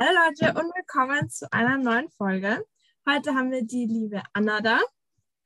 Hallo 0.00 0.12
Leute 0.28 0.50
und 0.50 0.72
willkommen 0.76 1.28
zu 1.28 1.52
einer 1.52 1.76
neuen 1.76 2.08
Folge. 2.10 2.64
Heute 3.08 3.34
haben 3.34 3.50
wir 3.50 3.64
die 3.64 3.84
liebe 3.84 4.22
Anna 4.32 4.60
da. 4.60 4.78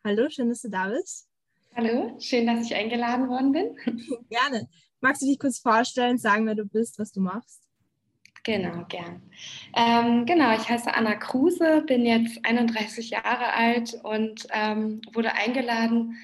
Hallo, 0.04 0.28
schön, 0.28 0.50
dass 0.50 0.60
du 0.60 0.68
da 0.68 0.88
bist. 0.88 1.26
Hallo, 1.74 2.14
schön, 2.20 2.46
dass 2.46 2.66
ich 2.66 2.74
eingeladen 2.74 3.30
worden 3.30 3.52
bin. 3.52 3.74
Gerne. 4.28 4.68
Magst 5.00 5.22
du 5.22 5.26
dich 5.26 5.38
kurz 5.38 5.58
vorstellen, 5.58 6.18
sagen, 6.18 6.44
wer 6.44 6.54
du 6.54 6.66
bist, 6.66 6.98
was 6.98 7.12
du 7.12 7.22
machst? 7.22 7.62
Genau, 8.44 8.84
gern. 8.90 9.22
Ähm, 9.74 10.26
genau, 10.26 10.54
ich 10.54 10.68
heiße 10.68 10.92
Anna 10.92 11.14
Kruse, 11.14 11.82
bin 11.86 12.04
jetzt 12.04 12.44
31 12.44 13.08
Jahre 13.08 13.54
alt 13.54 13.98
und 14.02 14.46
ähm, 14.50 15.00
wurde 15.14 15.32
eingeladen, 15.32 16.18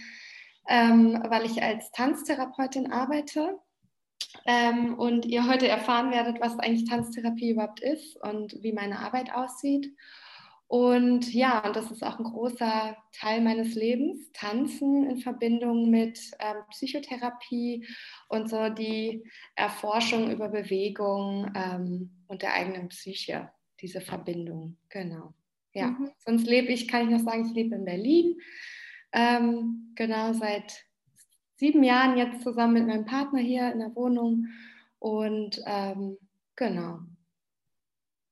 ähm, 0.69 1.19
weil 1.31 1.47
ich 1.47 1.63
als 1.63 1.91
Tanztherapeutin 1.93 2.93
arbeite 2.93 3.59
ähm, 4.47 4.95
und 4.99 5.27
ihr 5.27 5.49
heute 5.49 5.69
erfahren 5.69 6.11
werdet, 6.11 6.41
was 6.41 6.59
eigentlich 6.59 6.89
Tanztherapie 6.89 7.51
überhaupt 7.51 7.81
ist 7.81 8.17
und 8.23 8.63
wie 8.63 8.73
meine 8.73 8.99
Arbeit 8.99 9.33
aussieht. 9.33 9.95
Und 10.69 11.33
ja, 11.33 11.67
und 11.67 11.77
das 11.77 11.91
ist 11.91 12.05
auch 12.05 12.19
ein 12.19 12.25
großer 12.25 12.95
Teil 13.13 13.41
meines 13.41 13.75
Lebens, 13.75 14.31
Tanzen 14.35 15.09
in 15.09 15.17
Verbindung 15.17 15.89
mit 15.89 16.21
ähm, 16.41 16.57
Psychotherapie 16.71 17.87
und 18.29 18.51
so 18.51 18.69
die 18.69 19.25
Erforschung 19.57 20.31
über 20.31 20.51
Bewegung 20.51 21.51
ähm, 21.55 22.11
und 22.27 22.43
der 22.43 22.53
eigenen 22.53 22.89
Psyche, 22.89 23.51
diese 23.81 24.03
Verbindung, 24.03 24.77
genau. 24.91 25.33
Ja, 25.73 25.87
mhm. 25.87 26.11
sonst 26.19 26.47
lebe 26.47 26.71
ich, 26.71 26.87
kann 26.87 27.05
ich 27.05 27.17
noch 27.17 27.25
sagen, 27.25 27.47
ich 27.47 27.55
lebe 27.55 27.75
in 27.75 27.87
Berlin, 27.87 28.39
ähm, 29.13 29.93
genau 29.95 30.35
seit 30.35 30.85
sieben 31.59 31.83
Jahren 31.83 32.17
jetzt 32.17 32.43
zusammen 32.43 32.75
mit 32.75 32.87
meinem 32.87 33.05
Partner 33.05 33.41
hier 33.41 33.73
in 33.73 33.81
der 33.81 33.95
Wohnung 33.95 34.47
und 34.99 35.61
ähm, 35.67 36.17
genau, 36.57 37.01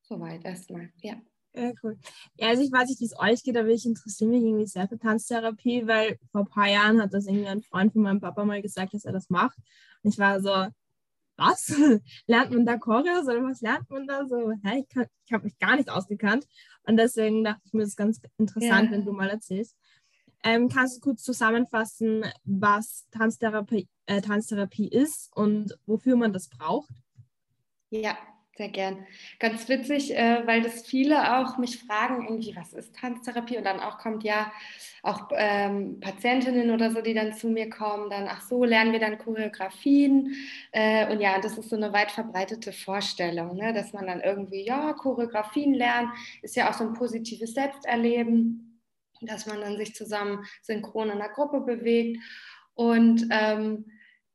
soweit 0.03 0.45
erstmal, 0.45 0.91
ja. 1.03 1.17
Ja, 1.55 1.73
cool. 1.83 1.99
Ja, 2.37 2.49
also 2.49 2.63
ich 2.63 2.71
weiß 2.71 2.89
nicht, 2.89 3.01
wie 3.01 3.07
es 3.07 3.19
euch 3.19 3.43
geht, 3.43 3.57
aber 3.57 3.69
ich 3.69 3.87
interessiere 3.87 4.29
mich 4.29 4.43
irgendwie 4.43 4.67
sehr 4.67 4.89
für 4.89 4.99
Tanztherapie, 4.99 5.87
weil 5.87 6.19
vor 6.31 6.43
ein 6.43 6.49
paar 6.49 6.69
Jahren 6.69 7.01
hat 7.01 7.15
das 7.15 7.27
irgendwie 7.27 7.47
ein 7.47 7.63
Freund 7.63 7.95
von 7.95 8.03
meinem 8.03 8.21
Papa 8.21 8.45
mal 8.45 8.61
gesagt, 8.61 8.93
dass 8.93 9.07
er 9.07 9.13
das 9.13 9.31
macht. 9.31 9.57
Und 10.03 10.13
ich 10.13 10.19
war 10.19 10.39
so, 10.43 10.67
was? 11.37 11.69
lernt 12.27 12.51
man 12.51 12.67
da 12.67 12.77
Choreos 12.77 13.25
oder 13.25 13.43
was 13.43 13.63
lernt 13.63 13.89
man 13.91 14.07
da 14.07 14.27
so? 14.27 14.53
Hä, 14.65 14.81
ich, 14.81 14.97
ich 15.27 15.33
habe 15.33 15.45
mich 15.45 15.59
gar 15.59 15.77
nicht 15.77 15.89
ausgekannt. 15.89 16.47
Und 16.83 16.99
deswegen 16.99 17.43
dachte 17.43 17.63
ich 17.65 17.73
mir, 17.73 17.81
das 17.81 17.91
ist 17.91 17.97
ganz 17.97 18.21
interessant, 18.37 18.87
ja. 18.87 18.91
wenn 18.91 19.05
du 19.07 19.13
mal 19.13 19.31
erzählst. 19.31 19.77
Ähm, 20.45 20.69
kannst 20.69 20.97
du 20.97 21.01
kurz 21.01 21.23
zusammenfassen, 21.23 22.25
was 22.45 23.07
Tanztherapie, 23.11 23.89
äh, 24.07 24.21
Tanztherapie 24.21 24.89
ist 24.89 25.35
und 25.35 25.77
wofür 25.87 26.17
man 26.17 26.33
das 26.33 26.49
braucht? 26.49 26.91
Ja, 27.91 28.17
sehr 28.57 28.69
gern. 28.69 29.07
Ganz 29.39 29.69
witzig, 29.69 30.17
äh, 30.17 30.47
weil 30.47 30.63
das 30.63 30.87
viele 30.87 31.39
auch 31.39 31.59
mich 31.59 31.79
fragen, 31.79 32.27
irgendwie, 32.27 32.57
was 32.57 32.73
ist 32.73 32.97
Tanztherapie? 32.97 33.59
Und 33.59 33.65
dann 33.65 33.81
auch 33.81 33.99
kommt 33.99 34.25
ja 34.25 34.51
auch 35.03 35.29
ähm, 35.35 36.01
Patientinnen 36.01 36.71
oder 36.71 36.91
so, 36.91 37.03
die 37.03 37.13
dann 37.13 37.35
zu 37.35 37.49
mir 37.49 37.69
kommen, 37.69 38.09
dann, 38.09 38.27
ach 38.29 38.41
so, 38.43 38.65
lernen 38.65 38.93
wir 38.93 38.99
dann 38.99 39.19
Choreografien. 39.19 40.35
Äh, 40.73 41.13
und 41.13 41.21
ja, 41.21 41.39
das 41.39 41.59
ist 41.59 41.69
so 41.69 41.77
eine 41.77 41.93
weit 41.93 42.11
verbreitete 42.11 42.73
Vorstellung, 42.73 43.57
ne? 43.57 43.75
dass 43.75 43.93
man 43.93 44.07
dann 44.07 44.21
irgendwie, 44.21 44.65
ja, 44.65 44.95
Choreografien 44.95 45.75
lernen, 45.75 46.11
ist 46.41 46.57
ja 46.57 46.71
auch 46.71 46.75
so 46.75 46.85
ein 46.85 46.95
positives 46.95 47.53
Selbsterleben, 47.53 48.66
dass 49.21 49.47
man 49.47 49.61
dann 49.61 49.77
sich 49.77 49.95
zusammen 49.95 50.45
synchron 50.63 51.11
in 51.11 51.19
der 51.19 51.31
Gruppe 51.31 51.61
bewegt. 51.61 52.19
Und 52.75 53.27
ähm, 53.31 53.87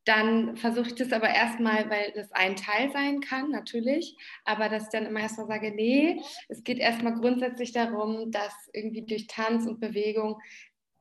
dann 0.06 0.58
versuche 0.58 0.88
ich 0.88 0.96
das 0.96 1.12
aber 1.12 1.30
erstmal, 1.30 1.90
weil 1.90 2.12
das 2.16 2.32
ein 2.32 2.56
Teil 2.56 2.92
sein 2.92 3.20
kann, 3.22 3.52
natürlich, 3.52 4.18
aber 4.46 4.68
dass 4.68 4.86
ich 4.86 4.90
dann 4.90 5.06
immer 5.06 5.20
erstmal 5.20 5.48
sage, 5.48 5.72
nee, 5.76 6.20
es 6.48 6.64
geht 6.64 6.80
erstmal 6.80 7.14
grundsätzlich 7.14 7.72
darum, 7.72 8.32
dass 8.32 8.54
irgendwie 8.74 9.06
durch 9.06 9.28
Tanz 9.28 9.68
und 9.68 9.80
Bewegung 9.80 10.40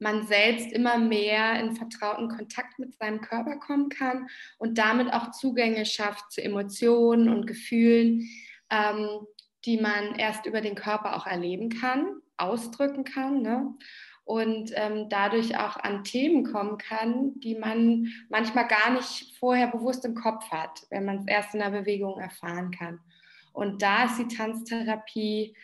man 0.01 0.27
selbst 0.27 0.73
immer 0.73 0.99
mehr 0.99 1.61
in 1.61 1.77
vertrauten 1.77 2.29
Kontakt 2.29 2.79
mit 2.79 2.95
seinem 2.97 3.21
Körper 3.21 3.57
kommen 3.57 3.89
kann 3.91 4.29
und 4.59 4.79
damit 4.79 5.13
auch 5.13 5.31
Zugänge 5.31 5.87
schafft 5.87 6.33
zu 6.33 6.43
Emotionen 6.43 7.29
und 7.29 7.47
Gefühlen, 7.47 8.29
ähm, 8.71 9.27
die 9.65 9.79
man 9.79 10.15
erst 10.17 10.47
über 10.47 10.61
den 10.61 10.75
Körper 10.75 11.17
auch 11.17 11.27
erleben 11.27 11.69
kann, 11.69 12.21
ausdrücken 12.41 13.05
kann. 13.05 13.43
Ne? 13.43 13.75
und 14.31 14.71
ähm, 14.77 15.09
dadurch 15.09 15.59
auch 15.59 15.77
an 15.77 16.05
Themen 16.05 16.45
kommen 16.45 16.79
kann, 16.79 17.41
die 17.41 17.57
man 17.57 18.07
manchmal 18.29 18.69
gar 18.69 18.93
nicht 18.93 19.37
vorher 19.41 19.67
bewusst 19.67 20.05
im 20.05 20.15
Kopf 20.15 20.49
hat, 20.53 20.83
wenn 20.91 21.05
man 21.05 21.19
es 21.19 21.27
erst 21.27 21.53
in 21.55 21.59
der 21.59 21.71
Bewegung 21.71 22.21
erfahren 22.21 22.71
kann. 22.71 23.01
Und 23.53 23.83
da 23.83 24.05
ist 24.05 24.19
die 24.19 24.29
Tanztherapie 24.29 25.57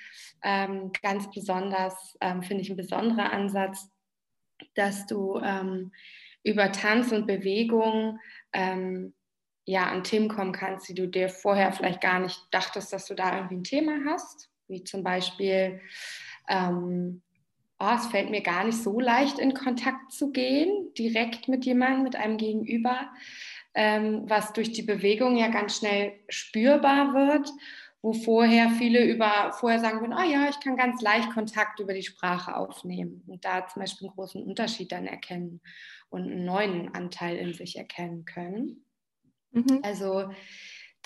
ähm, 0.43 0.91
ganz 1.01 1.31
besonders, 1.31 2.17
ähm, 2.21 2.43
finde 2.43 2.63
ich, 2.63 2.71
ein 2.71 2.77
besonderer 2.77 3.33
Ansatz, 3.33 3.89
dass 4.75 5.07
du 5.07 5.39
ähm, 5.39 5.93
über 6.43 6.73
Tanz 6.73 7.13
und 7.13 7.29
Bewegung 7.29 8.19
ähm, 8.53 9.15
ja, 9.65 9.87
an 9.87 10.03
Themen 10.03 10.29
kommen 10.29 10.53
kannst, 10.53 10.89
die 10.89 10.95
du 10.95 11.07
dir 11.07 11.29
vorher 11.29 11.73
vielleicht 11.73 12.01
gar 12.01 12.19
nicht 12.19 12.41
dachtest, 12.51 12.93
dass 12.93 13.07
du 13.07 13.15
da 13.15 13.37
irgendwie 13.37 13.59
ein 13.59 13.65
Thema 13.65 13.99
hast, 14.07 14.51
wie 14.67 14.83
zum 14.83 15.05
Beispiel 15.05 15.81
ähm, 16.49 17.23
oh, 17.79 17.95
es 17.97 18.07
fällt 18.07 18.31
mir 18.31 18.43
gar 18.43 18.65
nicht 18.65 18.83
so 18.83 18.99
leicht, 19.01 19.39
in 19.39 19.55
Kontakt 19.55 20.13
zu 20.13 20.33
gehen, 20.33 20.93
direkt 20.95 21.49
mit 21.49 21.65
jemandem, 21.65 22.03
mit 22.03 22.17
einem 22.17 22.37
Gegenüber, 22.37 23.11
ähm, 23.75 24.25
was 24.27 24.53
durch 24.53 24.73
die 24.73 24.83
Bewegung 24.83 25.37
ja 25.37 25.49
ganz 25.49 25.79
schnell 25.79 26.15
spürbar 26.29 27.13
wird, 27.15 27.51
wo 28.03 28.13
vorher 28.13 28.71
viele 28.71 29.05
über, 29.05 29.53
vorher 29.53 29.81
sagen 29.81 30.01
würden, 30.01 30.15
oh 30.17 30.31
ja, 30.31 30.49
ich 30.49 30.61
kann 30.61 30.77
ganz 30.77 31.03
leicht 31.03 31.33
Kontakt 31.33 31.81
über 31.81 31.93
die 31.93 32.03
Sprache 32.03 32.57
aufnehmen 32.57 33.23
und 33.27 33.45
da 33.45 33.67
zum 33.67 33.81
Beispiel 33.81 34.09
einen 34.09 34.15
großen 34.15 34.43
Unterschied 34.43 34.93
dann 34.93 35.07
erkennen 35.07 35.61
und 36.09 36.23
einen 36.23 36.45
neuen 36.45 36.95
Anteil 36.95 37.37
in 37.37 37.53
sich 37.53 37.77
erkennen 37.77 38.25
können. 38.25 38.85
Mhm. 39.51 39.81
Also 39.83 40.31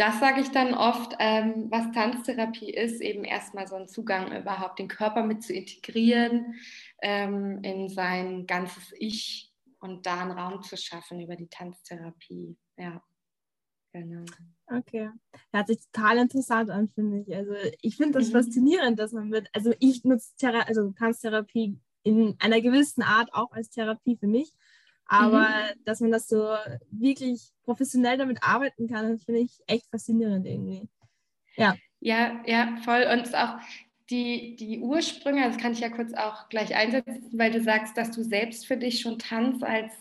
das 0.01 0.19
sage 0.19 0.41
ich 0.41 0.51
dann 0.51 0.73
oft, 0.73 1.15
ähm, 1.19 1.67
was 1.69 1.93
Tanztherapie 1.93 2.71
ist, 2.71 3.03
eben 3.03 3.23
erstmal 3.23 3.69
so 3.69 3.77
ein 3.77 3.87
Zugang 3.87 4.35
überhaupt 4.35 4.79
den 4.79 4.89
Körper 4.89 5.23
mit 5.23 5.43
zu 5.43 5.53
integrieren 5.53 6.55
ähm, 7.03 7.63
in 7.63 7.91
sein 7.91 8.47
ganzes 8.47 8.95
Ich 8.99 9.53
und 9.79 10.07
da 10.07 10.23
einen 10.23 10.31
Raum 10.31 10.63
zu 10.63 10.79
schaffen 10.79 11.21
über 11.21 11.37
die 11.37 11.49
Tanztherapie. 11.49 12.57
Ja, 12.79 13.03
genau. 13.93 14.25
Okay. 14.69 15.11
Hört 15.53 15.67
sich 15.67 15.81
total 15.93 16.17
interessant 16.17 16.71
an, 16.71 16.89
finde 16.89 17.21
ich. 17.21 17.37
Also 17.37 17.53
ich 17.83 17.97
finde 17.97 18.21
das 18.21 18.29
mhm. 18.29 18.33
faszinierend, 18.33 18.99
dass 18.99 19.13
man 19.13 19.29
mit, 19.29 19.51
also 19.53 19.75
ich 19.81 20.03
nutze 20.05 20.35
Thera 20.39 20.61
also 20.61 20.93
Tanztherapie 20.93 21.79
in 22.05 22.37
einer 22.39 22.63
gewissen 22.63 23.03
Art 23.03 23.35
auch 23.35 23.53
als 23.53 23.69
Therapie 23.69 24.17
für 24.17 24.29
mich. 24.29 24.55
Aber 25.11 25.41
mhm. 25.41 25.85
dass 25.85 25.99
man 25.99 26.13
das 26.13 26.29
so 26.29 26.55
wirklich 26.93 27.51
professionell 27.65 28.17
damit 28.17 28.45
arbeiten 28.45 28.89
kann, 28.89 29.11
das 29.11 29.25
finde 29.25 29.41
ich 29.41 29.51
echt 29.67 29.87
faszinierend 29.91 30.47
irgendwie. 30.47 30.89
Ja. 31.57 31.75
Ja, 31.99 32.41
ja, 32.47 32.77
voll. 32.85 33.05
Und 33.13 33.35
auch 33.35 33.59
die, 34.09 34.55
die 34.55 34.79
Ursprünge, 34.79 35.45
das 35.49 35.59
kann 35.59 35.73
ich 35.73 35.81
ja 35.81 35.89
kurz 35.89 36.15
auch 36.15 36.49
gleich 36.49 36.77
einsetzen, 36.77 37.29
weil 37.33 37.51
du 37.51 37.61
sagst, 37.61 37.97
dass 37.97 38.13
du 38.13 38.23
selbst 38.23 38.69
für 38.69 38.77
dich 38.77 39.01
schon 39.01 39.19
Tanz 39.19 39.65
als, 39.65 39.93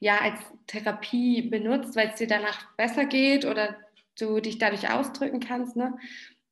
ja, 0.00 0.18
als 0.18 0.38
Therapie 0.66 1.48
benutzt, 1.48 1.96
weil 1.96 2.08
es 2.08 2.16
dir 2.16 2.26
danach 2.26 2.74
besser 2.76 3.06
geht 3.06 3.46
oder 3.46 3.74
du 4.20 4.38
dich 4.40 4.58
dadurch 4.58 4.90
ausdrücken 4.90 5.40
kannst. 5.40 5.76
Ne? 5.76 5.96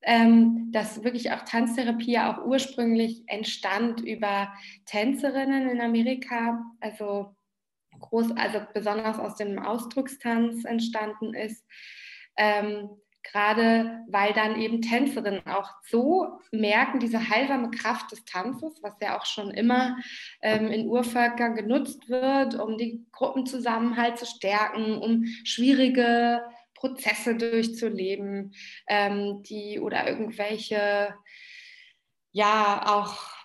Ähm, 0.00 0.72
dass 0.72 1.05
wirklich 1.05 1.32
auch 1.32 1.43
Tanztherapie 1.43 2.12
ja 2.12 2.32
auch 2.32 2.47
ursprünglich 2.47 3.25
entstand 3.27 4.00
über 4.00 4.50
Tänzerinnen 4.87 5.69
in 5.69 5.82
Amerika, 5.82 6.65
also 6.81 7.37
groß, 8.00 8.33
also 8.37 8.61
besonders 8.75 9.19
aus 9.19 9.37
dem 9.37 9.59
Ausdruckstanz 9.59 10.65
entstanden 10.65 11.34
ist. 11.34 11.65
Ähm, 12.37 12.91
gerade 13.22 14.00
weil 14.08 14.32
dann 14.32 14.61
eben 14.61 14.81
Tänzerinnen 14.81 15.47
auch 15.47 15.70
so 15.87 16.38
merken, 16.52 17.00
diese 17.00 17.29
heilsame 17.29 17.70
Kraft 17.70 18.12
des 18.12 18.25
Tanzes, 18.25 18.82
was 18.82 18.94
ja 19.00 19.19
auch 19.19 19.26
schon 19.26 19.50
immer 19.50 19.97
ähm, 20.43 20.69
in 20.69 20.88
Urvölkern 20.88 21.55
genutzt 21.55 22.08
wird, 22.08 22.55
um 22.55 22.79
die 22.79 23.06
Gruppenzusammenhalt 23.12 24.19
zu 24.19 24.26
stärken, 24.26 24.99
um 24.99 25.26
schwierige 25.44 26.43
Prozesse 26.75 27.37
durchzuleben, 27.37 28.55
ähm, 28.88 29.43
die 29.43 29.81
oder 29.81 30.08
irgendwelche 30.08 31.14
ja 32.32 32.82
auch 32.87 33.39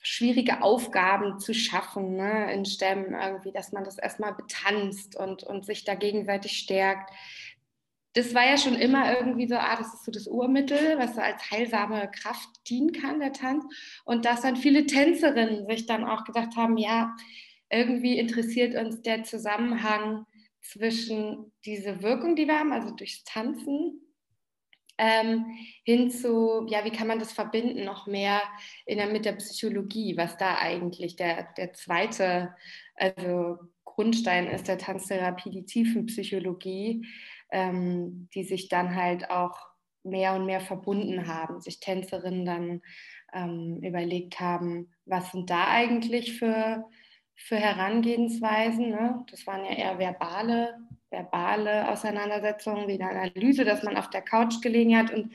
schwierige 0.00 0.62
Aufgaben 0.62 1.38
zu 1.38 1.54
schaffen 1.54 2.16
ne, 2.16 2.52
in 2.52 2.64
Stämmen 2.64 3.14
irgendwie, 3.14 3.52
dass 3.52 3.72
man 3.72 3.84
das 3.84 3.98
erstmal 3.98 4.34
betanzt 4.34 5.16
und, 5.16 5.42
und 5.42 5.64
sich 5.64 5.84
da 5.84 5.94
gegenseitig 5.94 6.52
stärkt. 6.52 7.10
Das 8.14 8.34
war 8.34 8.46
ja 8.46 8.56
schon 8.56 8.74
immer 8.74 9.14
irgendwie 9.16 9.46
so, 9.46 9.56
ah, 9.56 9.76
das 9.76 9.94
ist 9.94 10.04
so 10.04 10.10
das 10.10 10.26
Urmittel, 10.26 10.98
was 10.98 11.14
so 11.14 11.20
als 11.20 11.50
heilsame 11.50 12.10
Kraft 12.10 12.48
dienen 12.68 12.92
kann, 12.92 13.20
der 13.20 13.32
Tanz. 13.32 13.64
Und 14.04 14.24
dass 14.24 14.42
dann 14.42 14.56
viele 14.56 14.86
Tänzerinnen 14.86 15.66
sich 15.66 15.86
dann 15.86 16.04
auch 16.04 16.24
gedacht 16.24 16.56
haben, 16.56 16.78
ja, 16.78 17.14
irgendwie 17.70 18.18
interessiert 18.18 18.74
uns 18.74 19.02
der 19.02 19.24
Zusammenhang 19.24 20.24
zwischen 20.62 21.52
diese 21.64 22.02
Wirkung, 22.02 22.34
die 22.34 22.46
wir 22.46 22.58
haben, 22.58 22.72
also 22.72 22.90
durchs 22.94 23.24
Tanzen 23.24 24.07
ähm, 24.98 25.46
hin 25.84 26.10
zu, 26.10 26.66
ja, 26.68 26.84
wie 26.84 26.90
kann 26.90 27.06
man 27.06 27.18
das 27.18 27.32
verbinden 27.32 27.84
noch 27.84 28.06
mehr 28.06 28.42
der, 28.88 29.06
mit 29.06 29.24
der 29.24 29.32
Psychologie, 29.32 30.16
was 30.16 30.36
da 30.36 30.58
eigentlich 30.58 31.16
der, 31.16 31.48
der 31.56 31.72
zweite 31.72 32.54
also 32.98 33.58
Grundstein 33.84 34.48
ist 34.48 34.68
der 34.68 34.78
Tanztherapie, 34.78 35.50
die 35.50 35.64
Tiefenpsychologie, 35.64 37.06
ähm, 37.50 38.28
die 38.34 38.44
sich 38.44 38.68
dann 38.68 38.94
halt 38.94 39.30
auch 39.30 39.58
mehr 40.02 40.34
und 40.34 40.46
mehr 40.46 40.60
verbunden 40.60 41.26
haben, 41.26 41.60
sich 41.60 41.80
Tänzerinnen 41.80 42.44
dann 42.44 42.82
ähm, 43.32 43.80
überlegt 43.82 44.40
haben, 44.40 44.92
was 45.04 45.32
sind 45.32 45.50
da 45.50 45.68
eigentlich 45.68 46.38
für, 46.38 46.84
für 47.34 47.56
Herangehensweisen. 47.56 48.90
Ne? 48.90 49.24
Das 49.30 49.46
waren 49.46 49.64
ja 49.64 49.72
eher 49.72 49.98
verbale 49.98 50.78
verbale 51.10 51.90
Auseinandersetzungen, 51.90 52.88
wie 52.88 53.00
eine 53.00 53.10
Analyse, 53.10 53.64
dass 53.64 53.82
man 53.82 53.96
auf 53.96 54.10
der 54.10 54.22
Couch 54.22 54.60
gelegen 54.60 54.96
hat 54.96 55.12
und 55.12 55.32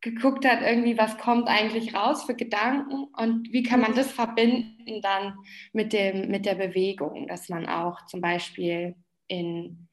geguckt 0.00 0.46
hat, 0.46 0.62
irgendwie, 0.62 0.96
was 0.96 1.18
kommt 1.18 1.48
eigentlich 1.48 1.94
raus 1.94 2.24
für 2.24 2.34
Gedanken 2.34 3.04
und 3.16 3.52
wie 3.52 3.62
kann 3.62 3.80
man 3.80 3.94
das 3.94 4.10
verbinden 4.10 5.02
dann 5.02 5.36
mit, 5.72 5.92
dem, 5.92 6.30
mit 6.30 6.46
der 6.46 6.54
Bewegung, 6.54 7.26
dass 7.28 7.48
man 7.48 7.66
auch 7.66 8.06
zum 8.06 8.20
Beispiel 8.20 8.96
in, 9.26 9.88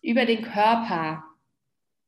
über 0.00 0.26
den 0.26 0.42
Körper 0.42 1.24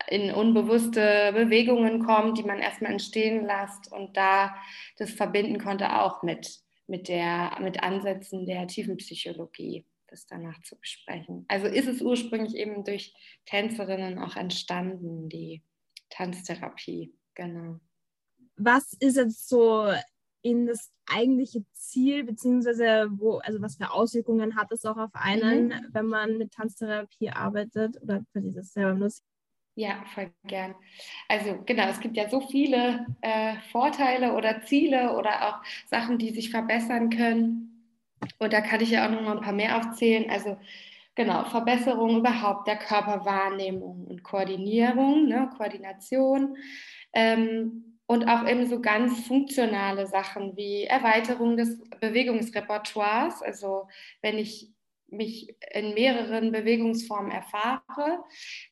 in 0.06 0.32
unbewusste 0.32 1.32
Bewegungen 1.34 2.04
kommt, 2.04 2.38
die 2.38 2.44
man 2.44 2.60
erstmal 2.60 2.92
entstehen 2.92 3.44
lässt 3.44 3.92
und 3.92 4.16
da 4.16 4.54
das 4.96 5.10
verbinden 5.10 5.58
konnte 5.58 6.00
auch 6.00 6.22
mit, 6.22 6.60
mit, 6.86 7.08
der, 7.08 7.58
mit 7.60 7.82
Ansätzen 7.82 8.46
der 8.46 8.68
Tiefenpsychologie 8.68 9.84
das 10.08 10.26
danach 10.26 10.60
zu 10.62 10.76
besprechen. 10.78 11.44
Also 11.48 11.66
ist 11.66 11.88
es 11.88 12.02
ursprünglich 12.02 12.54
eben 12.54 12.84
durch 12.84 13.14
Tänzerinnen 13.46 14.18
auch 14.18 14.36
entstanden, 14.36 15.28
die 15.28 15.62
Tanztherapie, 16.10 17.14
genau. 17.34 17.80
Was 18.56 18.92
ist 18.94 19.16
jetzt 19.16 19.48
so 19.48 19.92
in 20.42 20.66
das 20.66 20.92
eigentliche 21.06 21.64
Ziel, 21.72 22.24
beziehungsweise 22.24 23.08
wo, 23.10 23.38
also 23.38 23.60
was 23.60 23.76
für 23.76 23.90
Auswirkungen 23.90 24.56
hat 24.56 24.72
es 24.72 24.84
auch 24.84 24.96
auf 24.96 25.10
einen, 25.14 25.68
mhm. 25.68 25.88
wenn 25.92 26.06
man 26.06 26.38
mit 26.38 26.52
Tanztherapie 26.52 27.30
arbeitet 27.30 28.00
oder 28.02 28.24
für 28.32 28.40
dieses 28.40 28.72
selber 28.72 28.94
muss? 28.94 29.22
Ja, 29.74 30.04
voll 30.12 30.32
gern. 30.44 30.74
Also 31.28 31.62
genau, 31.64 31.88
es 31.88 32.00
gibt 32.00 32.16
ja 32.16 32.28
so 32.28 32.40
viele 32.40 33.06
äh, 33.20 33.54
Vorteile 33.70 34.32
oder 34.34 34.62
Ziele 34.62 35.16
oder 35.16 35.48
auch 35.48 35.64
Sachen, 35.86 36.18
die 36.18 36.30
sich 36.30 36.50
verbessern 36.50 37.10
können. 37.10 37.67
Und 38.38 38.52
da 38.52 38.60
kann 38.60 38.80
ich 38.80 38.90
ja 38.90 39.06
auch 39.06 39.10
noch 39.10 39.22
mal 39.22 39.36
ein 39.36 39.42
paar 39.42 39.52
mehr 39.52 39.76
aufzählen. 39.76 40.30
Also 40.30 40.56
genau, 41.14 41.44
Verbesserung 41.44 42.18
überhaupt 42.18 42.66
der 42.66 42.76
Körperwahrnehmung 42.76 44.06
und 44.06 44.22
Koordinierung, 44.22 45.26
ne, 45.26 45.50
Koordination. 45.56 46.56
Ähm, 47.12 47.98
und 48.06 48.26
auch 48.26 48.48
eben 48.48 48.66
so 48.66 48.80
ganz 48.80 49.26
funktionale 49.26 50.06
Sachen 50.06 50.56
wie 50.56 50.84
Erweiterung 50.84 51.58
des 51.58 51.78
Bewegungsrepertoires. 52.00 53.42
Also 53.42 53.86
wenn 54.22 54.38
ich 54.38 54.72
mich 55.10 55.54
in 55.72 55.94
mehreren 55.94 56.52
Bewegungsformen 56.52 57.30
erfahre, 57.30 58.24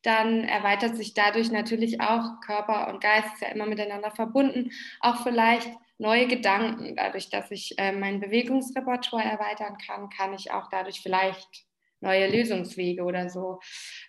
dann 0.02 0.44
erweitert 0.44 0.96
sich 0.96 1.14
dadurch 1.14 1.50
natürlich 1.50 2.00
auch 2.00 2.40
Körper 2.44 2.88
und 2.92 3.00
Geist, 3.00 3.34
ist 3.34 3.42
ja 3.42 3.48
immer 3.48 3.66
miteinander 3.66 4.10
verbunden, 4.10 4.70
auch 5.00 5.22
vielleicht 5.22 5.70
neue 5.98 6.26
Gedanken. 6.26 6.96
Dadurch, 6.96 7.30
dass 7.30 7.50
ich 7.50 7.74
äh, 7.78 7.92
mein 7.92 8.20
Bewegungsrepertoire 8.20 9.24
erweitern 9.24 9.78
kann, 9.78 10.10
kann 10.10 10.34
ich 10.34 10.50
auch 10.50 10.68
dadurch 10.70 11.00
vielleicht 11.00 11.66
neue 12.00 12.28
Lösungswege 12.28 13.02
oder 13.02 13.28
so 13.30 13.60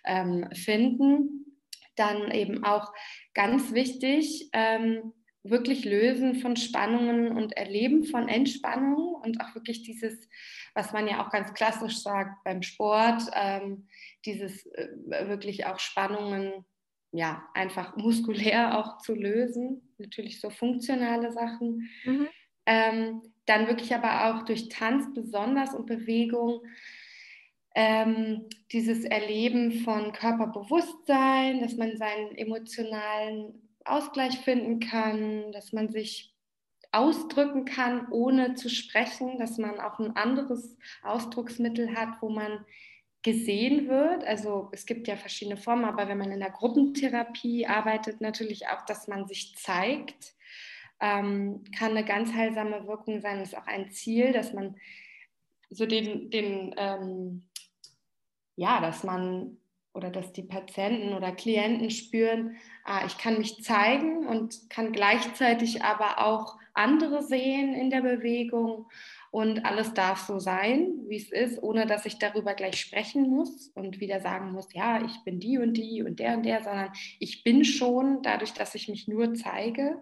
ähm, 0.04 0.48
finden. 0.52 1.58
Dann 1.96 2.30
eben 2.30 2.64
auch 2.64 2.92
ganz 3.34 3.72
wichtig, 3.72 4.50
ähm, 4.52 5.12
wirklich 5.42 5.84
Lösen 5.84 6.36
von 6.36 6.56
Spannungen 6.56 7.36
und 7.36 7.56
Erleben 7.56 8.04
von 8.04 8.28
Entspannung 8.28 9.14
und 9.14 9.40
auch 9.40 9.54
wirklich 9.54 9.82
dieses, 9.82 10.28
was 10.74 10.92
man 10.92 11.06
ja 11.06 11.24
auch 11.24 11.30
ganz 11.30 11.54
klassisch 11.54 11.98
sagt 11.98 12.42
beim 12.44 12.62
Sport, 12.62 13.22
ähm, 13.34 13.88
dieses 14.24 14.66
äh, 14.66 14.88
wirklich 15.28 15.66
auch 15.66 15.78
Spannungen 15.78 16.64
ja, 17.12 17.48
einfach 17.54 17.96
muskulär 17.96 18.78
auch 18.78 18.98
zu 18.98 19.14
lösen, 19.14 19.94
natürlich 19.98 20.40
so 20.40 20.50
funktionale 20.50 21.32
Sachen. 21.32 21.88
Mhm. 22.04 22.28
Ähm, 22.66 23.22
dann 23.46 23.66
wirklich 23.66 23.94
aber 23.94 24.26
auch 24.26 24.44
durch 24.44 24.68
Tanz 24.68 25.06
besonders 25.14 25.74
und 25.74 25.86
Bewegung 25.86 26.60
ähm, 27.74 28.46
dieses 28.72 29.04
Erleben 29.04 29.72
von 29.84 30.12
Körperbewusstsein, 30.12 31.60
dass 31.60 31.76
man 31.76 31.96
seinen 31.96 32.36
emotionalen 32.36 33.67
Ausgleich 33.88 34.38
finden 34.38 34.80
kann, 34.80 35.52
dass 35.52 35.72
man 35.72 35.88
sich 35.88 36.34
ausdrücken 36.90 37.64
kann, 37.64 38.08
ohne 38.10 38.54
zu 38.54 38.68
sprechen, 38.70 39.38
dass 39.38 39.58
man 39.58 39.78
auch 39.78 39.98
ein 39.98 40.16
anderes 40.16 40.76
Ausdrucksmittel 41.02 41.94
hat, 41.94 42.22
wo 42.22 42.30
man 42.30 42.64
gesehen 43.22 43.88
wird. 43.88 44.24
Also 44.24 44.68
es 44.72 44.86
gibt 44.86 45.06
ja 45.08 45.16
verschiedene 45.16 45.56
Formen, 45.56 45.84
aber 45.84 46.08
wenn 46.08 46.18
man 46.18 46.32
in 46.32 46.40
der 46.40 46.50
Gruppentherapie 46.50 47.66
arbeitet, 47.66 48.20
natürlich 48.20 48.68
auch, 48.68 48.84
dass 48.86 49.08
man 49.08 49.26
sich 49.26 49.54
zeigt, 49.56 50.34
ähm, 51.00 51.64
kann 51.76 51.90
eine 51.90 52.04
ganz 52.04 52.32
heilsame 52.32 52.86
Wirkung 52.86 53.20
sein. 53.20 53.38
Das 53.38 53.48
ist 53.48 53.58
auch 53.58 53.66
ein 53.66 53.90
Ziel, 53.90 54.32
dass 54.32 54.52
man 54.52 54.76
so 55.70 55.84
den, 55.84 56.30
den 56.30 56.74
ähm, 56.78 57.48
ja, 58.56 58.80
dass 58.80 59.04
man 59.04 59.56
oder 59.98 60.10
dass 60.10 60.32
die 60.32 60.44
Patienten 60.44 61.12
oder 61.12 61.32
Klienten 61.32 61.90
spüren, 61.90 62.56
ah, 62.84 63.04
ich 63.04 63.18
kann 63.18 63.38
mich 63.38 63.64
zeigen 63.64 64.26
und 64.26 64.70
kann 64.70 64.92
gleichzeitig 64.92 65.82
aber 65.82 66.24
auch 66.24 66.56
andere 66.72 67.24
sehen 67.24 67.74
in 67.74 67.90
der 67.90 68.02
Bewegung 68.02 68.86
und 69.32 69.64
alles 69.66 69.92
darf 69.94 70.20
so 70.20 70.38
sein, 70.38 70.92
wie 71.08 71.16
es 71.16 71.32
ist, 71.32 71.60
ohne 71.62 71.86
dass 71.86 72.06
ich 72.06 72.18
darüber 72.18 72.54
gleich 72.54 72.80
sprechen 72.80 73.28
muss 73.28 73.68
und 73.74 73.98
wieder 73.98 74.20
sagen 74.20 74.52
muss, 74.52 74.72
ja, 74.72 75.04
ich 75.04 75.22
bin 75.24 75.40
die 75.40 75.58
und 75.58 75.74
die 75.74 76.02
und 76.02 76.20
der 76.20 76.36
und 76.36 76.44
der, 76.44 76.62
sondern 76.62 76.92
ich 77.18 77.42
bin 77.42 77.64
schon 77.64 78.22
dadurch, 78.22 78.52
dass 78.52 78.76
ich 78.76 78.88
mich 78.88 79.08
nur 79.08 79.34
zeige. 79.34 80.00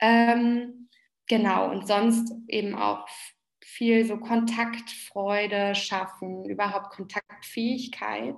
Ähm, 0.00 0.90
genau, 1.26 1.70
und 1.70 1.86
sonst 1.88 2.32
eben 2.46 2.74
auch 2.74 3.08
viel 3.72 4.04
so 4.04 4.18
Kontaktfreude 4.18 5.74
schaffen, 5.74 6.44
überhaupt 6.44 6.90
Kontaktfähigkeit, 6.94 8.36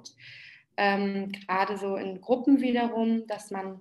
ähm, 0.77 1.33
gerade 1.33 1.79
so 1.79 1.97
in 1.97 2.21
Gruppen 2.21 2.61
wiederum, 2.61 3.27
dass 3.27 3.51
man 3.51 3.81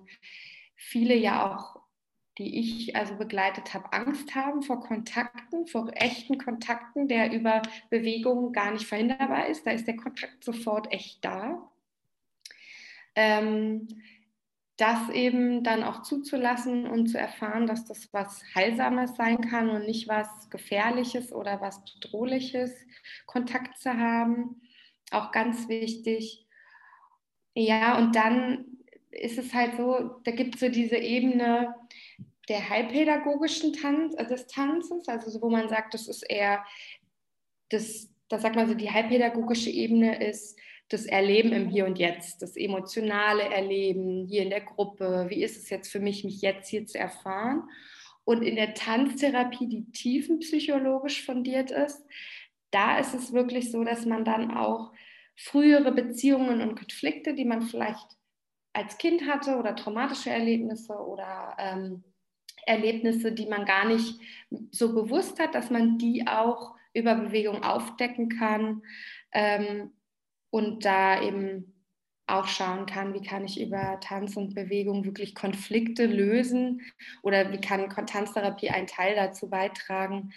viele 0.76 1.14
ja 1.14 1.50
auch 1.50 1.84
die 2.38 2.58
ich 2.58 2.96
also 2.96 3.14
begleitet 3.16 3.74
habe, 3.74 3.92
Angst 3.92 4.34
haben 4.34 4.62
vor 4.62 4.80
Kontakten, 4.80 5.66
vor 5.66 5.90
echten 5.94 6.38
Kontakten, 6.38 7.06
der 7.06 7.32
über 7.32 7.62
Bewegungen 7.90 8.52
gar 8.52 8.72
nicht 8.72 8.86
verhinderbar 8.86 9.46
ist. 9.46 9.66
Da 9.66 9.70
ist 9.70 9.86
der 9.86 9.96
Kontakt 9.96 10.42
sofort 10.42 10.92
echt 10.92 11.24
da. 11.24 11.70
Ähm, 13.14 13.86
das 14.76 15.08
eben 15.10 15.62
dann 15.62 15.84
auch 15.84 16.02
zuzulassen 16.02 16.86
und 16.88 17.06
zu 17.06 17.16
erfahren, 17.16 17.68
dass 17.68 17.84
das 17.84 18.12
was 18.12 18.42
Heilsames 18.56 19.14
sein 19.14 19.40
kann 19.40 19.70
und 19.70 19.86
nicht 19.86 20.08
was 20.08 20.50
Gefährliches 20.50 21.32
oder 21.32 21.60
was 21.60 21.84
Bedrohliches, 21.84 22.72
Kontakt 23.26 23.78
zu 23.78 23.96
haben. 23.96 24.60
Auch 25.12 25.30
ganz 25.30 25.68
wichtig. 25.68 26.43
Ja, 27.54 27.98
und 27.98 28.14
dann 28.16 28.64
ist 29.10 29.38
es 29.38 29.54
halt 29.54 29.76
so, 29.76 30.20
da 30.24 30.32
gibt 30.32 30.56
es 30.56 30.60
so 30.60 30.68
diese 30.68 30.96
Ebene 30.96 31.74
der 32.48 32.68
heilpädagogischen 32.68 33.72
Tanz, 33.72 34.14
äh, 34.16 34.26
des 34.26 34.46
Tanzes, 34.46 35.08
also 35.08 35.30
so, 35.30 35.40
wo 35.40 35.50
man 35.50 35.68
sagt, 35.68 35.94
das 35.94 36.08
ist 36.08 36.22
eher, 36.22 36.64
das, 37.70 38.10
das 38.28 38.42
sagt 38.42 38.56
man 38.56 38.68
so, 38.68 38.74
die 38.74 38.90
heilpädagogische 38.90 39.70
Ebene 39.70 40.22
ist 40.22 40.58
das 40.88 41.06
Erleben 41.06 41.52
im 41.52 41.68
Hier 41.68 41.86
und 41.86 41.98
Jetzt, 41.98 42.42
das 42.42 42.56
emotionale 42.56 43.44
Erleben 43.44 44.26
hier 44.26 44.42
in 44.42 44.50
der 44.50 44.60
Gruppe, 44.60 45.26
wie 45.28 45.42
ist 45.42 45.56
es 45.56 45.70
jetzt 45.70 45.90
für 45.90 46.00
mich, 46.00 46.24
mich 46.24 46.42
jetzt 46.42 46.68
hier 46.68 46.86
zu 46.86 46.98
erfahren. 46.98 47.62
Und 48.24 48.42
in 48.42 48.56
der 48.56 48.74
Tanztherapie, 48.74 49.66
die 49.66 49.90
tiefenpsychologisch 49.92 51.24
fundiert 51.24 51.70
ist, 51.70 52.04
da 52.70 52.98
ist 52.98 53.14
es 53.14 53.32
wirklich 53.32 53.70
so, 53.70 53.84
dass 53.84 54.04
man 54.04 54.24
dann 54.24 54.50
auch 54.50 54.92
frühere 55.36 55.92
Beziehungen 55.92 56.60
und 56.60 56.78
Konflikte, 56.78 57.34
die 57.34 57.44
man 57.44 57.62
vielleicht 57.62 58.16
als 58.72 58.98
Kind 58.98 59.26
hatte 59.26 59.56
oder 59.56 59.76
traumatische 59.76 60.30
Erlebnisse 60.30 60.94
oder 60.94 61.56
ähm, 61.58 62.04
Erlebnisse, 62.66 63.32
die 63.32 63.46
man 63.46 63.64
gar 63.64 63.86
nicht 63.86 64.18
so 64.70 64.94
bewusst 64.94 65.38
hat, 65.38 65.54
dass 65.54 65.70
man 65.70 65.98
die 65.98 66.26
auch 66.26 66.74
über 66.92 67.14
Bewegung 67.14 67.62
aufdecken 67.62 68.28
kann 68.28 68.82
ähm, 69.32 69.92
und 70.50 70.84
da 70.84 71.22
eben 71.22 71.74
auch 72.26 72.46
schauen 72.46 72.86
kann, 72.86 73.12
wie 73.12 73.22
kann 73.22 73.44
ich 73.44 73.60
über 73.60 74.00
Tanz 74.00 74.36
und 74.36 74.54
Bewegung 74.54 75.04
wirklich 75.04 75.34
Konflikte 75.34 76.06
lösen 76.06 76.80
oder 77.22 77.52
wie 77.52 77.60
kann 77.60 77.88
Tanztherapie 77.90 78.70
einen 78.70 78.86
Teil 78.86 79.14
dazu 79.14 79.50
beitragen, 79.50 80.32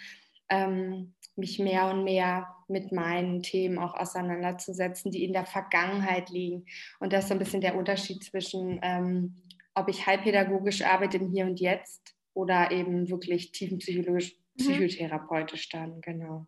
ähm, 0.50 1.14
mich 1.38 1.58
mehr 1.58 1.86
und 1.86 2.04
mehr 2.04 2.48
mit 2.68 2.92
meinen 2.92 3.42
Themen 3.42 3.78
auch 3.78 3.94
auseinanderzusetzen, 3.94 5.10
die 5.10 5.24
in 5.24 5.32
der 5.32 5.46
Vergangenheit 5.46 6.30
liegen. 6.30 6.66
Und 7.00 7.12
das 7.12 7.24
ist 7.24 7.28
so 7.28 7.34
ein 7.34 7.38
bisschen 7.38 7.60
der 7.60 7.76
Unterschied 7.76 8.22
zwischen, 8.22 8.78
ähm, 8.82 9.36
ob 9.74 9.88
ich 9.88 10.06
heilpädagogisch 10.06 10.82
arbeite 10.82 11.16
im 11.16 11.30
Hier 11.30 11.46
und 11.46 11.60
Jetzt 11.60 12.14
oder 12.34 12.70
eben 12.70 13.08
wirklich 13.08 13.52
tiefenpsychologisch, 13.52 14.34
mhm. 14.58 14.64
psychotherapeutisch 14.64 15.68
dann, 15.70 16.00
genau. 16.00 16.46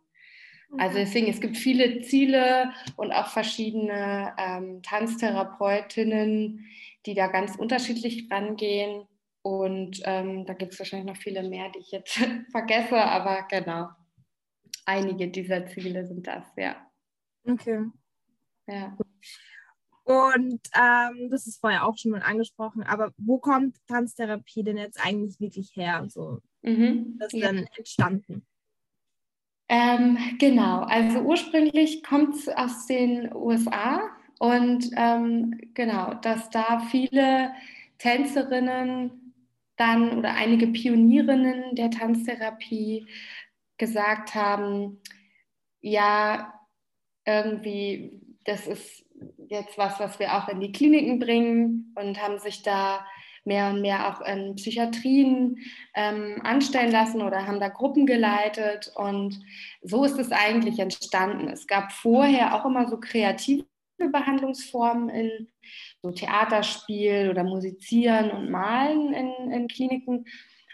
Also 0.78 0.98
deswegen, 0.98 1.28
es 1.28 1.40
gibt 1.40 1.56
viele 1.56 2.00
Ziele 2.02 2.72
und 2.96 3.12
auch 3.12 3.26
verschiedene 3.26 4.32
ähm, 4.38 4.82
Tanztherapeutinnen, 4.82 6.64
die 7.06 7.14
da 7.14 7.26
ganz 7.26 7.56
unterschiedlich 7.56 8.30
rangehen. 8.30 9.04
Und 9.42 10.00
ähm, 10.04 10.44
da 10.44 10.52
gibt 10.52 10.74
es 10.74 10.78
wahrscheinlich 10.78 11.08
noch 11.08 11.20
viele 11.20 11.48
mehr, 11.48 11.70
die 11.70 11.80
ich 11.80 11.90
jetzt 11.90 12.20
vergesse, 12.52 13.02
aber 13.02 13.46
genau. 13.48 13.88
Einige 14.90 15.28
dieser 15.28 15.66
Ziele 15.68 16.04
sind 16.04 16.26
das, 16.26 16.44
ja. 16.56 16.74
Okay. 17.44 17.84
Ja. 18.66 18.98
Und 20.02 20.60
ähm, 20.74 21.30
das 21.30 21.46
ist 21.46 21.60
vorher 21.60 21.86
auch 21.86 21.96
schon 21.96 22.10
mal 22.10 22.22
angesprochen, 22.22 22.82
aber 22.82 23.12
wo 23.16 23.38
kommt 23.38 23.76
Tanztherapie 23.86 24.64
denn 24.64 24.78
jetzt 24.78 24.98
eigentlich 25.00 25.38
wirklich 25.38 25.70
her? 25.76 26.04
So, 26.08 26.40
mhm. 26.62 27.16
Das 27.20 27.32
ist 27.32 27.38
ja. 27.38 27.52
dann 27.52 27.68
entstanden. 27.76 28.44
Ähm, 29.68 30.18
genau, 30.40 30.80
also 30.80 31.20
ursprünglich 31.20 32.02
kommt 32.02 32.34
es 32.34 32.48
aus 32.48 32.86
den 32.86 33.32
USA 33.32 34.00
und 34.40 34.90
ähm, 34.96 35.60
genau, 35.74 36.14
dass 36.14 36.50
da 36.50 36.80
viele 36.90 37.52
Tänzerinnen 37.98 39.34
dann 39.76 40.18
oder 40.18 40.34
einige 40.34 40.66
Pionierinnen 40.66 41.76
der 41.76 41.92
Tanztherapie 41.92 43.06
gesagt 43.80 44.36
haben, 44.36 45.00
ja, 45.80 46.54
irgendwie, 47.26 48.12
das 48.44 48.68
ist 48.68 49.04
jetzt 49.48 49.76
was, 49.76 49.98
was 49.98 50.18
wir 50.18 50.36
auch 50.36 50.48
in 50.48 50.60
die 50.60 50.70
Kliniken 50.70 51.18
bringen 51.18 51.92
und 51.96 52.22
haben 52.22 52.38
sich 52.38 52.62
da 52.62 53.04
mehr 53.44 53.70
und 53.70 53.80
mehr 53.80 54.08
auch 54.08 54.20
in 54.20 54.54
Psychiatrien 54.54 55.58
ähm, 55.94 56.40
anstellen 56.44 56.92
lassen 56.92 57.22
oder 57.22 57.46
haben 57.46 57.58
da 57.58 57.68
Gruppen 57.68 58.06
geleitet. 58.06 58.92
Und 58.94 59.40
so 59.82 60.04
ist 60.04 60.18
es 60.18 60.30
eigentlich 60.30 60.78
entstanden. 60.78 61.48
Es 61.48 61.66
gab 61.66 61.90
vorher 61.92 62.54
auch 62.54 62.66
immer 62.66 62.88
so 62.88 63.00
kreative 63.00 63.64
Behandlungsformen 63.98 65.08
in 65.08 65.48
so 66.02 66.10
Theaterspiel 66.10 67.30
oder 67.30 67.44
Musizieren 67.44 68.30
und 68.30 68.50
Malen 68.50 69.12
in, 69.12 69.50
in 69.50 69.68
Kliniken. 69.68 70.26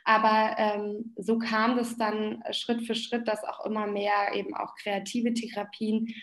Aber 0.08 0.54
ähm, 0.56 1.12
so 1.16 1.36
kam 1.36 1.76
das 1.76 1.96
dann 1.96 2.40
Schritt 2.52 2.86
für 2.86 2.94
Schritt, 2.94 3.26
dass 3.26 3.42
auch 3.42 3.66
immer 3.66 3.88
mehr 3.88 4.34
eben 4.34 4.54
auch 4.54 4.76
kreative 4.76 5.34
Therapien 5.34 6.14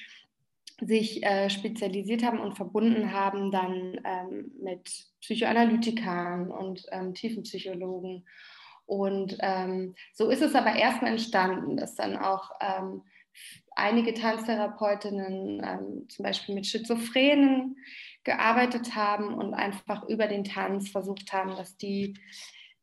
sich 0.80 1.22
äh, 1.22 1.50
spezialisiert 1.50 2.24
haben 2.24 2.40
und 2.40 2.56
verbunden 2.56 3.12
haben 3.12 3.52
dann 3.52 4.00
ähm, 4.06 4.52
mit 4.62 4.90
Psychoanalytikern 5.20 6.50
und 6.50 6.86
ähm, 6.92 7.14
Tiefenpsychologen. 7.14 8.26
Und 8.86 9.36
ähm, 9.42 9.96
so 10.14 10.30
ist 10.30 10.42
es 10.42 10.56
aber 10.56 10.78
erstmal 10.78 11.12
entstanden, 11.12 11.76
dass 11.76 11.96
dann 11.96 12.16
auch 12.16 12.52
ähm, 12.62 13.02
einige 13.76 14.14
Tanztherapeutinnen 14.14 15.62
ähm, 15.62 16.06
zum 16.08 16.24
Beispiel 16.24 16.56
mit 16.56 16.68
Schizophrenen 16.68 17.76
gearbeitet 18.24 18.96
haben 18.96 19.34
und 19.34 19.54
einfach 19.54 20.08
über 20.08 20.28
den 20.28 20.46
Tanz 20.46 20.90
versucht 20.90 21.34
haben, 21.34 21.58
dass 21.58 21.76
die 21.76 22.14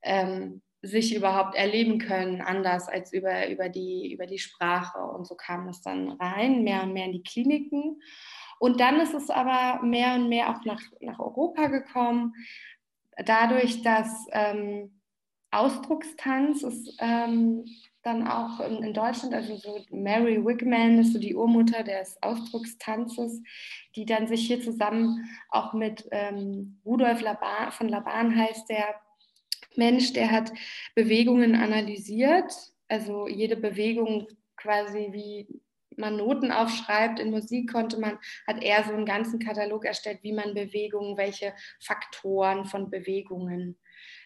ähm, 0.03 0.61
sich 0.83 1.15
überhaupt 1.15 1.55
erleben 1.55 1.99
können, 1.99 2.41
anders 2.41 2.89
als 2.89 3.13
über, 3.13 3.49
über, 3.49 3.69
die, 3.69 4.13
über 4.13 4.27
die 4.27 4.39
Sprache. 4.39 4.99
Und 4.99 5.27
so 5.27 5.35
kam 5.35 5.69
es 5.69 5.83
dann 5.83 6.11
rein, 6.13 6.65
mehr 6.65 6.83
und 6.83 6.93
mehr 6.93 7.05
in 7.05 7.13
die 7.13 7.23
Kliniken. 7.23 8.01
Und 8.59 8.81
dann 8.81 9.01
ist 9.01 9.15
es 9.15 9.31
aber 9.31 9.83
mehr 9.85 10.15
und 10.15 10.29
mehr 10.29 10.51
auch 10.51 10.65
nach, 10.65 10.81
nach 11.01 11.19
Europa 11.19 11.67
gekommen, 11.67 12.35
dadurch, 13.17 13.83
dass 13.83 14.27
ähm, 14.33 15.01
Ausdruckstanz 15.51 16.63
ist 16.63 16.97
ähm, 17.01 17.65
dann 18.03 18.27
auch 18.27 18.61
in, 18.61 18.83
in, 18.83 18.95
Deutschland, 18.95 19.35
also 19.35 19.57
so 19.57 19.85
Mary 19.91 20.43
Wigman 20.45 20.99
ist 20.99 21.13
so 21.13 21.19
die 21.19 21.35
Urmutter 21.35 21.83
des 21.83 22.23
Ausdruckstanzes, 22.23 23.43
die 23.97 24.07
dann 24.07 24.27
sich 24.27 24.47
hier 24.47 24.63
zusammen 24.63 25.29
auch 25.51 25.75
mit 25.75 26.09
ähm, 26.11 26.81
Rudolf 26.85 27.21
Laban, 27.21 27.73
von 27.73 27.89
Laban 27.89 28.35
heißt 28.37 28.71
der, 28.71 28.95
Mensch, 29.77 30.13
der 30.13 30.31
hat 30.31 30.53
Bewegungen 30.95 31.55
analysiert, 31.55 32.53
also 32.89 33.29
jede 33.29 33.57
Bewegung 33.57 34.27
quasi 34.57 35.09
wie 35.13 35.47
man 35.97 36.17
Noten 36.17 36.51
aufschreibt. 36.51 37.21
In 37.21 37.31
Musik 37.31 37.73
konnte 37.73 37.99
man, 37.99 38.19
hat 38.47 38.63
er 38.63 38.85
so 38.85 38.93
einen 38.93 39.07
ganzen 39.07 39.39
Katalog 39.39 39.85
erstellt, 39.85 40.21
wie 40.23 40.33
man 40.33 40.55
Bewegungen, 40.55 41.17
welche 41.17 41.55
Faktoren 41.81 42.65
von 42.65 42.91
Bewegungen 42.91 43.79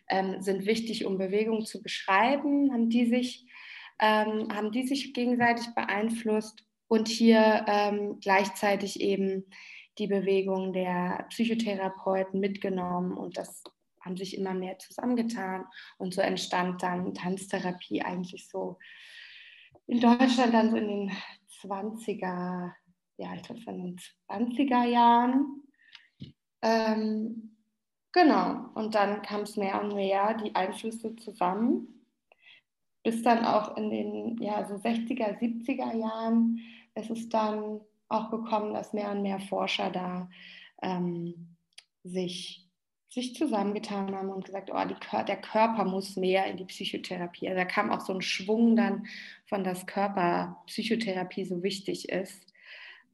ähm, 0.09 0.41
sind 0.41 0.67
wichtig, 0.67 1.05
um 1.05 1.19
Bewegungen 1.19 1.65
zu 1.65 1.83
beschreiben, 1.83 2.73
haben 2.73 2.91
die 2.91 3.07
sich, 3.07 3.47
ähm, 3.99 4.49
haben 4.55 4.71
die 4.73 4.87
sich 4.87 5.13
gegenseitig 5.15 5.75
beeinflusst. 5.75 6.65
Und 6.87 7.09
hier 7.09 7.65
ähm, 7.67 8.19
gleichzeitig 8.21 9.01
eben 9.01 9.47
die 9.99 10.07
Bewegung 10.07 10.73
der 10.73 11.27
Psychotherapeuten 11.31 12.39
mitgenommen 12.39 13.17
und 13.17 13.39
das 13.39 13.65
haben 14.05 14.17
sich 14.17 14.37
immer 14.37 14.55
mehr 14.55 14.79
zusammengetan 14.79 15.65
und 15.99 16.15
so 16.15 16.21
entstand 16.21 16.83
dann 16.83 17.15
Tanztherapie 17.15 18.03
eigentlich 18.03 18.49
so 18.49 18.79
in 19.87 20.01
Deutschland 20.01 20.55
dann 20.55 20.71
so 20.71 20.77
in 20.77 20.89
den 20.89 21.13
20er, 21.63 22.73
ja, 23.17 23.35
ich 23.35 23.43
glaube 23.43 23.61
in 23.67 23.83
den 23.83 24.01
20er 24.29 24.85
Jahren. 24.85 25.63
Ähm, 26.63 27.57
genau, 28.13 28.71
und 28.75 28.95
dann 28.95 29.23
kam 29.23 29.43
es 29.43 29.57
mehr 29.57 29.83
und 29.83 29.95
mehr, 29.95 30.35
die 30.35 30.55
Einflüsse 30.55 31.15
zusammen, 31.17 32.07
bis 33.03 33.23
dann 33.23 33.45
auch 33.45 33.77
in 33.77 33.91
den 33.91 34.39
ja, 34.39 34.67
so 34.67 34.75
60er, 34.77 35.39
70er 35.39 35.95
Jahren 35.97 36.61
ist 36.95 37.11
es 37.11 37.29
dann 37.29 37.81
auch 38.09 38.31
gekommen, 38.31 38.73
dass 38.73 38.93
mehr 38.93 39.11
und 39.11 39.23
mehr 39.23 39.41
Forscher 39.41 39.91
da 39.91 40.31
ähm, 40.83 41.57
sich 42.03 42.64
sich 43.15 43.37
zusammengetan 43.37 44.13
haben 44.13 44.29
und 44.31 44.45
gesagt, 44.45 44.71
oh, 44.73 44.85
die, 44.89 44.97
der 45.25 45.41
Körper 45.41 45.85
muss 45.85 46.17
mehr 46.17 46.47
in 46.47 46.57
die 46.57 46.65
Psychotherapie. 46.65 47.49
Also 47.49 47.59
da 47.59 47.65
kam 47.65 47.93
auch 47.93 48.01
so 48.01 48.13
ein 48.13 48.21
Schwung 48.21 48.75
dann 48.75 49.07
von, 49.47 49.63
dass 49.63 49.87
Körperpsychotherapie 49.87 51.45
so 51.45 51.63
wichtig 51.63 52.09
ist, 52.09 52.53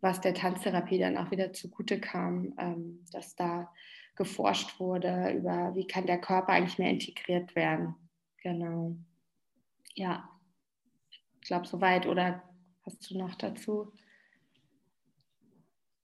was 0.00 0.22
der 0.22 0.32
Tanztherapie 0.32 0.98
dann 0.98 1.18
auch 1.18 1.30
wieder 1.30 1.52
zugute 1.52 2.00
kam, 2.00 2.54
ähm, 2.58 3.04
dass 3.12 3.36
da 3.36 3.70
geforscht 4.16 4.80
wurde 4.80 5.32
über, 5.32 5.74
wie 5.74 5.86
kann 5.86 6.06
der 6.06 6.18
Körper 6.18 6.54
eigentlich 6.54 6.78
mehr 6.78 6.90
integriert 6.90 7.54
werden. 7.54 7.94
Genau. 8.42 8.96
Ja, 9.94 10.30
ich 11.10 11.46
glaube 11.46 11.66
soweit. 11.66 12.06
Oder 12.06 12.42
hast 12.86 13.10
du 13.10 13.18
noch 13.18 13.34
dazu? 13.34 13.92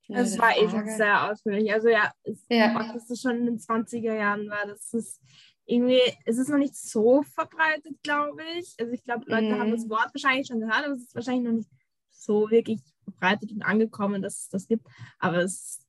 Es 0.09 0.39
war 0.39 0.57
eben 0.57 0.87
eh 0.87 0.95
sehr 0.95 1.29
ausführlich. 1.29 1.71
Also 1.73 1.89
ja, 1.89 2.11
es, 2.23 2.45
ja. 2.49 2.93
dass 2.93 3.07
das 3.07 3.21
schon 3.21 3.37
in 3.37 3.45
den 3.45 3.59
20er 3.59 4.15
Jahren 4.15 4.49
war, 4.49 4.65
das 4.65 4.93
ist 4.93 5.21
irgendwie, 5.65 6.01
es 6.25 6.37
ist 6.37 6.49
noch 6.49 6.57
nicht 6.57 6.75
so 6.75 7.23
verbreitet, 7.23 8.01
glaube 8.01 8.41
ich. 8.57 8.73
Also 8.79 8.91
ich 8.93 9.03
glaube, 9.03 9.25
Leute 9.27 9.53
mhm. 9.53 9.59
haben 9.59 9.71
das 9.71 9.89
Wort 9.89 10.13
wahrscheinlich 10.13 10.47
schon 10.47 10.61
gehört, 10.61 10.85
aber 10.85 10.93
es 10.93 11.03
ist 11.03 11.15
wahrscheinlich 11.15 11.43
noch 11.43 11.57
nicht 11.57 11.69
so 12.09 12.49
wirklich 12.49 12.81
verbreitet 13.03 13.51
und 13.51 13.61
angekommen, 13.61 14.21
dass 14.21 14.41
es 14.41 14.49
das 14.49 14.67
gibt. 14.67 14.85
Aber 15.19 15.37
es, 15.37 15.85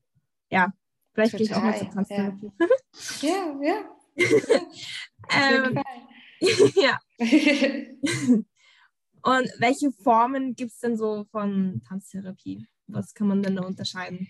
ja, 0.50 0.72
vielleicht 1.12 1.37
gehe 1.37 1.46
ich 1.46 1.54
auch 1.54 1.62
mal 1.62 1.78
zur 1.78 1.90
Tanztherapie. 1.90 2.50
Ja, 3.22 3.56
ja. 3.62 3.84
ja. 4.16 4.60
ähm, 5.30 5.82
ja. 6.75 6.98
und 9.22 9.48
welche 9.58 9.92
Formen 9.92 10.54
gibt 10.54 10.72
es 10.72 10.80
denn 10.80 10.96
so 10.96 11.25
von 11.30 11.80
Tanztherapie? 11.87 12.66
Was 12.88 13.14
kann 13.14 13.28
man 13.28 13.42
denn 13.42 13.57
da 13.57 13.62
unterscheiden? 13.62 14.28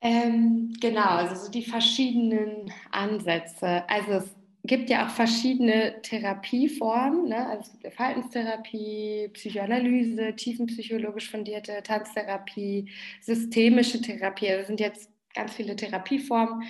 Ähm, 0.00 0.74
genau, 0.80 1.08
also 1.08 1.46
so 1.46 1.50
die 1.50 1.64
verschiedenen 1.64 2.72
Ansätze. 2.90 3.88
Also 3.88 4.12
es 4.12 4.36
gibt 4.64 4.90
ja 4.90 5.06
auch 5.06 5.10
verschiedene 5.10 6.00
Therapieformen. 6.02 7.28
Ne? 7.28 7.46
Also 7.48 7.72
es 7.72 7.80
gibt 7.80 7.94
Verhaltenstherapie, 7.94 9.30
Psychoanalyse, 9.32 10.34
tiefenpsychologisch 10.34 11.30
fundierte 11.30 11.82
Tanztherapie, 11.82 12.90
systemische 13.20 14.00
Therapie. 14.00 14.48
Also 14.48 14.60
das 14.60 14.66
sind 14.68 14.80
jetzt 14.80 15.10
ganz 15.34 15.54
viele 15.54 15.76
Therapieformen, 15.76 16.62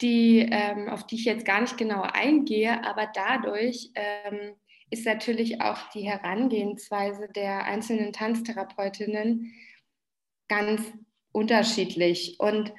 die, 0.00 0.46
ähm, 0.50 0.88
auf 0.88 1.06
die 1.06 1.14
ich 1.14 1.24
jetzt 1.24 1.46
gar 1.46 1.60
nicht 1.60 1.78
genauer 1.78 2.14
eingehe, 2.14 2.84
aber 2.84 3.08
dadurch 3.12 3.90
ähm, 3.94 4.54
ist 4.90 5.06
natürlich 5.06 5.60
auch 5.60 5.88
die 5.90 6.02
Herangehensweise 6.02 7.28
der 7.34 7.64
einzelnen 7.64 8.12
Tanztherapeutinnen 8.12 9.52
ganz 10.50 10.82
unterschiedlich. 11.32 12.36
Und 12.38 12.74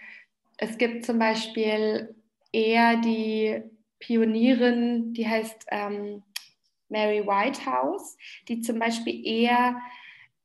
es 0.57 0.77
gibt 0.77 1.05
zum 1.05 1.17
Beispiel 1.17 2.13
eher 2.51 2.97
die 2.97 3.63
Pionierin, 3.99 5.13
die 5.13 5.27
heißt 5.27 5.65
ähm, 5.71 6.21
Mary 6.89 7.25
Whitehouse, 7.25 8.17
die 8.47 8.61
zum 8.61 8.77
Beispiel 8.77 9.25
eher 9.25 9.81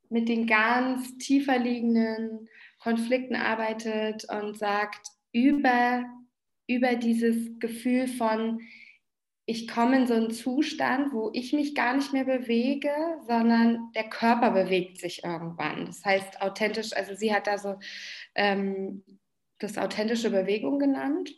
mit 0.09 0.29
den 0.29 0.47
ganz 0.47 1.19
tiefer 1.19 1.59
liegenden 1.59 2.49
Konflikten 2.79 3.35
arbeitet 3.35 4.25
und 4.31 4.57
sagt, 4.57 5.09
über, 5.33 6.05
über 6.69 6.95
dieses 6.95 7.59
Gefühl 7.59 8.07
von, 8.07 8.61
ich 9.49 9.69
komme 9.69 9.97
in 9.97 10.07
so 10.09 10.15
einen 10.15 10.33
Zustand, 10.33 11.13
wo 11.13 11.31
ich 11.33 11.53
mich 11.53 11.77
gar 11.77 11.95
nicht 11.95 12.13
mehr 12.13 12.25
bewege, 12.25 12.91
sondern 13.29 13.93
der 13.95 14.11
Körper 14.11 14.51
bewegt 14.51 14.99
sich 14.99 15.23
irgendwann. 15.23 15.87
Das 15.87 16.05
heißt 16.05 16.43
authentisch, 16.43 16.93
also 16.93 17.15
sie 17.15 17.33
hat 17.33 17.47
da 17.47 17.57
so 17.57 17.79
ähm, 18.35 19.05
das 19.61 19.79
authentische 19.79 20.31
Bewegung 20.31 20.81
genannt. 20.81 21.33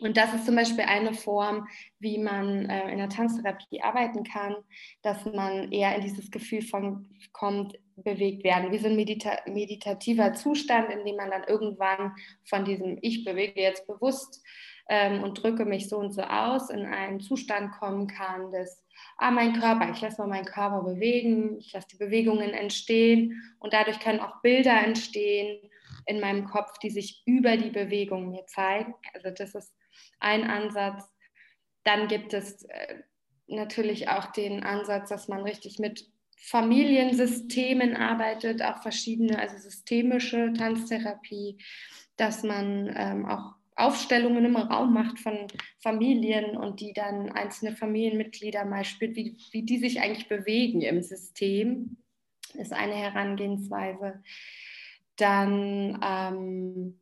Und 0.00 0.16
das 0.16 0.32
ist 0.32 0.46
zum 0.46 0.54
Beispiel 0.54 0.84
eine 0.84 1.12
Form, 1.12 1.68
wie 1.98 2.18
man 2.18 2.68
äh, 2.68 2.90
in 2.92 2.98
der 2.98 3.08
Tanztherapie 3.08 3.80
arbeiten 3.82 4.22
kann, 4.24 4.56
dass 5.02 5.24
man 5.24 5.72
eher 5.72 5.94
in 5.96 6.02
dieses 6.02 6.30
Gefühl 6.30 6.62
von 6.62 7.08
kommt, 7.32 7.78
bewegt 7.96 8.42
werden, 8.42 8.72
wie 8.72 8.78
so 8.78 8.88
ein 8.88 8.96
medita 8.96 9.38
meditativer 9.46 10.34
Zustand, 10.34 10.90
in 10.90 11.04
dem 11.04 11.16
man 11.16 11.30
dann 11.30 11.44
irgendwann 11.44 12.12
von 12.44 12.64
diesem 12.64 12.98
Ich 13.02 13.24
bewege 13.24 13.60
jetzt 13.60 13.86
bewusst 13.86 14.42
ähm, 14.88 15.22
und 15.22 15.42
drücke 15.42 15.64
mich 15.64 15.88
so 15.88 15.98
und 15.98 16.12
so 16.12 16.22
aus, 16.22 16.70
in 16.70 16.84
einen 16.84 17.20
Zustand 17.20 17.72
kommen 17.72 18.06
kann, 18.06 18.50
dass, 18.50 18.82
ah, 19.16 19.30
mein 19.30 19.58
Körper, 19.58 19.90
ich 19.90 20.00
lasse 20.00 20.20
mal 20.20 20.28
meinen 20.28 20.44
Körper 20.44 20.82
bewegen, 20.82 21.58
ich 21.58 21.72
lasse 21.72 21.88
die 21.92 21.96
Bewegungen 21.96 22.50
entstehen 22.50 23.42
und 23.58 23.72
dadurch 23.72 24.00
können 24.00 24.20
auch 24.20 24.40
Bilder 24.42 24.84
entstehen 24.84 25.70
in 26.06 26.20
meinem 26.20 26.46
Kopf, 26.46 26.78
die 26.78 26.90
sich 26.90 27.22
über 27.24 27.56
die 27.56 27.70
Bewegung 27.70 28.30
mir 28.30 28.46
zeigen. 28.46 28.94
Also 29.14 29.30
das 29.30 29.54
ist 29.54 29.74
ein 30.20 30.44
Ansatz. 30.44 31.04
Dann 31.84 32.08
gibt 32.08 32.34
es 32.34 32.64
äh, 32.64 32.96
natürlich 33.46 34.08
auch 34.08 34.26
den 34.26 34.64
Ansatz, 34.64 35.08
dass 35.08 35.28
man 35.28 35.42
richtig 35.42 35.78
mit 35.78 36.06
Familiensystemen 36.38 37.96
arbeitet, 37.96 38.62
auch 38.62 38.82
verschiedene, 38.82 39.38
also 39.38 39.56
systemische 39.56 40.52
Tanztherapie, 40.52 41.58
dass 42.16 42.42
man 42.42 42.92
ähm, 42.94 43.26
auch 43.26 43.54
Aufstellungen 43.76 44.44
im 44.44 44.56
Raum 44.56 44.92
macht 44.92 45.18
von 45.18 45.46
Familien 45.82 46.56
und 46.56 46.80
die 46.80 46.92
dann 46.92 47.30
einzelne 47.32 47.74
Familienmitglieder 47.74 48.64
mal 48.64 48.84
spürt, 48.84 49.16
wie, 49.16 49.36
wie 49.50 49.62
die 49.62 49.78
sich 49.78 50.00
eigentlich 50.00 50.28
bewegen 50.28 50.80
im 50.80 51.02
System, 51.02 51.96
ist 52.54 52.72
eine 52.72 52.94
Herangehensweise. 52.94 54.22
Dann 55.16 56.00
ähm, 56.02 57.00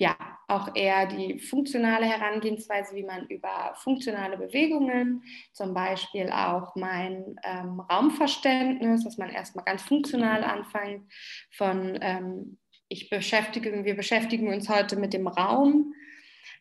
ja 0.00 0.16
auch 0.48 0.74
eher 0.74 1.06
die 1.06 1.38
funktionale 1.38 2.06
Herangehensweise, 2.06 2.96
wie 2.96 3.04
man 3.04 3.26
über 3.26 3.74
funktionale 3.76 4.36
Bewegungen, 4.38 5.22
zum 5.52 5.74
Beispiel 5.74 6.30
auch 6.30 6.74
mein 6.74 7.36
ähm, 7.44 7.80
Raumverständnis, 7.80 9.04
dass 9.04 9.18
man 9.18 9.30
erstmal 9.30 9.64
ganz 9.64 9.82
funktional 9.82 10.42
anfängt 10.42 11.12
von 11.50 11.98
ähm, 12.00 12.58
ich 12.90 13.08
beschäftige, 13.08 13.84
wir 13.84 13.94
beschäftigen 13.94 14.52
uns 14.52 14.68
heute 14.68 14.96
mit 14.96 15.14
dem 15.14 15.28
Raum, 15.28 15.94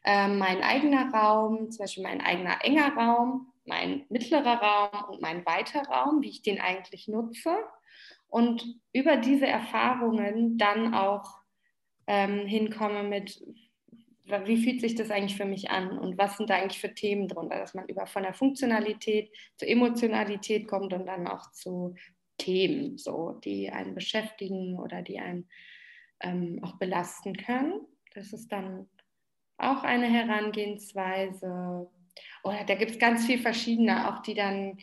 ähm, 0.06 0.38
mein 0.38 0.62
eigener 0.62 1.12
Raum, 1.12 1.72
zum 1.72 1.84
Beispiel 1.84 2.04
mein 2.04 2.22
eigener 2.22 2.64
enger 2.64 2.96
Raum, 2.96 3.52
mein 3.66 4.06
mittlerer 4.10 4.62
Raum 4.62 5.10
und 5.10 5.22
mein 5.22 5.46
weiter 5.46 5.82
Raum, 5.82 6.22
wie 6.22 6.30
ich 6.30 6.44
den 6.44 6.62
eigentlich 6.62 7.08
nutze. 7.08 7.58
Und 8.28 8.64
über 8.94 9.18
diese 9.18 9.48
Erfahrungen 9.48 10.60
dann 10.60 10.94
auch 10.94 11.40
ähm, 12.06 12.46
hinkomme 12.46 13.02
mit, 13.02 13.42
wie 14.46 14.64
fühlt 14.64 14.82
sich 14.82 14.94
das 14.94 15.10
eigentlich 15.10 15.36
für 15.36 15.46
mich 15.46 15.72
an 15.72 15.98
und 15.98 16.20
was 16.20 16.38
sind 16.38 16.52
da 16.52 16.58
eigentlich 16.58 16.80
für 16.80 16.94
Themen 16.94 17.28
drunter, 17.28 17.58
dass 17.58 17.74
man 17.74 17.88
über 17.88 18.06
von 18.06 18.22
der 18.22 18.36
Funktionalität 18.36 19.32
zur 19.58 19.68
Emotionalität 19.68 20.68
kommt 20.68 20.94
und 20.94 21.08
dann 21.08 21.28
auch 21.28 21.52
zu 21.52 21.96
Themen, 22.38 23.00
so, 23.00 23.40
die 23.44 23.72
einen 23.72 23.96
beschäftigen 23.96 24.78
oder 24.78 25.02
die 25.02 25.20
einen 25.20 25.50
ähm, 26.22 26.60
auch 26.64 26.78
belasten 26.78 27.36
können. 27.36 27.82
Das 28.14 28.34
ist 28.34 28.52
dann 28.52 28.88
auch 29.58 29.84
eine 29.84 30.08
Herangehensweise. 30.08 31.90
Oder 32.44 32.64
da 32.66 32.76
gibt 32.76 32.92
es 32.92 33.00
ganz 33.00 33.26
viele 33.26 33.42
verschiedene, 33.42 34.10
auch 34.10 34.22
die 34.22 34.34
dann 34.34 34.78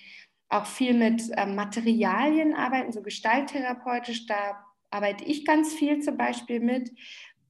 auch 0.49 0.66
viel 0.66 0.94
mit 0.94 1.22
äh, 1.37 1.46
Materialien 1.46 2.55
arbeiten, 2.55 2.92
so 2.92 3.03
gestalttherapeutisch. 3.03 4.27
Da 4.27 4.64
arbeite 4.90 5.25
ich 5.25 5.44
ganz 5.44 5.75
viel 5.75 6.01
zum 6.01 6.16
Beispiel 6.16 6.61
mit, 6.61 6.92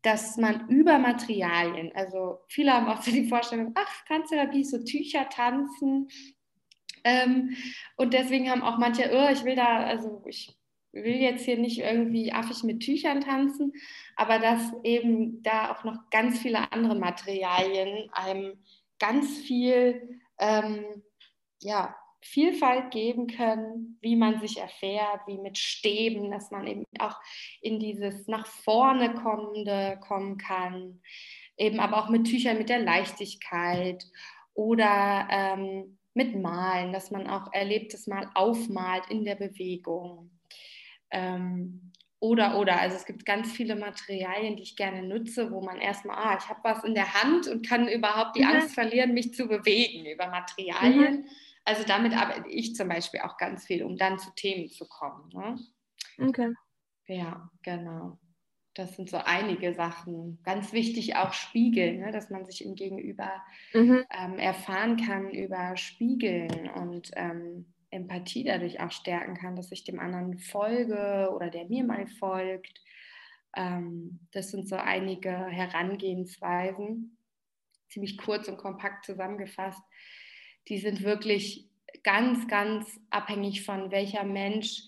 dass 0.03 0.37
man 0.37 0.68
über 0.68 0.99
Materialien, 0.99 1.90
also 1.94 2.38
viele 2.49 2.72
haben 2.72 2.87
auch 2.87 3.03
so 3.03 3.11
die 3.11 3.29
Vorstellung, 3.29 3.72
ach, 3.75 4.05
Tanztherapie, 4.07 4.64
so 4.64 4.83
Tücher 4.85 5.29
tanzen. 5.29 6.09
Ähm, 7.03 7.57
und 7.96 8.14
deswegen 8.14 8.51
haben 8.51 8.62
auch 8.62 8.79
manche, 8.79 9.11
oh, 9.12 9.33
ich 9.33 9.44
will 9.44 9.57
da, 9.57 9.85
also 9.85 10.22
ich 10.27 10.57
will 11.04 11.16
jetzt 11.16 11.44
hier 11.44 11.59
nicht 11.59 11.78
irgendwie 11.78 12.32
affig 12.32 12.62
mit 12.64 12.80
Tüchern 12.80 13.20
tanzen, 13.20 13.72
aber 14.16 14.38
dass 14.38 14.72
eben 14.82 15.42
da 15.42 15.72
auch 15.72 15.85
noch 15.85 16.11
ganz 16.11 16.38
viele 16.38 16.72
andere 16.72 16.94
Materialien 16.94 18.09
einem 18.12 18.59
ganz 18.98 19.38
viel 19.38 20.20
ähm, 20.38 20.85
ja, 21.61 21.94
Vielfalt 22.22 22.90
geben 22.90 23.28
können, 23.28 23.98
wie 24.00 24.16
man 24.16 24.40
sich 24.40 24.59
erfährt, 24.59 25.20
wie 25.26 25.38
mit 25.38 25.59
Stäben, 25.59 26.30
dass 26.30 26.50
man 26.50 26.66
eben 26.66 26.85
auch 26.98 27.16
in 27.61 27.78
dieses 27.78 28.26
nach 28.26 28.46
vorne 28.46 29.14
kommende 29.14 29.98
kommen 30.00 30.37
kann, 30.38 31.00
eben 31.56 31.78
aber 31.78 31.98
auch 31.98 32.09
mit 32.09 32.26
Tüchern, 32.26 32.59
mit 32.59 32.68
der 32.68 32.80
Leichtigkeit 32.80 34.04
oder 34.54 35.28
ähm, 35.30 35.98
mit 36.14 36.35
Malen, 36.35 36.92
dass 36.92 37.11
man 37.11 37.28
auch 37.28 37.52
Erlebtes 37.52 38.06
mal 38.06 38.28
aufmalt 38.35 39.04
in 39.11 39.24
der 39.24 39.37
Bewegung. 39.37 40.30
Ähm, 41.16 41.92
oder, 42.18 42.59
oder, 42.59 42.81
also 42.81 42.96
es 42.96 43.07
gibt 43.07 43.24
ganz 43.24 43.52
viele 43.52 43.76
Materialien, 43.76 44.57
die 44.57 44.62
ich 44.62 44.76
gerne 44.76 45.02
nutze, 45.02 45.50
wo 45.50 45.61
man 45.62 45.79
erstmal, 45.79 46.16
ah, 46.16 46.38
ich 46.38 46.48
habe 46.48 46.61
was 46.62 46.85
in 46.85 46.94
der 46.94 47.14
Hand 47.14 47.46
und 47.46 47.66
kann 47.66 47.88
überhaupt 47.88 48.37
die 48.37 48.42
mhm. 48.42 48.50
Angst 48.50 48.74
verlieren, 48.74 49.14
mich 49.14 49.35
zu 49.35 49.46
bewegen 49.46 50.07
über 50.07 50.26
Materialien. 50.29 51.20
Mhm. 51.20 51.26
Also 51.64 51.85
damit 51.85 52.16
arbeite 52.16 52.48
ich 52.48 52.74
zum 52.74 52.88
Beispiel 52.88 53.20
auch 53.20 53.37
ganz 53.37 53.66
viel, 53.66 53.83
um 53.83 53.96
dann 53.96 54.18
zu 54.18 54.31
Themen 54.35 54.68
zu 54.68 54.87
kommen. 54.87 55.29
Ne? 55.33 55.59
Okay. 56.29 56.55
Ja, 57.07 57.50
genau. 57.62 58.18
Das 58.74 58.96
sind 58.96 59.09
so 59.09 59.18
einige 59.18 59.72
Sachen. 59.74 60.38
Ganz 60.42 60.72
wichtig 60.72 61.16
auch 61.16 61.33
Spiegeln, 61.33 62.00
ne? 62.00 62.12
dass 62.12 62.31
man 62.31 62.44
sich 62.44 62.64
im 62.64 62.74
Gegenüber 62.74 63.31
mhm. 63.72 64.05
ähm, 64.11 64.38
erfahren 64.38 64.96
kann 64.96 65.31
über 65.31 65.76
Spiegeln 65.76 66.70
und 66.70 67.11
ähm, 67.14 67.72
Empathie 67.90 68.44
dadurch 68.44 68.81
auch 68.81 68.90
stärken 68.90 69.35
kann, 69.35 69.57
dass 69.57 69.72
ich 69.72 69.85
dem 69.85 69.99
anderen 69.99 70.38
folge 70.38 71.31
oder 71.35 71.51
der 71.51 71.66
mir 71.66 71.85
mal 71.85 72.07
folgt. 72.07 72.81
Ähm, 73.57 74.20
das 74.33 74.51
sind 74.51 74.68
so 74.68 74.77
einige 74.77 75.31
Herangehensweisen, 75.31 77.16
ziemlich 77.88 78.18
kurz 78.18 78.49
und 78.49 78.59
kompakt 78.59 79.05
zusammengefasst. 79.05 79.83
Die 80.68 80.79
sind 80.79 81.03
wirklich 81.03 81.68
ganz, 82.03 82.46
ganz 82.49 83.01
abhängig 83.11 83.64
von 83.64 83.90
welcher 83.90 84.25
Mensch 84.25 84.83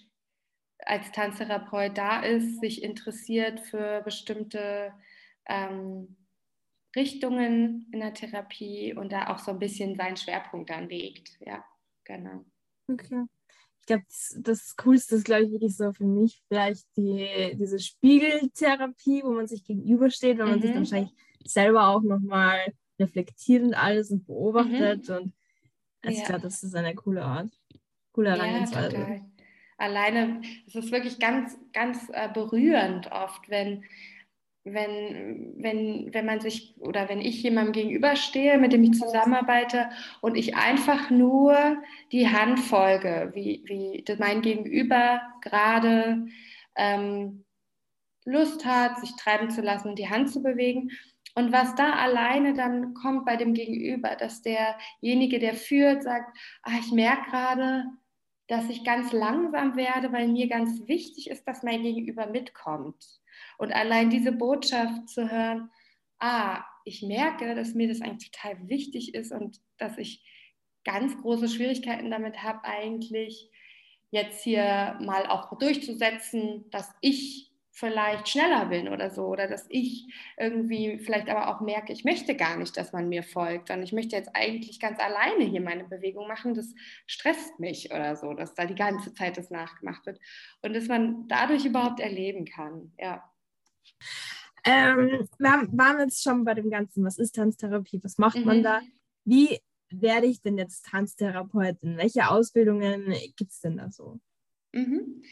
als 0.85 1.11
Tanztherapeut 1.13 1.97
da 1.97 2.21
ist, 2.21 2.61
sich 2.61 2.83
interessiert 2.83 3.61
für 3.61 4.03
bestimmte 4.03 4.93
ähm, 5.47 6.17
Richtungen 6.95 7.89
in 7.93 8.01
der 8.01 8.15
Therapie 8.15 8.95
und 8.95 9.13
da 9.13 9.29
auch 9.29 9.39
so 9.39 9.53
ein 9.53 9.59
bisschen 9.59 9.97
seinen 9.97 10.17
Schwerpunkt 10.17 10.71
anlegt. 10.71 11.37
Ja, 11.41 11.65
genau. 12.05 12.45
Okay. 12.88 13.24
Ich 13.81 13.87
glaube, 13.87 14.05
das, 14.07 14.37
das, 14.40 14.77
Coolste 14.77 15.16
ist, 15.16 15.24
glaube 15.24 15.44
ich, 15.44 15.53
wirklich 15.53 15.77
so 15.77 15.92
für 15.92 16.05
mich 16.05 16.42
vielleicht 16.48 16.85
die, 16.96 17.57
diese 17.59 17.79
Spiegeltherapie, 17.79 19.22
wo 19.24 19.31
man 19.31 19.46
sich 19.46 19.64
gegenübersteht, 19.64 20.38
weil 20.38 20.46
mhm. 20.46 20.51
man 20.51 20.61
sich 20.61 20.70
dann 20.70 20.81
mhm. 20.81 20.85
wahrscheinlich 20.85 21.14
selber 21.44 21.88
auch 21.88 22.03
nochmal 22.03 22.59
reflektierend 22.98 23.77
alles 23.77 24.11
und 24.11 24.27
beobachtet. 24.27 25.09
Mhm. 25.09 25.14
Und 25.14 25.33
also 26.03 26.16
ja. 26.16 26.22
ich 26.22 26.24
glaube, 26.24 26.42
das 26.42 26.62
ist 26.62 26.74
eine 26.74 26.94
coole 26.94 27.24
Art. 27.24 27.51
Coole 28.12 28.31
Herangehensweise. 28.31 28.96
Ja, 28.96 29.20
Alleine, 29.79 30.42
es 30.66 30.74
ist 30.74 30.90
wirklich 30.90 31.20
ganz, 31.20 31.57
ganz 31.72 32.09
äh, 32.12 32.29
berührend 32.29 33.12
oft, 33.12 33.48
wenn 33.48 33.85
wenn, 34.75 35.55
wenn, 35.59 36.13
wenn 36.13 36.27
man 36.27 36.41
sich 36.41 36.75
oder 36.81 37.09
wenn 37.09 37.21
ich 37.21 37.43
jemandem 37.43 37.73
gegenüberstehe, 37.73 38.59
mit 38.59 38.73
dem 38.73 38.85
ich 38.85 38.93
zusammenarbeite 38.93 39.89
und 40.21 40.37
ich 40.37 40.57
einfach 40.57 41.11
nur 41.11 41.77
die 42.13 42.29
Hand 42.29 42.61
folge, 42.61 43.31
wie, 43.35 43.63
wie 43.67 44.05
mein 44.19 44.43
Gegenüber 44.43 45.21
gerade 45.43 46.27
ähm, 46.77 47.45
Lust 48.25 48.65
hat, 48.65 49.01
sich 49.01 49.17
treiben 49.17 49.51
zu 49.51 49.63
lassen 49.63 49.89
und 49.89 49.99
die 49.99 50.11
Hand 50.11 50.31
zu 50.31 50.43
bewegen. 50.43 50.91
Und 51.35 51.53
was 51.53 51.75
da 51.75 51.93
alleine 51.93 52.55
dann 52.55 52.95
kommt 52.95 53.25
bei 53.25 53.37
dem 53.37 53.55
Gegenüber, 53.55 54.17
dass 54.17 54.43
derjenige, 54.43 55.39
der 55.39 55.55
führt, 55.55 56.03
sagt, 56.03 56.37
ah, 56.63 56.73
ich 56.81 56.93
merke 56.93 57.31
gerade, 57.31 57.85
dass 58.49 58.69
ich 58.69 58.83
ganz 58.83 59.13
langsam 59.13 59.77
werde, 59.77 60.11
weil 60.13 60.29
mir 60.29 60.49
ganz 60.49 60.89
wichtig 60.89 61.31
ist, 61.31 61.47
dass 61.47 61.63
mein 61.63 61.83
Gegenüber 61.83 62.27
mitkommt. 62.27 63.05
Und 63.59 63.72
allein 63.72 64.11
diese 64.11 64.33
Botschaft 64.33 65.09
zu 65.09 65.31
hören, 65.31 65.70
ah, 66.18 66.64
ich 66.85 67.03
merke, 67.03 67.55
dass 67.55 67.74
mir 67.74 67.88
das 67.88 68.01
eigentlich 68.01 68.31
total 68.31 68.68
wichtig 68.68 69.14
ist 69.14 69.33
und 69.33 69.59
dass 69.77 69.98
ich 69.98 70.24
ganz 70.85 71.16
große 71.20 71.48
Schwierigkeiten 71.48 72.11
damit 72.11 72.42
habe, 72.42 72.64
eigentlich 72.64 73.51
jetzt 74.11 74.42
hier 74.42 74.98
mal 75.03 75.27
auch 75.27 75.59
durchzusetzen, 75.59 76.70
dass 76.70 76.90
ich 77.03 77.48
vielleicht 77.79 78.29
schneller 78.29 78.67
bin 78.67 78.88
oder 78.88 79.09
so 79.09 79.27
oder 79.27 79.47
dass 79.47 79.67
ich 79.69 80.12
irgendwie 80.37 80.99
vielleicht 80.99 81.29
aber 81.29 81.49
auch 81.49 81.61
merke, 81.61 81.93
ich 81.93 82.05
möchte 82.05 82.35
gar 82.35 82.57
nicht, 82.57 82.77
dass 82.77 82.93
man 82.93 83.09
mir 83.09 83.23
folgt, 83.23 83.69
sondern 83.69 83.85
ich 83.85 83.93
möchte 83.93 84.17
jetzt 84.17 84.31
eigentlich 84.35 84.81
ganz 84.81 84.99
alleine 84.99 85.45
hier 85.45 85.61
meine 85.61 85.85
Bewegung 85.85 86.27
machen. 86.27 86.55
Das 86.55 86.75
stresst 87.07 87.61
mich 87.61 87.93
oder 87.93 88.17
so, 88.17 88.35
dass 88.35 88.55
da 88.55 88.67
die 88.67 88.75
ganze 88.75 89.14
Zeit 89.14 89.37
das 89.38 89.51
nachgemacht 89.51 90.05
wird 90.07 90.19
und 90.62 90.75
dass 90.75 90.88
man 90.88 91.29
dadurch 91.29 91.64
überhaupt 91.64 92.01
erleben 92.01 92.47
kann. 92.47 92.93
Ja. 92.99 93.31
Ähm, 94.64 95.29
wir 95.38 95.53
haben, 95.53 95.79
waren 95.79 96.01
jetzt 96.01 96.25
schon 96.25 96.45
bei 96.45 96.55
dem 96.55 96.71
Ganzen. 96.71 97.05
Was 97.05 97.17
ist 97.17 97.37
Tanztherapie? 97.37 98.01
Was 98.03 98.19
macht 98.19 98.38
mhm. 98.38 98.45
man 98.45 98.62
da? 98.64 98.81
Wie 99.25 99.61
werde 99.91 100.27
ich 100.27 100.43
denn 100.43 100.59
jetzt 100.59 100.87
Tanztherapeutin? 100.87 101.97
Welche 101.97 102.29
Ausbildungen 102.29 103.14
gibt 103.37 103.53
es 103.53 103.61
denn 103.61 103.77
da 103.77 103.88
so? 103.88 104.19
Mhm. 104.73 105.23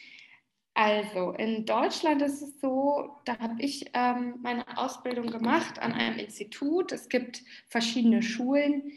Also 0.78 1.30
in 1.30 1.64
Deutschland 1.64 2.20
ist 2.20 2.42
es 2.42 2.60
so, 2.60 3.16
da 3.24 3.38
habe 3.38 3.62
ich 3.62 3.86
ähm, 3.94 4.34
meine 4.42 4.76
Ausbildung 4.76 5.28
gemacht 5.28 5.78
an 5.78 5.94
einem 5.94 6.18
Institut. 6.18 6.92
Es 6.92 7.08
gibt 7.08 7.42
verschiedene 7.66 8.22
Schulen 8.22 8.92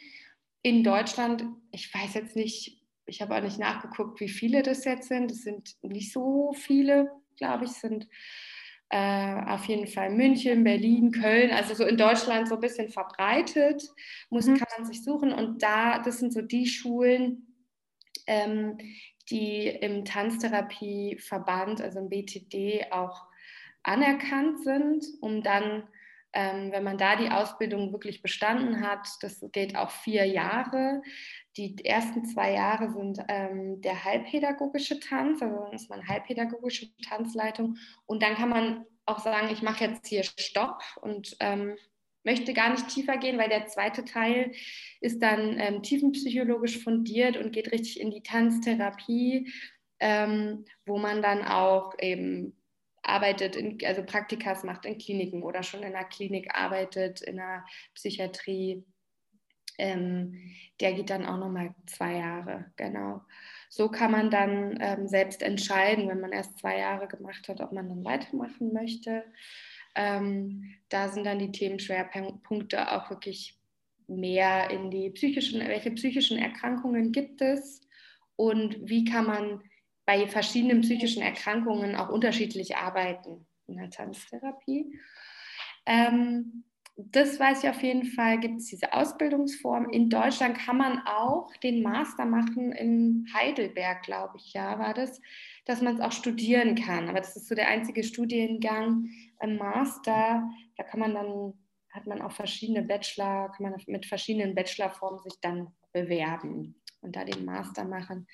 in 0.62 0.84
Deutschland. 0.84 1.46
Ich 1.72 1.94
weiß 1.94 2.16
jetzt 2.16 2.36
nicht, 2.36 2.82
ich 3.06 3.22
habe 3.22 3.34
auch 3.34 3.42
nicht 3.42 3.60
nachgeguckt, 3.60 4.20
wie 4.20 4.28
viele 4.28 4.62
das 4.62 4.84
jetzt 4.84 5.08
sind. 5.08 5.32
Es 5.32 5.44
sind 5.44 5.78
nicht 5.82 6.12
so 6.12 6.52
viele, 6.52 7.14
glaube 7.38 7.64
ich, 7.64 7.72
sind 7.72 8.10
äh, 8.90 9.42
auf 9.46 9.64
jeden 9.64 9.88
Fall 9.88 10.10
München, 10.10 10.66
Berlin, 10.66 11.14
Köln, 11.14 11.52
also 11.52 11.76
so 11.76 11.86
in 11.86 11.96
Deutschland 11.96 12.50
so 12.50 12.56
ein 12.56 12.62
bisschen 12.62 12.90
verbreitet, 12.90 13.88
muss, 14.30 14.48
mhm. 14.48 14.58
kann 14.58 14.68
man 14.78 14.86
sich 14.86 15.02
suchen. 15.02 15.32
Und 15.32 15.64
da, 15.64 16.00
das 16.00 16.20
sind 16.20 16.34
so 16.34 16.42
die 16.42 16.68
Schulen, 16.68 17.56
ähm, 18.28 18.78
die 19.30 19.68
im 19.68 20.06
Tanztherapieverband, 20.06 21.82
also 21.82 22.00
im 22.00 22.10
BTD, 22.10 22.92
auch 22.92 23.28
anerkannt 23.84 24.64
sind, 24.64 25.06
um 25.22 25.42
dann, 25.42 25.88
ähm, 26.34 26.72
wenn 26.72 26.84
man 26.84 26.98
da 26.98 27.16
die 27.16 27.30
Ausbildung 27.30 27.92
wirklich 27.92 28.22
bestanden 28.22 28.82
hat, 28.82 29.08
das 29.22 29.44
geht 29.52 29.76
auch 29.76 29.90
vier 29.90 30.26
Jahre. 30.26 31.02
Die 31.58 31.84
ersten 31.84 32.26
zwei 32.26 32.54
Jahre 32.54 32.90
sind 32.92 33.20
ähm, 33.28 33.82
der 33.82 34.04
halbpädagogische 34.04 35.00
Tanz, 35.00 35.42
also 35.42 35.56
dann 35.56 35.74
ist 35.74 35.90
man 35.90 36.08
halbpädagogische 36.08 36.96
Tanzleitung 37.08 37.78
und 38.06 38.22
dann 38.22 38.36
kann 38.36 38.50
man 38.50 38.86
auch 39.06 39.20
sagen, 39.20 39.50
ich 39.52 39.62
mache 39.62 39.86
jetzt 39.86 40.08
hier 40.08 40.24
Stopp 40.24 40.82
und 41.02 41.36
ähm, 41.40 41.76
möchte 42.24 42.54
gar 42.54 42.72
nicht 42.72 42.88
tiefer 42.90 43.18
gehen, 43.18 43.38
weil 43.38 43.50
der 43.50 43.68
zweite 43.68 44.06
Teil 44.06 44.52
ist 45.02 45.22
dann 45.22 45.60
ähm, 45.60 45.84
tiefenpsychologisch 45.84 46.84
fundiert 46.84 47.38
und 47.38 47.52
geht 47.52 47.72
richtig 47.72 48.00
in 48.00 48.12
die 48.12 48.24
Tanztherapie, 48.24 49.52
ähm, 50.00 50.66
wo 50.86 50.98
man 50.98 51.22
dann 51.22 51.44
auch 51.44 51.94
eben 52.00 52.56
arbeitet, 53.02 53.56
in, 53.56 53.78
also 53.86 54.04
Praktikas 54.04 54.64
macht 54.64 54.86
in 54.86 54.98
Kliniken 54.98 55.44
oder 55.44 55.64
schon 55.64 55.82
in 55.82 55.96
einer 55.96 56.06
Klinik 56.06 56.56
arbeitet, 56.56 57.22
in 57.22 57.38
der 57.38 57.66
Psychiatrie. 57.96 58.86
Ähm, 59.78 60.36
der 60.82 60.94
geht 60.94 61.10
dann 61.10 61.26
auch 61.26 61.38
nochmal 61.38 61.74
zwei 61.86 62.18
Jahre, 62.18 62.72
genau. 62.76 63.22
So 63.70 63.90
kann 63.90 64.12
man 64.12 64.30
dann 64.30 64.78
ähm, 64.82 65.08
selbst 65.08 65.42
entscheiden, 65.42 66.10
wenn 66.10 66.20
man 66.20 66.32
erst 66.32 66.58
zwei 66.58 66.80
Jahre 66.80 67.08
gemacht 67.08 67.48
hat, 67.48 67.62
ob 67.62 67.72
man 67.72 67.88
dann 67.88 68.04
weitermachen 68.04 68.74
möchte. 68.74 69.24
Ähm, 70.00 70.76
da 70.88 71.10
sind 71.10 71.26
dann 71.26 71.40
die 71.40 71.52
Themenschwerpunkte 71.52 72.90
auch 72.94 73.10
wirklich 73.10 73.60
mehr 74.08 74.70
in 74.70 74.90
die 74.90 75.10
psychischen, 75.10 75.60
welche 75.60 75.92
psychischen 75.92 76.38
Erkrankungen 76.38 77.12
gibt 77.12 77.42
es 77.42 77.82
und 78.38 78.78
wie 78.90 79.04
kann 79.04 79.28
man 79.28 79.62
bei 80.06 80.26
verschiedenen 80.26 80.82
psychischen 80.82 81.22
Erkrankungen 81.22 81.98
auch 81.98 82.08
unterschiedlich 82.08 82.78
arbeiten 82.78 83.46
in 83.68 83.76
der 83.76 83.90
Tanztherapie. 83.90 84.98
Ähm, 85.86 86.64
das 86.96 87.38
weiß 87.38 87.64
ich 87.64 87.70
auf 87.70 87.84
jeden 87.84 88.06
Fall, 88.06 88.40
gibt 88.40 88.62
es 88.62 88.68
diese 88.68 88.94
Ausbildungsform. 88.94 89.90
In 89.90 90.10
Deutschland 90.10 90.58
kann 90.58 90.78
man 90.78 91.00
auch 91.06 91.54
den 91.58 91.84
Master 91.84 92.26
machen 92.26 92.72
in 92.72 93.28
Heidelberg, 93.34 94.04
glaube 94.04 94.38
ich, 94.38 94.54
ja, 94.54 94.80
war 94.80 94.94
das, 94.94 95.22
dass 95.70 95.82
man 95.82 95.96
es 95.96 96.02
auch 96.02 96.12
studieren 96.12 96.74
kann. 96.74 97.10
Aber 97.10 97.20
das 97.20 97.36
ist 97.36 97.48
so 97.48 97.54
der 97.54 97.68
einzige 97.68 98.04
Studiengang 98.04 99.08
im 99.40 99.58
Master. 99.58 100.50
Da 100.76 100.84
kann 100.84 101.00
man 101.00 101.14
dann, 101.14 101.54
hat 101.92 102.08
man 102.08 102.24
auch 102.24 102.32
verschiedene 102.32 102.82
Bachelor, 102.82 103.52
kann 103.52 103.70
man 103.70 103.82
mit 103.86 104.08
verschiedenen 104.08 104.56
Bachelorformen 104.56 105.20
sich 105.20 105.40
dann 105.42 105.68
bewerben 105.94 106.82
und 107.02 107.16
da 107.16 107.24
den 107.24 107.46
Master 107.46 107.86
machen. 107.86 108.26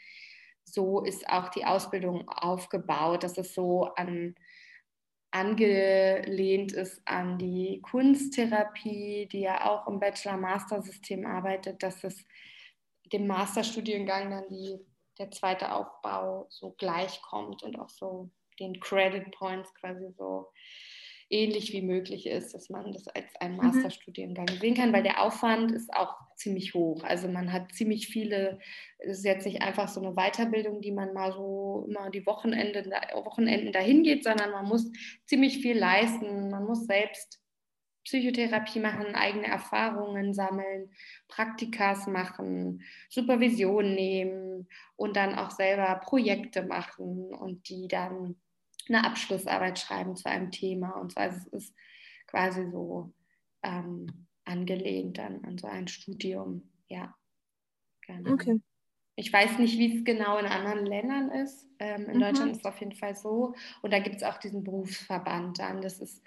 So 0.64 1.04
ist 1.04 1.28
auch 1.28 1.50
die 1.50 1.66
Ausbildung 1.66 2.26
aufgebaut, 2.30 3.24
dass 3.24 3.38
es 3.38 3.54
so 3.54 3.84
an 3.96 4.36
angelehnt 5.32 6.72
ist 6.72 7.02
an 7.06 7.38
die 7.38 7.82
Kunsttherapie, 7.82 9.28
die 9.30 9.42
ja 9.42 9.70
auch 9.70 9.86
im 9.90 10.00
Bachelor-Master-System 10.00 11.26
arbeitet, 11.26 11.84
dass 11.84 12.06
es 12.06 12.24
dem 13.12 13.28
Masterstudiengang 13.28 14.30
dann 14.30 14.48
die, 14.48 14.80
der 15.18 15.32
zweite 15.32 15.74
Aufbau 15.74 16.48
so 16.50 16.72
gleichkommt 16.72 17.64
und 17.64 17.80
auch 17.80 17.90
so 17.90 18.30
den 18.60 18.80
Credit 18.80 19.32
Points 19.32 19.74
quasi 19.76 20.12
so 20.18 20.48
ähnlich 21.30 21.74
wie 21.74 21.82
möglich 21.82 22.28
ist, 22.28 22.54
dass 22.54 22.70
man 22.70 22.92
das 22.92 23.08
als 23.08 23.36
einen 23.40 23.58
mhm. 23.58 23.66
Masterstudiengang 23.66 24.48
sehen 24.48 24.76
kann, 24.76 24.94
weil 24.94 25.04
der 25.04 25.24
Aufwand 25.24 25.72
ist 25.72 25.92
auch 25.94 26.16
ziemlich 26.36 26.74
hoch. 26.74 27.04
Also 27.04 27.28
man 27.28 27.52
hat 27.52 27.72
ziemlich 27.74 28.08
viele, 28.08 28.60
es 29.00 29.20
ist 29.20 29.26
jetzt 29.26 29.46
nicht 29.46 29.62
einfach 29.62 29.88
so 29.88 30.02
eine 30.02 30.14
Weiterbildung, 30.14 30.82
die 30.82 30.92
man 30.92 31.14
mal 31.14 31.32
so 31.32 31.88
immer 31.90 32.10
die 32.12 32.26
Wochenende, 32.26 32.86
Wochenenden 33.14 33.72
dahin 33.72 34.04
geht, 34.04 34.24
sondern 34.24 34.52
man 34.52 34.66
muss 34.66 34.92
ziemlich 35.26 35.60
viel 35.60 35.78
leisten. 35.78 36.50
Man 36.52 36.66
muss 36.66 36.86
selbst 36.86 37.42
Psychotherapie 38.04 38.80
machen, 38.80 39.16
eigene 39.16 39.48
Erfahrungen 39.48 40.34
sammeln, 40.36 40.92
Praktikas 41.28 42.06
machen, 42.06 42.84
Supervision 43.10 43.96
nehmen 43.96 44.45
und 44.96 45.16
dann 45.16 45.36
auch 45.36 45.52
selber 45.52 45.96
Projekte 46.04 46.64
machen 46.64 47.34
und 47.34 47.70
die 47.70 47.88
dann 47.88 48.36
eine 48.88 49.04
Abschlussarbeit 49.06 49.80
schreiben 49.80 50.16
zu 50.16 50.30
einem 50.30 50.52
Thema 50.52 50.92
und 50.92 51.14
so. 51.14 51.20
Also 51.20 51.38
es 51.38 51.48
ist 51.48 51.76
quasi 52.28 52.70
so 52.70 53.14
ähm, 53.64 54.28
angelehnt 54.46 55.18
dann 55.18 55.44
an 55.44 55.58
so 55.58 55.68
ein 55.68 55.88
Studium. 55.88 56.70
Ja. 56.88 57.16
Genau. 58.06 58.34
Okay. 58.34 58.62
Ich 59.16 59.32
weiß 59.32 59.60
nicht, 59.60 59.78
wie 59.80 59.98
es 59.98 60.04
genau 60.04 60.38
in 60.38 60.46
anderen 60.46 60.86
Ländern 60.86 61.32
ist. 61.32 61.68
Ähm, 61.80 62.10
in 62.10 62.18
mhm. 62.18 62.22
Deutschland 62.22 62.52
ist 62.52 62.60
es 62.60 62.66
auf 62.66 62.80
jeden 62.80 62.96
Fall 62.96 63.16
so. 63.16 63.56
Und 63.82 63.94
da 63.94 64.00
gibt 64.00 64.18
es 64.18 64.24
auch 64.24 64.38
diesen 64.38 64.64
Berufsverband 64.64 65.60
dann. 65.60 65.82
Das 65.82 66.00
ist 66.00 66.22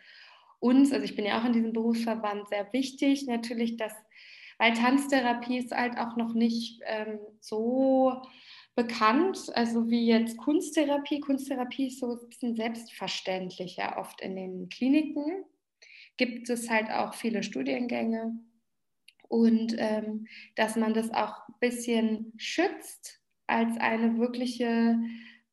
uns, 0.58 0.92
also 0.92 1.04
ich 1.04 1.14
bin 1.14 1.26
ja 1.26 1.40
auch 1.40 1.44
in 1.44 1.52
diesem 1.52 1.72
Berufsverband, 1.72 2.48
sehr 2.48 2.72
wichtig 2.72 3.26
natürlich, 3.26 3.76
dass, 3.76 3.92
weil 4.58 4.74
Tanztherapie 4.74 5.58
ist 5.58 5.72
halt 5.72 5.96
auch 5.98 6.16
noch 6.16 6.34
nicht 6.34 6.80
ähm, 6.84 7.18
so 7.40 8.22
bekannt, 8.74 9.50
also 9.54 9.88
wie 9.90 10.06
jetzt 10.06 10.36
Kunsttherapie. 10.36 11.20
Kunsttherapie 11.20 11.86
ist 11.86 12.00
so 12.00 12.12
ein 12.12 12.28
bisschen 12.28 12.56
selbstverständlicher 12.56 13.96
oft 13.98 14.20
in 14.20 14.36
den 14.36 14.68
Kliniken. 14.68 15.44
Gibt 16.16 16.50
es 16.50 16.68
halt 16.68 16.90
auch 16.90 17.14
viele 17.14 17.42
Studiengänge 17.42 18.38
und 19.28 19.74
ähm, 19.78 20.26
dass 20.56 20.76
man 20.76 20.94
das 20.94 21.12
auch 21.12 21.48
ein 21.48 21.54
bisschen 21.60 22.32
schützt 22.36 23.20
als 23.46 23.76
eine 23.78 24.18
wirkliche 24.18 24.98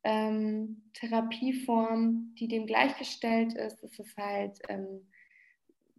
ähm, 0.02 0.82
Therapieform, 0.94 2.34
die 2.38 2.48
dem 2.48 2.66
gleichgestellt 2.66 3.54
ist. 3.54 3.82
Das 3.82 3.98
ist 3.98 4.16
halt 4.16 4.58
ähm, 4.68 5.06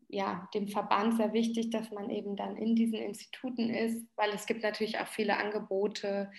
ja, 0.09 0.47
dem 0.53 0.67
Verband 0.67 1.17
sehr 1.17 1.33
wichtig, 1.33 1.69
dass 1.69 1.91
man 1.91 2.09
eben 2.09 2.35
dann 2.35 2.55
in 2.55 2.75
diesen 2.75 2.99
Instituten 2.99 3.69
ist, 3.69 4.07
weil 4.15 4.29
es 4.31 4.45
gibt 4.45 4.63
natürlich 4.63 4.99
auch 4.99 5.07
viele 5.07 5.37
Angebote, 5.37 6.31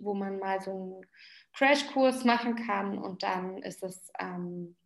wo 0.00 0.14
man 0.14 0.38
mal 0.38 0.60
so 0.60 0.70
einen 0.70 1.06
Crashkurs 1.52 2.24
machen 2.24 2.56
kann 2.56 2.98
und 2.98 3.22
dann 3.22 3.58
ist 3.58 3.82
es, 3.82 4.10
ähm, 4.18 4.76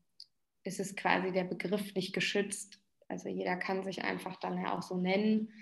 ist 0.64 0.80
es 0.80 0.96
quasi 0.96 1.30
der 1.30 1.44
Begriff 1.44 1.94
nicht 1.94 2.12
geschützt. 2.12 2.80
Also 3.08 3.28
jeder 3.28 3.56
kann 3.56 3.84
sich 3.84 4.02
einfach 4.02 4.36
dann 4.40 4.58
ja 4.58 4.76
auch 4.76 4.82
so 4.82 4.96
nennen, 4.96 5.52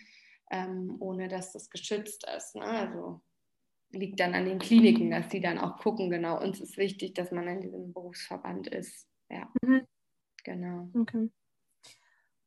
ähm, 0.51 0.97
ohne 1.01 1.29
dass 1.29 1.53
das 1.53 1.69
geschützt 1.69 2.27
ist. 2.35 2.55
Ne? 2.55 2.65
Also 2.65 3.21
liegt 3.91 4.21
dann 4.21 4.35
an 4.35 4.47
den 4.47 4.59
Kliniken, 4.59 5.11
dass 5.11 5.29
die 5.29 5.41
dann 5.41 5.59
auch 5.59 5.77
gucken, 5.79 6.09
genau, 6.09 6.41
uns 6.41 6.61
ist 6.61 6.79
wichtig, 6.79 7.15
dass 7.15 7.31
man 7.31 7.47
in 7.49 7.61
diesem 7.61 7.93
Berufsverband 7.93 8.69
ist. 8.69 9.07
Ja, 9.29 9.51
mhm. 9.61 9.87
genau. 10.45 10.89
Okay. 10.95 11.29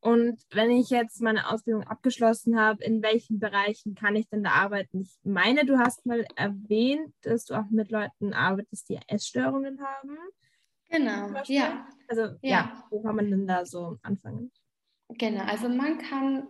Und 0.06 0.40
wenn 0.52 0.70
ich 0.70 0.92
jetzt 0.92 1.20
meine 1.20 1.50
Ausbildung 1.50 1.82
abgeschlossen 1.82 2.60
habe, 2.60 2.84
in 2.84 3.02
welchen 3.02 3.40
Bereichen 3.40 3.96
kann 3.96 4.16
ich 4.16 4.30
denn 4.30 4.44
da 4.44 4.52
arbeiten? 4.52 5.02
Ich 5.02 5.18
meine, 5.24 5.66
du 5.66 5.80
hast 5.80 6.06
mal 6.06 6.24
erwähnt, 6.36 7.12
dass 7.24 7.46
du 7.46 7.56
auch 7.56 7.72
mit 7.72 7.90
Leuten 7.90 8.32
arbeitest, 8.32 8.88
die 8.88 9.00
Essstörungen 9.08 9.80
haben. 9.82 10.16
Genau, 10.92 11.32
ja. 11.46 11.88
Also 12.08 12.22
ja. 12.22 12.38
ja, 12.44 12.84
wo 12.92 13.02
kann 13.02 13.16
man 13.16 13.32
denn 13.32 13.48
da 13.48 13.66
so 13.66 13.98
anfangen? 14.04 14.52
Genau, 15.10 15.44
also 15.46 15.70
man 15.70 15.98
kann 15.98 16.50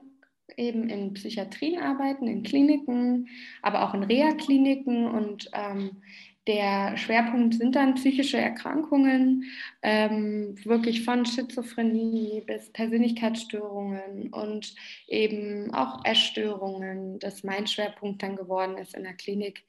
eben 0.58 0.90
in 0.90 1.14
Psychiatrien 1.14 1.82
arbeiten, 1.82 2.28
in 2.28 2.44
Kliniken, 2.44 3.30
aber 3.62 3.86
auch 3.86 3.94
in 3.94 4.04
Reha-Kliniken 4.04 5.08
und 5.08 5.50
ähm, 5.54 6.02
der 6.48 6.96
Schwerpunkt 6.98 7.56
sind 7.56 7.76
dann 7.76 7.96
psychische 7.96 8.38
Erkrankungen, 8.38 9.46
ähm, 9.82 10.56
wirklich 10.64 11.04
von 11.04 11.26
Schizophrenie 11.26 12.44
bis 12.46 12.72
Persönlichkeitsstörungen 12.72 14.32
und 14.32 14.76
eben 15.08 15.74
auch 15.74 16.06
Essstörungen, 16.06 17.18
das 17.20 17.44
mein 17.44 17.66
Schwerpunkt 17.66 18.22
dann 18.22 18.36
geworden 18.36 18.78
ist 18.78 18.96
in 18.96 19.04
der 19.04 19.14
Klinik. 19.14 19.64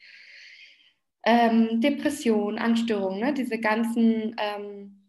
Ähm, 1.25 1.81
Depression, 1.81 2.59
Angststörungen, 2.59 3.21
ne? 3.21 3.33
diese 3.33 3.59
ganzen 3.59 4.37
ähm, 4.39 5.03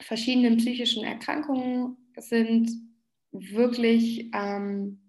verschiedenen 0.00 0.56
psychischen 0.58 1.04
Erkrankungen 1.04 1.96
sind 2.16 2.70
wirklich 3.30 4.30
ähm, 4.34 5.00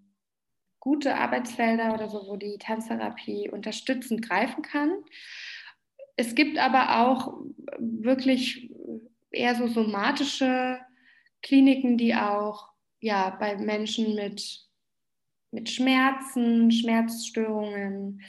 gute 0.79 1.15
Arbeitsfelder 1.15 1.93
oder 1.93 2.07
so, 2.07 2.27
wo 2.27 2.37
die 2.37 2.57
Tanztherapie 2.59 3.49
unterstützend 3.49 4.21
greifen 4.21 4.61
kann. 4.61 4.91
Es 6.17 6.35
gibt 6.35 6.57
aber 6.57 6.99
auch 6.99 7.33
wirklich 7.77 8.71
eher 9.31 9.55
so 9.55 9.67
somatische 9.67 10.79
Kliniken, 11.41 11.97
die 11.97 12.15
auch 12.15 12.69
ja, 12.99 13.29
bei 13.39 13.55
Menschen 13.55 14.15
mit, 14.15 14.65
mit 15.51 15.69
Schmerzen, 15.69 16.71
Schmerzstörungen 16.71 18.23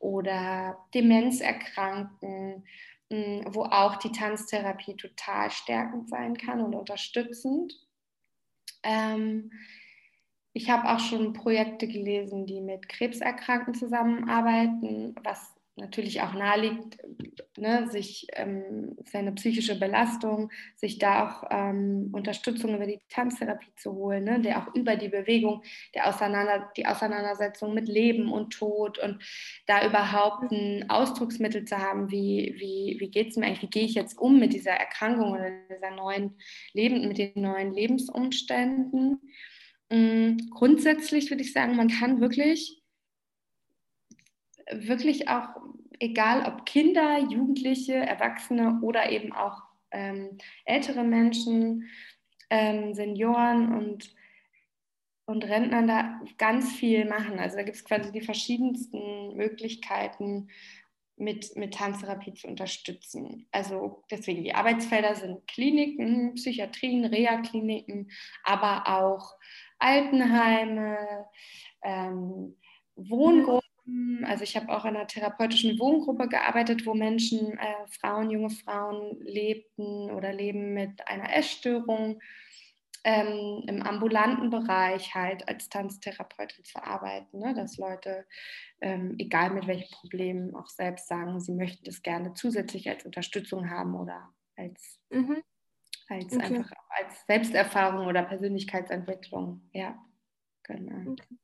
oder 0.00 0.84
Demenzerkrankten, 0.94 2.64
hm, 3.10 3.44
wo 3.50 3.62
auch 3.62 3.96
die 3.96 4.12
Tanztherapie 4.12 4.96
total 4.96 5.50
stärkend 5.50 6.08
sein 6.08 6.36
kann 6.36 6.60
und 6.60 6.74
unterstützend. 6.74 7.72
Ähm, 8.82 9.52
ich 10.52 10.70
habe 10.70 10.88
auch 10.88 10.98
schon 10.98 11.34
Projekte 11.34 11.86
gelesen, 11.86 12.46
die 12.46 12.60
mit 12.60 12.88
Krebserkrankten 12.88 13.74
zusammenarbeiten, 13.74 15.14
was 15.22 15.54
natürlich 15.78 16.20
auch 16.20 16.34
naheliegt, 16.34 16.98
ne, 17.56 17.88
sich 17.90 18.26
ähm, 18.34 18.96
seine 19.04 19.32
psychische 19.32 19.78
Belastung, 19.78 20.50
sich 20.76 20.98
da 20.98 21.26
auch 21.26 21.48
ähm, 21.50 22.10
Unterstützung 22.12 22.74
über 22.74 22.86
die 22.86 23.00
Tanztherapie 23.08 23.72
zu 23.76 23.94
holen, 23.94 24.24
ne, 24.24 24.40
der 24.40 24.58
auch 24.58 24.74
über 24.74 24.96
die 24.96 25.08
Bewegung, 25.08 25.62
der 25.94 26.08
Auseinander, 26.08 26.70
die 26.76 26.86
Auseinandersetzung 26.86 27.74
mit 27.74 27.88
Leben 27.88 28.32
und 28.32 28.50
Tod 28.50 28.98
und 28.98 29.22
da 29.66 29.86
überhaupt 29.86 30.52
ein 30.52 30.88
Ausdrucksmittel 30.88 31.64
zu 31.64 31.78
haben, 31.78 32.10
wie, 32.10 32.54
wie, 32.58 32.96
wie 33.00 33.10
geht 33.10 33.28
es 33.28 33.36
mir 33.36 33.46
eigentlich, 33.46 33.62
wie 33.62 33.70
gehe 33.70 33.84
ich 33.84 33.94
jetzt 33.94 34.18
um 34.18 34.38
mit 34.38 34.52
dieser 34.52 34.72
Erkrankung 34.72 35.32
oder 35.32 35.50
dieser 35.70 35.94
neuen 35.94 36.36
Leben, 36.72 37.06
mit 37.08 37.18
den 37.18 37.32
neuen 37.34 37.72
Lebensumständen. 37.72 39.20
Mhm. 39.90 40.50
Grundsätzlich 40.50 41.30
würde 41.30 41.42
ich 41.42 41.52
sagen, 41.52 41.76
man 41.76 41.88
kann 41.88 42.20
wirklich 42.20 42.77
wirklich 44.72 45.28
auch, 45.28 45.48
egal 45.98 46.46
ob 46.46 46.66
Kinder, 46.66 47.18
Jugendliche, 47.30 47.94
Erwachsene 47.94 48.80
oder 48.82 49.10
eben 49.10 49.32
auch 49.32 49.62
ähm, 49.90 50.38
ältere 50.64 51.04
Menschen, 51.04 51.88
ähm, 52.50 52.94
Senioren 52.94 53.74
und, 53.74 54.14
und 55.26 55.44
Rentner 55.44 55.86
da 55.86 56.20
ganz 56.38 56.72
viel 56.72 57.04
machen. 57.04 57.38
Also 57.38 57.56
da 57.56 57.62
gibt 57.62 57.76
es 57.76 57.84
quasi 57.84 58.12
die 58.12 58.20
verschiedensten 58.20 59.36
Möglichkeiten, 59.36 60.48
mit, 61.18 61.56
mit 61.56 61.74
Tanztherapie 61.74 62.32
zu 62.34 62.46
unterstützen. 62.46 63.46
Also 63.50 64.04
deswegen, 64.10 64.44
die 64.44 64.54
Arbeitsfelder 64.54 65.14
sind 65.16 65.46
Kliniken, 65.46 66.34
Psychiatrien, 66.34 67.04
Reha-Kliniken, 67.04 68.10
aber 68.44 68.86
auch 68.86 69.34
Altenheime, 69.78 71.26
ähm, 71.82 72.56
Wohngruppen 72.94 73.67
also 74.24 74.44
ich 74.44 74.56
habe 74.56 74.68
auch 74.70 74.84
in 74.84 74.96
einer 74.96 75.06
therapeutischen 75.06 75.78
Wohngruppe 75.78 76.28
gearbeitet, 76.28 76.86
wo 76.86 76.94
Menschen, 76.94 77.58
äh, 77.58 77.86
Frauen, 78.00 78.30
junge 78.30 78.50
Frauen 78.50 79.20
lebten 79.20 80.10
oder 80.10 80.32
leben 80.32 80.74
mit 80.74 81.06
einer 81.08 81.34
Essstörung. 81.34 82.20
Ähm, 83.04 83.62
im 83.68 83.80
ambulanten 83.82 84.50
Bereich 84.50 85.14
halt 85.14 85.48
als 85.48 85.68
Tanztherapeutin 85.68 86.64
zu 86.64 86.82
arbeiten, 86.82 87.38
ne? 87.38 87.54
dass 87.54 87.78
Leute, 87.78 88.26
ähm, 88.80 89.14
egal 89.18 89.50
mit 89.50 89.68
welchen 89.68 89.88
Problemen, 89.94 90.54
auch 90.56 90.66
selbst 90.66 91.06
sagen, 91.06 91.40
sie 91.40 91.52
möchten 91.52 91.84
das 91.84 92.02
gerne 92.02 92.34
zusätzlich 92.34 92.88
als 92.88 93.06
Unterstützung 93.06 93.70
haben 93.70 93.94
oder 93.94 94.34
als, 94.56 95.00
mhm. 95.10 95.42
als 96.08 96.34
okay. 96.34 96.42
einfach 96.42 96.72
als 96.90 97.24
Selbsterfahrung 97.28 98.08
oder 98.08 98.24
Persönlichkeitsentwicklung. 98.24 99.62
Ja, 99.72 99.96
genau. 100.64 101.12
Okay. 101.12 101.38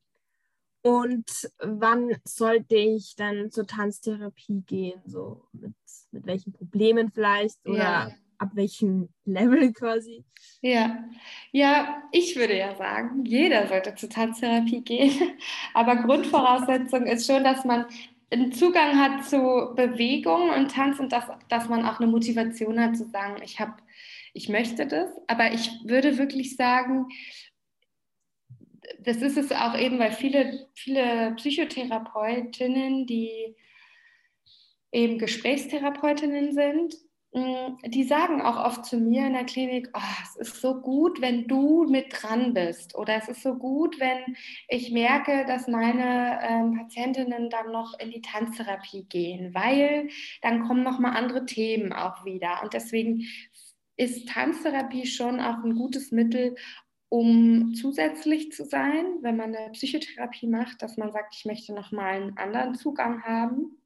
Und 0.87 1.51
wann 1.61 2.15
sollte 2.25 2.77
ich 2.77 3.17
dann 3.17 3.51
zur 3.51 3.67
Tanztherapie 3.67 4.63
gehen? 4.67 5.01
So 5.07 5.47
mit, 5.53 5.73
mit 6.13 6.27
welchen 6.27 6.53
Problemen 6.53 7.11
vielleicht 7.11 7.67
oder 7.67 7.79
ja. 7.79 8.11
ab 8.37 8.51
welchem 8.53 9.09
Level 9.25 9.73
quasi? 9.79 10.27
Ja, 10.61 11.05
ja, 11.53 12.03
ich 12.13 12.37
würde 12.37 12.59
ja 12.59 12.77
sagen, 12.77 13.25
jeder 13.25 13.67
sollte 13.67 13.95
zur 13.95 14.11
Tanztherapie 14.11 14.83
gehen. 14.83 15.39
Aber 15.73 15.97
Grundvoraussetzung 15.97 17.07
ist 17.07 17.27
schon, 17.27 17.45
dass 17.45 17.65
man 17.65 17.87
einen 18.31 18.53
Zugang 18.53 18.99
hat 18.99 19.25
zu 19.25 19.73
Bewegung 19.75 20.51
und 20.51 20.71
Tanz 20.71 20.99
und 20.99 21.13
dass, 21.13 21.25
dass 21.49 21.71
man 21.71 21.87
auch 21.87 21.99
eine 21.99 22.11
Motivation 22.11 22.79
hat 22.79 22.95
zu 22.95 23.09
sagen, 23.09 23.41
ich 23.43 23.59
habe, 23.59 23.73
ich 24.35 24.51
möchte 24.51 24.87
das. 24.87 25.09
Aber 25.29 25.51
ich 25.55 25.71
würde 25.85 26.19
wirklich 26.19 26.57
sagen, 26.57 27.07
das 29.01 29.19
ist 29.19 29.37
es 29.37 29.53
auch 29.53 29.79
eben, 29.79 29.99
weil 29.99 30.13
viele, 30.13 30.67
viele 30.75 31.35
Psychotherapeutinnen, 31.37 33.07
die 33.07 33.55
eben 34.93 35.19
Gesprächstherapeutinnen 35.19 36.53
sind, 36.53 36.95
mm, 37.33 37.91
die 37.91 38.05
sagen 38.05 38.41
auch 38.41 38.65
oft 38.65 38.85
zu 38.85 38.97
mir 38.97 39.27
in 39.27 39.33
der 39.33 39.45
Klinik, 39.45 39.91
oh, 39.93 40.01
es 40.23 40.37
ist 40.49 40.61
so 40.61 40.81
gut, 40.81 41.21
wenn 41.21 41.49
du 41.49 41.85
mit 41.85 42.07
dran 42.11 42.55
bist. 42.55 42.95
Oder 42.95 43.17
es 43.17 43.29
ist 43.29 43.43
so 43.43 43.55
gut, 43.55 43.99
wenn 43.99 44.37
ich 44.69 44.93
merke, 44.93 45.45
dass 45.47 45.67
meine 45.67 46.39
ähm, 46.43 46.79
Patientinnen 46.79 47.51
dann 47.51 47.73
noch 47.73 47.99
in 47.99 48.11
die 48.11 48.23
Tanztherapie 48.23 49.05
gehen, 49.05 49.53
weil 49.55 50.09
dann 50.43 50.67
kommen 50.67 50.85
noch 50.85 50.99
mal 50.99 51.13
andere 51.13 51.45
Themen 51.45 51.93
auch 51.93 52.25
wieder. 52.25 52.63
Und 52.63 52.73
deswegen 52.73 53.27
ist 53.97 54.29
Tanztherapie 54.29 55.07
schon 55.07 55.41
auch 55.41 55.63
ein 55.63 55.75
gutes 55.75 56.11
Mittel, 56.11 56.57
um 57.15 57.77
zusätzlich 57.77 58.51
zu 58.51 58.65
sein, 58.65 59.19
wenn 59.21 59.37
man 59.37 59.55
eine 59.55 59.71
Psychotherapie 59.71 60.49
macht, 60.49 60.83
dass 60.83 60.97
man 60.97 61.13
sagt, 61.13 61.37
ich 61.37 61.45
möchte 61.45 61.73
nochmal 61.73 62.15
einen 62.15 62.37
anderen 62.37 62.75
Zugang 62.75 63.23
haben. 63.23 63.79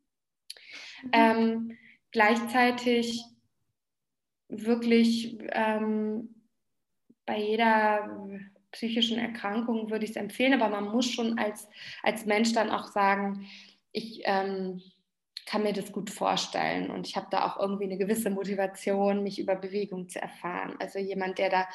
Mhm. 1.02 1.10
Ähm, 1.12 1.78
gleichzeitig 2.10 3.22
wirklich 4.48 5.36
ähm, 5.50 6.36
bei 7.26 7.38
jeder 7.38 8.30
psychischen 8.72 9.18
Erkrankung 9.18 9.90
würde 9.90 10.06
ich 10.06 10.12
es 10.12 10.16
empfehlen, 10.16 10.58
aber 10.58 10.70
man 10.70 10.90
muss 10.90 11.10
schon 11.10 11.38
als, 11.38 11.68
als 12.02 12.24
Mensch 12.24 12.54
dann 12.54 12.70
auch 12.70 12.86
sagen, 12.86 13.46
ich 13.92 14.22
ähm, 14.24 14.80
kann 15.44 15.64
mir 15.64 15.74
das 15.74 15.92
gut 15.92 16.08
vorstellen 16.08 16.90
und 16.90 17.06
ich 17.06 17.14
habe 17.14 17.26
da 17.30 17.44
auch 17.44 17.60
irgendwie 17.60 17.84
eine 17.84 17.98
gewisse 17.98 18.30
Motivation, 18.30 19.22
mich 19.22 19.38
über 19.38 19.54
Bewegung 19.54 20.08
zu 20.08 20.18
erfahren. 20.18 20.76
Also 20.78 20.98
jemand, 20.98 21.36
der 21.36 21.50
da 21.50 21.68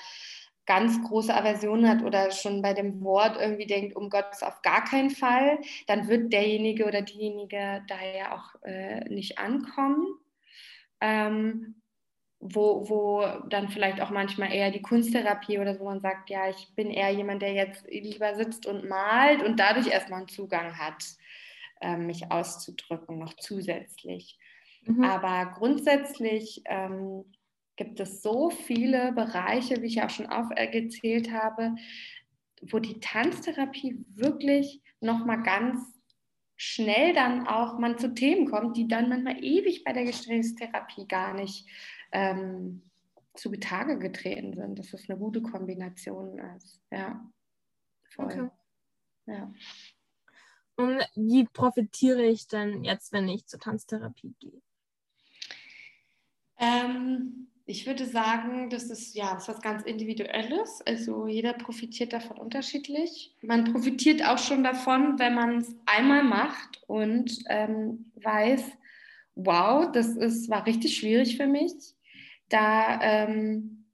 ganz 0.65 1.01
große 1.03 1.33
Aversion 1.33 1.87
hat 1.87 2.03
oder 2.03 2.31
schon 2.31 2.61
bei 2.61 2.73
dem 2.73 3.03
Wort 3.03 3.37
irgendwie 3.39 3.65
denkt, 3.65 3.95
um 3.95 4.09
Gottes 4.09 4.43
auf 4.43 4.61
gar 4.61 4.83
keinen 4.83 5.09
Fall, 5.09 5.59
dann 5.87 6.07
wird 6.07 6.31
derjenige 6.31 6.85
oder 6.85 7.01
diejenige 7.01 7.83
da 7.87 7.95
ja 8.17 8.35
auch 8.35 8.55
äh, 8.63 9.03
nicht 9.09 9.39
ankommen. 9.39 10.05
Ähm, 11.01 11.75
wo, 12.45 12.89
wo 12.89 13.25
dann 13.47 13.69
vielleicht 13.69 14.01
auch 14.01 14.09
manchmal 14.09 14.51
eher 14.51 14.69
die 14.69 14.81
Kunsttherapie 14.81 15.59
oder 15.59 15.75
so 15.75 15.85
man 15.85 16.01
sagt, 16.01 16.29
ja, 16.29 16.49
ich 16.49 16.75
bin 16.75 16.91
eher 16.91 17.09
jemand, 17.09 17.41
der 17.41 17.53
jetzt 17.53 17.85
lieber 17.89 18.35
sitzt 18.35 18.65
und 18.65 18.87
malt 18.87 19.41
und 19.41 19.59
dadurch 19.59 19.87
erstmal 19.87 20.19
einen 20.19 20.27
Zugang 20.27 20.77
hat, 20.77 21.03
äh, 21.79 21.95
mich 21.95 22.31
auszudrücken, 22.31 23.17
noch 23.17 23.33
zusätzlich. 23.35 24.37
Mhm. 24.85 25.03
Aber 25.03 25.53
grundsätzlich 25.57 26.61
ähm, 26.65 27.23
gibt 27.75 27.99
es 27.99 28.21
so 28.21 28.49
viele 28.49 29.11
Bereiche, 29.13 29.81
wie 29.81 29.87
ich 29.87 30.01
auch 30.01 30.09
schon 30.09 30.27
aufgezählt 30.27 31.31
habe, 31.31 31.75
wo 32.61 32.79
die 32.79 32.99
Tanztherapie 32.99 34.05
wirklich 34.09 34.81
nochmal 34.99 35.43
ganz 35.43 35.79
schnell 36.55 37.13
dann 37.13 37.47
auch 37.47 37.79
man 37.79 37.97
zu 37.97 38.13
Themen 38.13 38.49
kommt, 38.49 38.77
die 38.77 38.87
dann 38.87 39.09
manchmal 39.09 39.43
ewig 39.43 39.83
bei 39.83 39.91
der 39.91 40.05
Gesprächstherapie 40.05 41.07
gar 41.07 41.33
nicht 41.33 41.67
ähm, 42.11 42.83
zutage 43.33 43.97
getreten 43.97 44.53
sind. 44.53 44.79
Dass 44.79 44.91
das 44.91 45.09
eine 45.09 45.17
gute 45.17 45.41
Kombination 45.41 46.39
ist. 46.55 46.79
Ja, 46.91 47.29
voll. 48.09 48.25
Okay. 48.25 48.49
Ja. 49.25 49.51
Und 50.75 51.01
wie 51.15 51.45
profitiere 51.45 52.23
ich 52.23 52.47
denn 52.47 52.83
jetzt, 52.83 53.11
wenn 53.11 53.27
ich 53.27 53.45
zur 53.45 53.59
Tanztherapie 53.59 54.35
gehe? 54.39 54.61
Ähm, 56.57 57.47
ich 57.65 57.87
würde 57.87 58.05
sagen, 58.05 58.69
das 58.69 58.85
ist 58.85 59.15
ja 59.15 59.33
das 59.33 59.43
ist 59.43 59.55
was 59.55 59.61
ganz 59.61 59.83
Individuelles. 59.83 60.81
Also 60.85 61.27
jeder 61.27 61.53
profitiert 61.53 62.11
davon 62.11 62.37
unterschiedlich. 62.37 63.35
Man 63.41 63.71
profitiert 63.71 64.25
auch 64.25 64.37
schon 64.37 64.63
davon, 64.63 65.17
wenn 65.17 65.33
man 65.33 65.57
es 65.59 65.75
einmal 65.85 66.23
macht 66.23 66.81
und 66.87 67.37
ähm, 67.49 68.11
weiß, 68.15 68.63
wow, 69.35 69.89
das 69.91 70.09
ist, 70.15 70.49
war 70.49 70.65
richtig 70.65 70.97
schwierig 70.97 71.37
für 71.37 71.47
mich, 71.47 71.73
da 72.49 72.99
ähm, 73.01 73.85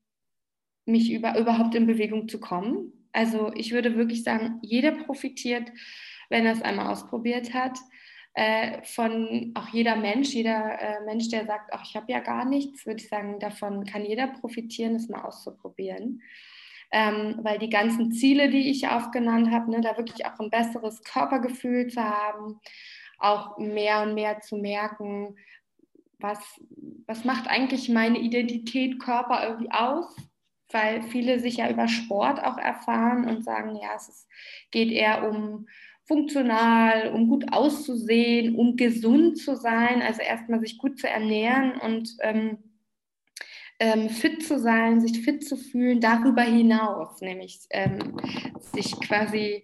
mich 0.86 1.12
über, 1.12 1.38
überhaupt 1.38 1.76
in 1.76 1.86
Bewegung 1.86 2.28
zu 2.28 2.40
kommen. 2.40 2.92
Also 3.12 3.52
ich 3.54 3.72
würde 3.72 3.96
wirklich 3.96 4.24
sagen, 4.24 4.60
jeder 4.64 4.92
profitiert, 4.92 5.72
wenn 6.30 6.46
er 6.46 6.54
es 6.54 6.62
einmal 6.62 6.88
ausprobiert 6.88 7.54
hat 7.54 7.78
äh, 8.34 8.84
von 8.84 9.52
auch 9.56 9.68
jeder 9.70 9.96
Mensch, 9.96 10.30
jeder 10.30 10.80
äh, 10.80 11.06
Mensch, 11.06 11.30
der 11.30 11.46
sagt, 11.46 11.72
ach, 11.74 11.84
ich 11.84 11.96
habe 11.96 12.12
ja 12.12 12.20
gar 12.20 12.46
nichts, 12.46 12.86
würde 12.86 13.02
ich 13.02 13.10
sagen, 13.10 13.39
davon 13.39 13.86
kann 13.86 14.06
jeder 14.06 14.28
profitieren, 14.28 14.96
es 14.96 15.10
mal 15.10 15.24
auszuprobieren. 15.24 16.22
Ähm, 16.92 17.39
weil 17.44 17.60
die 17.60 17.70
ganzen 17.70 18.12
Ziele, 18.12 18.50
die 18.50 18.72
ich 18.72 18.88
aufgenannt 18.88 19.52
habe, 19.52 19.70
ne, 19.70 19.82
da 19.82 19.98
wirklich 19.98 20.26
auch 20.26 20.39
ein 20.39 20.50
besseres 20.50 21.04
Körpergefühl 21.04 21.88
zu 21.88 22.04
haben, 22.04 22.60
auch 23.20 23.58
mehr 23.58 24.02
und 24.02 24.15
mehr 24.15 24.39
zu 24.42 24.58
merken, 24.58 25.36
was, 26.20 26.39
was 27.08 27.24
macht 27.26 27.48
eigentlich 27.48 27.89
meine 27.89 28.20
Identität 28.20 29.00
Körper 29.00 29.48
irgendwie 29.48 29.72
aus? 29.72 30.15
Weil 30.72 31.02
viele 31.04 31.39
sich 31.39 31.58
ja 31.58 31.70
über 31.70 31.88
Sport 31.88 32.44
auch 32.44 32.58
erfahren 32.58 33.28
und 33.28 33.44
sagen, 33.44 33.76
ja, 33.76 33.96
es 33.96 34.10
ist, 34.10 34.28
geht 34.72 34.92
eher 34.92 35.30
um 35.30 35.68
funktional, 36.10 37.12
um 37.13 37.30
gut 37.30 37.54
auszusehen, 37.54 38.56
um 38.56 38.76
gesund 38.76 39.38
zu 39.38 39.56
sein, 39.56 40.02
also 40.02 40.22
erstmal 40.22 40.60
sich 40.60 40.80
gut 40.80 41.00
zu 41.00 41.08
ernähren 41.08 41.80
und 41.80 42.17
ähm, 42.22 42.58
ähm, 43.80 44.10
fit 44.10 44.43
zu 44.43 44.60
sein, 44.60 45.00
sich 45.02 45.22
fit 45.22 45.48
zu 45.48 45.56
fühlen, 45.56 46.02
darüber 46.02 46.41
hinaus, 46.41 47.22
nämlich 47.22 47.60
ähm, 47.69 48.19
sich 48.74 49.00
quasi 49.00 49.63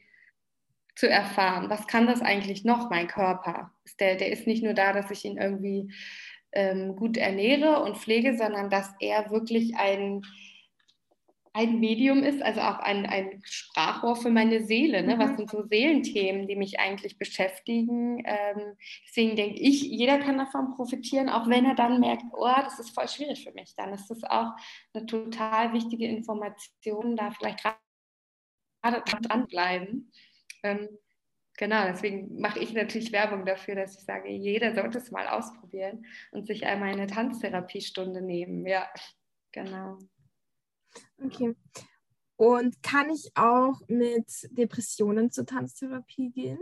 zu 0.96 1.10
erfahren, 1.10 1.68
was 1.72 1.88
kann 1.88 2.06
das 2.06 2.22
eigentlich 2.22 2.64
noch, 2.64 2.92
mein 2.92 3.08
Körper? 3.08 3.72
Der, 4.00 4.16
der 4.16 4.32
ist 4.32 4.46
nicht 4.46 4.64
nur 4.64 4.76
da, 4.76 4.94
dass 4.94 5.10
ich 5.10 5.26
ihn 5.26 5.38
irgendwie 5.38 5.92
ähm, 6.52 6.96
gut 6.96 7.18
ernähre 7.18 7.82
und 7.82 7.98
pflege, 7.98 8.38
sondern 8.38 8.70
dass 8.70 8.94
er 9.00 9.32
wirklich 9.32 9.76
ein 9.78 10.22
ein 11.56 11.80
Medium 11.80 12.22
ist, 12.22 12.42
also 12.42 12.60
auch 12.60 12.80
ein, 12.80 13.06
ein 13.06 13.42
Sprachrohr 13.46 14.18
für 14.18 14.30
meine 14.30 14.66
Seele. 14.66 15.04
Ne? 15.04 15.16
Mhm. 15.16 15.20
Was 15.20 15.38
sind 15.38 15.50
so 15.50 15.64
Seelenthemen, 15.64 16.48
die 16.48 16.58
mich 16.58 16.82
eigentlich 16.82 17.18
beschäftigen? 17.18 18.22
Ähm, 18.26 18.76
deswegen 19.08 19.38
denke 19.38 19.62
ich, 19.62 19.84
jeder 19.84 20.20
kann 20.20 20.38
davon 20.38 20.76
profitieren, 20.76 21.30
auch 21.30 21.48
wenn 21.48 21.64
er 21.64 21.76
dann 21.76 22.02
merkt, 22.02 22.24
oh, 22.34 22.52
das 22.62 22.80
ist 22.80 22.90
voll 22.90 23.08
schwierig 23.08 23.46
für 23.46 23.54
mich. 23.54 23.74
Dann 23.78 23.94
ist 23.94 24.10
das 24.10 24.26
auch 24.26 24.52
eine 24.94 25.06
total 25.06 25.72
wichtige 25.72 26.08
Information, 26.08 27.16
da 27.16 27.32
vielleicht 27.32 27.64
gerade 28.84 29.04
dranbleiben. 29.22 30.12
Ähm, 30.64 30.90
genau, 31.58 31.86
deswegen 31.88 32.38
mache 32.38 32.60
ich 32.60 32.74
natürlich 32.74 33.14
Werbung 33.14 33.46
dafür, 33.46 33.76
dass 33.76 33.98
ich 33.98 34.04
sage, 34.04 34.30
jeder 34.30 34.76
sollte 34.76 34.98
es 34.98 35.10
mal 35.10 35.30
ausprobieren 35.30 36.06
und 36.32 36.48
sich 36.48 36.66
einmal 36.66 36.92
eine 36.92 37.08
Tanztherapiestunde 37.08 38.22
nehmen. 38.22 38.68
Ja, 38.68 38.90
genau. 39.54 40.00
Okay. 41.24 41.56
Und 42.38 42.84
kann 42.84 43.10
ich 43.10 43.32
auch 43.36 43.80
mit 43.88 44.26
Depressionen 44.52 45.32
zur 45.32 45.46
Tanztherapie 45.46 46.32
gehen? 46.32 46.60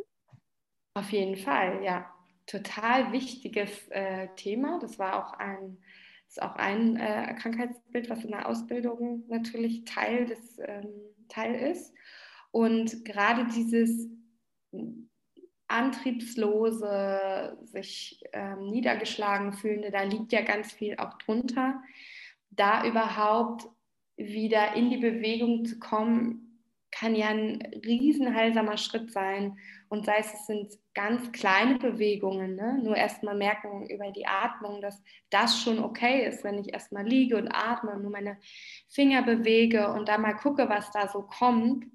Auf 0.93 1.09
jeden 1.09 1.37
Fall, 1.37 1.83
ja. 1.83 2.13
Total 2.45 3.11
wichtiges 3.11 3.87
äh, 3.89 4.27
Thema. 4.35 4.77
Das 4.79 4.99
war 4.99 5.25
auch 5.25 5.33
ein, 5.33 5.77
ist 6.27 6.41
auch 6.41 6.55
ein 6.55 6.97
äh, 6.97 7.35
Krankheitsbild, 7.39 8.09
was 8.09 8.23
in 8.23 8.31
der 8.31 8.47
Ausbildung 8.47 9.23
natürlich 9.27 9.85
Teil 9.85 10.25
des 10.25 10.59
ähm, 10.59 10.91
Teil 11.29 11.55
ist. 11.55 11.93
Und 12.51 13.05
gerade 13.05 13.47
dieses 13.47 14.09
antriebslose, 15.67 17.57
sich 17.63 18.23
ähm, 18.33 18.69
niedergeschlagen 18.69 19.53
fühlende, 19.53 19.89
da 19.89 20.03
liegt 20.03 20.31
ja 20.31 20.41
ganz 20.41 20.71
viel 20.71 20.97
auch 20.97 21.17
drunter. 21.17 21.81
Da 22.51 22.85
überhaupt 22.85 23.67
wieder 24.17 24.75
in 24.75 24.89
die 24.89 24.97
Bewegung 24.97 25.65
zu 25.65 25.79
kommen, 25.79 26.43
kann 26.93 27.15
ja 27.15 27.29
ein 27.29 27.61
riesenheilsamer 27.85 28.77
Schritt 28.77 29.11
sein. 29.11 29.57
Und 29.89 30.05
sei 30.05 30.17
es, 30.19 30.33
es 30.33 30.45
sind 30.45 30.73
ganz 30.93 31.31
kleine 31.31 31.77
Bewegungen, 31.77 32.55
ne? 32.55 32.79
nur 32.83 32.95
erstmal 32.95 33.35
merken 33.35 33.87
über 33.89 34.11
die 34.11 34.27
Atmung, 34.27 34.81
dass 34.81 35.03
das 35.29 35.59
schon 35.59 35.79
okay 35.79 36.27
ist, 36.27 36.43
wenn 36.43 36.59
ich 36.59 36.73
erstmal 36.73 37.07
liege 37.07 37.37
und 37.37 37.49
atme 37.49 37.91
und 37.91 38.03
nur 38.03 38.11
meine 38.11 38.37
Finger 38.89 39.23
bewege 39.23 39.91
und 39.91 40.07
da 40.07 40.17
mal 40.17 40.33
gucke, 40.33 40.69
was 40.69 40.91
da 40.91 41.07
so 41.07 41.23
kommt. 41.23 41.85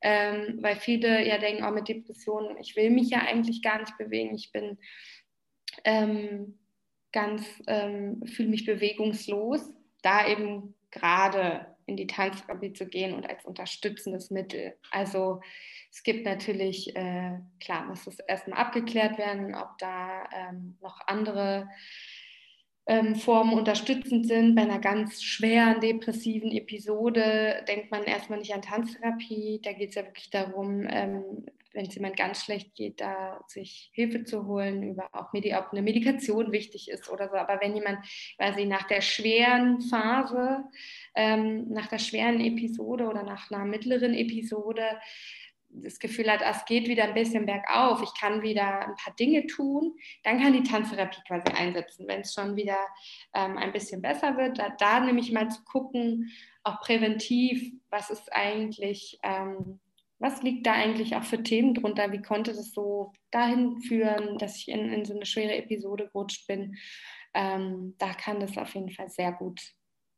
Ähm, 0.00 0.58
weil 0.60 0.76
viele 0.76 1.26
ja 1.26 1.38
denken, 1.38 1.64
oh, 1.64 1.70
mit 1.70 1.88
Depressionen, 1.88 2.56
ich 2.58 2.76
will 2.76 2.90
mich 2.90 3.10
ja 3.10 3.20
eigentlich 3.20 3.62
gar 3.62 3.78
nicht 3.78 3.96
bewegen, 3.98 4.34
ich 4.34 4.52
bin 4.52 4.78
ähm, 5.84 6.58
ganz, 7.12 7.44
ähm, 7.66 8.22
fühle 8.26 8.48
mich 8.48 8.64
bewegungslos. 8.64 9.72
Da 10.02 10.28
eben 10.28 10.75
gerade 10.96 11.66
in 11.86 11.96
die 11.96 12.06
Tanztherapie 12.06 12.72
zu 12.72 12.86
gehen 12.86 13.14
und 13.14 13.28
als 13.28 13.44
unterstützendes 13.44 14.30
Mittel. 14.30 14.76
Also 14.90 15.40
es 15.90 16.02
gibt 16.02 16.24
natürlich, 16.24 16.94
äh, 16.96 17.38
klar, 17.60 17.86
muss 17.86 18.04
das 18.04 18.18
erstmal 18.18 18.58
abgeklärt 18.58 19.18
werden, 19.18 19.54
ob 19.54 19.78
da 19.78 20.28
ähm, 20.32 20.76
noch 20.82 21.00
andere 21.06 21.68
ähm, 22.86 23.14
Formen 23.14 23.54
unterstützend 23.54 24.26
sind. 24.26 24.54
Bei 24.54 24.62
einer 24.62 24.80
ganz 24.80 25.22
schweren 25.22 25.80
depressiven 25.80 26.50
Episode 26.50 27.64
denkt 27.68 27.90
man 27.90 28.04
erstmal 28.04 28.38
nicht 28.40 28.54
an 28.54 28.62
Tanztherapie. 28.62 29.60
Da 29.62 29.72
geht 29.72 29.90
es 29.90 29.94
ja 29.94 30.04
wirklich 30.04 30.30
darum, 30.30 30.86
ähm, 30.88 31.46
wenn 31.76 31.86
es 31.86 31.94
jemand 31.94 32.16
ganz 32.16 32.42
schlecht 32.42 32.74
geht, 32.74 33.00
da 33.00 33.38
sich 33.46 33.90
Hilfe 33.92 34.24
zu 34.24 34.46
holen, 34.46 34.82
über 34.82 35.10
auch 35.12 35.32
Medi 35.32 35.54
ob 35.54 35.68
eine 35.70 35.82
Medikation 35.82 36.50
wichtig 36.50 36.90
ist 36.90 37.10
oder 37.10 37.28
so. 37.28 37.36
Aber 37.36 37.60
wenn 37.60 37.74
jemand 37.74 37.98
quasi 38.36 38.64
nach 38.64 38.84
der 38.84 39.02
schweren 39.02 39.82
Phase, 39.82 40.64
ähm, 41.14 41.68
nach 41.68 41.86
der 41.86 41.98
schweren 41.98 42.40
Episode 42.40 43.04
oder 43.04 43.22
nach 43.22 43.50
einer 43.50 43.64
mittleren 43.66 44.14
Episode 44.14 44.98
das 45.68 45.98
Gefühl 45.98 46.32
hat, 46.32 46.40
es 46.42 46.64
geht 46.64 46.88
wieder 46.88 47.04
ein 47.04 47.12
bisschen 47.12 47.44
bergauf, 47.44 48.02
ich 48.02 48.18
kann 48.18 48.40
wieder 48.40 48.86
ein 48.86 48.94
paar 48.94 49.14
Dinge 49.16 49.46
tun, 49.46 49.98
dann 50.22 50.40
kann 50.40 50.54
die 50.54 50.62
Tanztherapie 50.62 51.20
quasi 51.28 51.52
einsetzen. 51.52 52.08
Wenn 52.08 52.22
es 52.22 52.32
schon 52.32 52.56
wieder 52.56 52.78
ähm, 53.34 53.58
ein 53.58 53.72
bisschen 53.72 54.00
besser 54.00 54.38
wird, 54.38 54.58
da, 54.58 54.70
da 54.70 55.00
nämlich 55.00 55.30
mal 55.30 55.50
zu 55.50 55.62
gucken, 55.64 56.32
auch 56.62 56.80
präventiv, 56.80 57.74
was 57.90 58.08
ist 58.08 58.32
eigentlich 58.32 59.18
ähm, 59.22 59.78
was 60.18 60.42
liegt 60.42 60.66
da 60.66 60.72
eigentlich 60.72 61.14
auch 61.14 61.24
für 61.24 61.42
Themen 61.42 61.74
drunter? 61.74 62.10
Wie 62.12 62.22
konnte 62.22 62.52
das 62.52 62.72
so 62.72 63.12
dahin 63.30 63.80
führen, 63.82 64.38
dass 64.38 64.56
ich 64.56 64.68
in, 64.68 64.90
in 64.90 65.04
so 65.04 65.14
eine 65.14 65.26
schwere 65.26 65.56
Episode 65.56 66.06
gerutscht 66.06 66.46
bin? 66.46 66.76
Ähm, 67.34 67.94
da 67.98 68.14
kann 68.14 68.40
das 68.40 68.56
auf 68.56 68.74
jeden 68.74 68.90
Fall 68.90 69.10
sehr 69.10 69.32
gut 69.32 69.60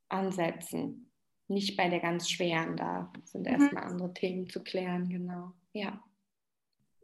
ansetzen. 0.08 1.10
Nicht 1.48 1.76
bei 1.76 1.88
der 1.88 2.00
ganz 2.00 2.30
schweren, 2.30 2.76
da 2.76 3.12
sind 3.24 3.46
mhm. 3.46 3.52
erstmal 3.52 3.84
andere 3.84 4.12
Themen 4.14 4.48
zu 4.48 4.62
klären, 4.62 5.08
genau. 5.08 5.52
Ja. 5.72 6.02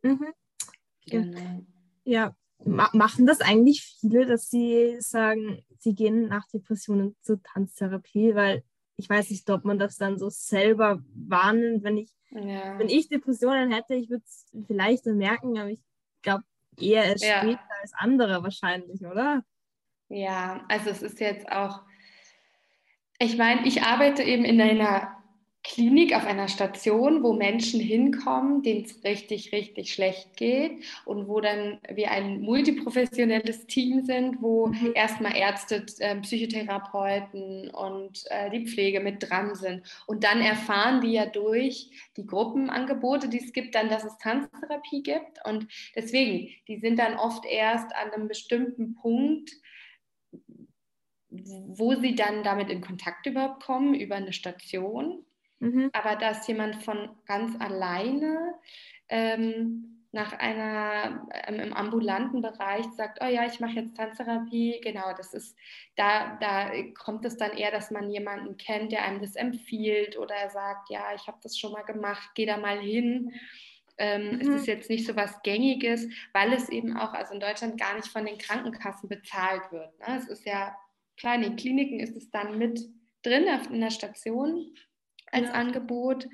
Mhm. 0.02 0.32
Genau. 1.06 1.64
Ja, 2.04 2.36
machen 2.64 3.26
das 3.26 3.40
eigentlich 3.40 3.82
viele, 4.00 4.26
dass 4.26 4.50
sie 4.50 4.96
sagen, 5.00 5.64
sie 5.78 5.94
gehen 5.94 6.28
nach 6.28 6.46
Depressionen 6.48 7.16
zur 7.22 7.42
Tanztherapie, 7.42 8.34
weil 8.34 8.62
ich 8.96 9.08
weiß 9.08 9.30
nicht, 9.30 9.48
ob 9.50 9.64
man 9.64 9.78
das 9.78 9.96
dann 9.96 10.18
so 10.18 10.28
selber 10.30 11.02
wahrnimmt, 11.14 11.82
wenn 11.82 11.98
ich, 11.98 12.12
ja. 12.30 12.78
wenn 12.78 12.88
ich 12.88 13.08
Depressionen 13.08 13.72
hätte, 13.72 13.94
ich 13.94 14.08
würde 14.08 14.24
es 14.24 14.46
vielleicht 14.66 15.06
merken, 15.06 15.58
aber 15.58 15.70
ich 15.70 15.82
glaube 16.22 16.44
eher 16.78 17.04
erst 17.04 17.24
ja. 17.24 17.38
später 17.38 17.60
als 17.82 17.92
andere 17.94 18.42
wahrscheinlich, 18.42 19.04
oder? 19.04 19.44
Ja, 20.08 20.64
also 20.68 20.90
es 20.90 21.02
ist 21.02 21.20
jetzt 21.20 21.50
auch, 21.50 21.82
ich 23.18 23.36
meine, 23.36 23.66
ich 23.66 23.82
arbeite 23.82 24.22
eben 24.22 24.44
in 24.44 24.60
einer 24.60 25.16
Klinik, 25.64 26.14
auf 26.14 26.26
einer 26.26 26.48
Station, 26.48 27.22
wo 27.22 27.32
Menschen 27.32 27.80
hinkommen, 27.80 28.62
denen 28.62 28.84
es 28.84 29.02
richtig, 29.02 29.50
richtig 29.50 29.94
schlecht 29.94 30.36
geht 30.36 30.84
und 31.06 31.26
wo 31.26 31.40
dann 31.40 31.80
wir 31.88 32.10
ein 32.10 32.42
multiprofessionelles 32.42 33.66
Team 33.66 34.02
sind, 34.02 34.42
wo 34.42 34.66
mhm. 34.66 34.92
erstmal 34.94 35.34
Ärzte, 35.34 35.86
äh, 36.00 36.16
Psychotherapeuten 36.20 37.70
und 37.70 38.24
äh, 38.28 38.50
die 38.50 38.66
Pflege 38.66 39.00
mit 39.00 39.30
dran 39.30 39.54
sind. 39.54 39.82
Und 40.06 40.22
dann 40.22 40.42
erfahren 40.42 41.00
die 41.00 41.12
ja 41.12 41.24
durch 41.24 41.90
die 42.18 42.26
Gruppenangebote, 42.26 43.30
die 43.30 43.42
es 43.42 43.54
gibt, 43.54 43.74
dann, 43.74 43.88
dass 43.88 44.04
es 44.04 44.18
Tanztherapie 44.18 45.02
gibt. 45.02 45.38
Und 45.46 45.66
deswegen, 45.96 46.50
die 46.68 46.78
sind 46.78 46.98
dann 46.98 47.16
oft 47.16 47.46
erst 47.46 47.86
an 47.96 48.10
einem 48.10 48.28
bestimmten 48.28 48.96
Punkt, 48.96 49.50
wo 51.30 51.94
sie 51.94 52.14
dann 52.14 52.44
damit 52.44 52.68
in 52.68 52.82
Kontakt 52.82 53.24
überhaupt 53.24 53.62
kommen, 53.62 53.94
über 53.94 54.16
eine 54.16 54.34
Station. 54.34 55.24
Mhm. 55.58 55.90
Aber 55.92 56.16
dass 56.16 56.46
jemand 56.46 56.82
von 56.82 57.10
ganz 57.26 57.58
alleine 57.60 58.54
ähm, 59.08 59.94
nach 60.14 60.32
einer 60.32 61.26
ähm, 61.48 61.58
im 61.58 61.72
ambulanten 61.72 62.40
Bereich 62.40 62.86
sagt, 62.96 63.18
oh 63.20 63.26
ja, 63.26 63.46
ich 63.46 63.58
mache 63.58 63.74
jetzt 63.74 63.96
Tanztherapie, 63.96 64.80
genau, 64.80 65.12
das 65.16 65.34
ist, 65.34 65.56
da, 65.96 66.36
da 66.40 66.70
kommt 66.94 67.24
es 67.24 67.36
dann 67.36 67.50
eher, 67.50 67.72
dass 67.72 67.90
man 67.90 68.10
jemanden 68.10 68.56
kennt, 68.56 68.92
der 68.92 69.04
einem 69.04 69.20
das 69.20 69.34
empfiehlt 69.34 70.16
oder 70.16 70.48
sagt, 70.50 70.88
ja, 70.88 71.14
ich 71.16 71.26
habe 71.26 71.38
das 71.42 71.58
schon 71.58 71.72
mal 71.72 71.82
gemacht, 71.82 72.30
geh 72.36 72.46
da 72.46 72.56
mal 72.56 72.78
hin. 72.78 73.32
Ähm, 73.98 74.36
mhm. 74.36 74.40
Es 74.40 74.48
ist 74.48 74.66
jetzt 74.66 74.88
nicht 74.88 75.04
so 75.04 75.16
was 75.16 75.42
Gängiges, 75.42 76.08
weil 76.32 76.52
es 76.52 76.68
eben 76.68 76.96
auch, 76.96 77.12
also 77.12 77.34
in 77.34 77.40
Deutschland 77.40 77.78
gar 77.78 77.96
nicht 77.96 78.08
von 78.08 78.24
den 78.24 78.38
Krankenkassen 78.38 79.08
bezahlt 79.08 79.72
wird. 79.72 79.98
Ne? 79.98 80.16
Es 80.16 80.28
ist 80.28 80.46
ja, 80.46 80.76
klar, 81.16 81.34
in 81.34 81.42
den 81.42 81.56
Kliniken 81.56 81.98
ist 81.98 82.16
es 82.16 82.30
dann 82.30 82.56
mit 82.56 82.80
drin 83.22 83.46
in 83.72 83.80
der 83.80 83.90
Station 83.90 84.74
als 85.34 85.48
ja. 85.48 85.54
Angebot, 85.54 86.28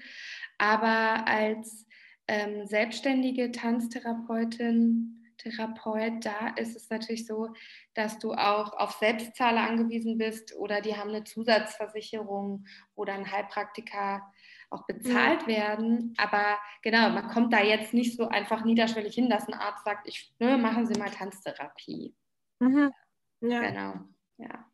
aber 0.59 1.27
als 1.27 1.87
ähm, 2.29 2.67
selbstständige 2.67 3.51
Tanztherapeutin, 3.51 5.17
Therapeut, 5.41 6.25
da 6.25 6.49
ist 6.57 6.77
es 6.77 6.91
natürlich 6.91 7.27
so, 7.27 7.55
dass 7.95 8.19
du 8.19 8.35
auch 8.35 8.75
auf 8.75 8.93
Selbstzahler 8.93 9.63
angewiesen 9.63 10.19
bist 10.19 10.55
oder 10.57 10.81
die 10.81 10.97
haben 10.97 11.11
eine 11.11 11.25
Zusatzversicherung, 11.25 12.67
wo 12.95 13.05
dann 13.05 13.31
Heilpraktiker 13.31 14.23
auch 14.71 14.87
bezahlt 14.87 15.43
ja. 15.43 15.49
werden. 15.49 16.15
Aber 16.17 16.59
genau, 16.83 17.11
man 17.11 17.29
kommt 17.29 17.53
da 17.53 17.63
jetzt 17.63 17.93
nicht 17.95 18.17
so 18.17 18.29
einfach 18.29 18.65
niederschwellig 18.65 19.15
hin, 19.15 19.29
dass 19.29 19.49
ein 19.49 19.55
Arzt 19.55 19.85
sagt, 19.85 20.07
ich 20.07 20.33
ne, 20.39 20.59
machen 20.59 20.87
Sie 20.87 20.99
mal 20.99 21.11
Tanztherapie. 21.11 22.15
Mhm. 22.61 22.93
Ja. 23.41 23.61
Genau, 23.61 23.95
ja. 24.37 24.70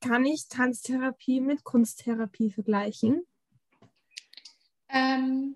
Kann 0.00 0.24
ich 0.24 0.48
Tanztherapie 0.48 1.40
mit 1.40 1.64
Kunsttherapie 1.64 2.50
vergleichen? 2.50 3.22
Ähm, 4.88 5.54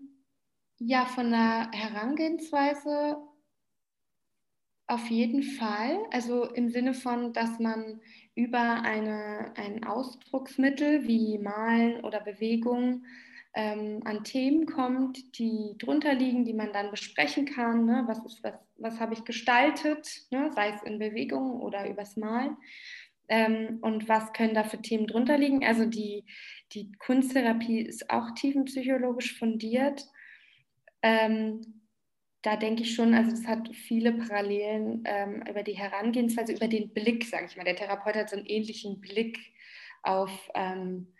ja, 0.78 1.06
von 1.06 1.30
der 1.30 1.70
Herangehensweise 1.70 3.16
auf 4.88 5.08
jeden 5.08 5.42
Fall. 5.42 5.98
Also 6.10 6.44
im 6.44 6.68
Sinne 6.68 6.92
von, 6.92 7.32
dass 7.32 7.58
man 7.58 8.00
über 8.34 8.82
eine, 8.82 9.52
ein 9.56 9.84
Ausdrucksmittel 9.84 11.06
wie 11.06 11.38
Malen 11.38 12.04
oder 12.04 12.20
Bewegung 12.20 13.04
ähm, 13.54 14.00
an 14.04 14.24
Themen 14.24 14.66
kommt, 14.66 15.38
die 15.38 15.76
drunter 15.78 16.14
liegen, 16.14 16.44
die 16.44 16.54
man 16.54 16.72
dann 16.72 16.90
besprechen 16.90 17.46
kann. 17.46 17.84
Ne? 17.84 18.04
Was, 18.06 18.22
was, 18.42 18.54
was 18.76 19.00
habe 19.00 19.14
ich 19.14 19.24
gestaltet, 19.24 20.26
ne? 20.30 20.50
sei 20.54 20.70
es 20.70 20.82
in 20.82 20.98
Bewegung 20.98 21.60
oder 21.60 21.88
übers 21.88 22.16
Malen. 22.16 22.56
Ähm, 23.28 23.78
und 23.82 24.08
was 24.08 24.32
können 24.32 24.54
da 24.54 24.64
für 24.64 24.80
Themen 24.80 25.06
drunter 25.06 25.38
liegen? 25.38 25.64
Also 25.64 25.86
die, 25.86 26.24
die 26.72 26.92
Kunsttherapie 26.98 27.80
ist 27.80 28.10
auch 28.10 28.30
tiefenpsychologisch 28.34 29.38
fundiert 29.38 30.06
ähm, 31.02 31.60
da 32.42 32.56
denke 32.56 32.82
ich 32.82 32.94
schon, 32.94 33.14
also 33.14 33.30
das 33.30 33.46
hat 33.46 33.68
viele 33.74 34.12
Parallelen 34.12 35.02
ähm, 35.04 35.42
über 35.48 35.62
die 35.62 35.76
Herangehensweise, 35.76 36.52
über 36.52 36.68
den 36.68 36.92
Blick, 36.92 37.24
sage 37.24 37.46
ich 37.46 37.56
mal. 37.56 37.64
Der 37.64 37.76
Therapeut 37.76 38.16
hat 38.16 38.30
so 38.30 38.36
einen 38.36 38.46
ähnlichen 38.46 39.00
Blick 39.00 39.38
auf, 40.02 40.50
ähm, 40.54 41.14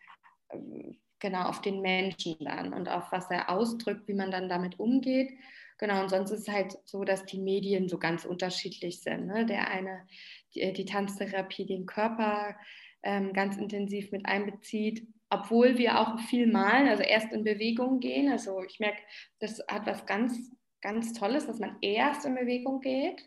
genau, 1.20 1.42
auf 1.44 1.61
den 1.61 1.80
Menschen 1.80 2.36
dann 2.40 2.72
und 2.72 2.88
auf 2.88 3.12
was 3.12 3.30
er 3.30 3.50
ausdrückt, 3.50 4.09
wie 4.09 4.14
man 4.14 4.32
dann 4.32 4.48
damit 4.48 4.80
umgeht. 4.80 5.32
Genau, 5.78 6.00
und 6.03 6.11
sonst 6.11 6.30
ist 6.30 6.48
es 6.48 6.55
halt 6.55 6.76
so, 6.84 7.05
dass 7.05 7.24
die 7.24 7.40
Medien 7.40 7.88
so 7.88 7.98
ganz 7.98 8.24
unterschiedlich 8.24 9.00
sind. 9.00 9.26
Ne? 9.26 9.46
Der 9.46 9.68
eine, 9.68 10.07
die, 10.55 10.72
die 10.72 10.84
Tanztherapie, 10.84 11.66
den 11.66 11.86
Körper 11.86 12.57
ähm, 13.03 13.32
ganz 13.32 13.57
intensiv 13.57 14.12
mit 14.12 14.26
einbezieht 14.26 15.07
obwohl 15.32 15.78
wir 15.78 15.98
auch 15.98 16.20
viel 16.20 16.46
malen, 16.46 16.88
also 16.88 17.03
erst 17.03 17.32
in 17.32 17.42
Bewegung 17.42 18.00
gehen. 18.00 18.30
Also 18.30 18.62
ich 18.64 18.80
merke, 18.80 19.00
das 19.38 19.64
hat 19.66 19.86
was 19.86 20.05
ganz, 20.05 20.50
ganz 20.82 21.14
Tolles, 21.14 21.46
dass 21.46 21.59
man 21.59 21.78
erst 21.80 22.26
in 22.26 22.34
Bewegung 22.34 22.80
geht 22.80 23.26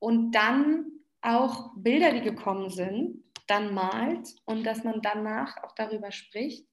und 0.00 0.32
dann 0.32 0.86
auch 1.22 1.70
Bilder, 1.76 2.12
die 2.12 2.22
gekommen 2.22 2.70
sind, 2.70 3.22
dann 3.46 3.72
malt 3.72 4.34
und 4.46 4.64
dass 4.64 4.82
man 4.82 5.00
danach 5.00 5.62
auch 5.62 5.72
darüber 5.76 6.10
spricht. 6.10 6.66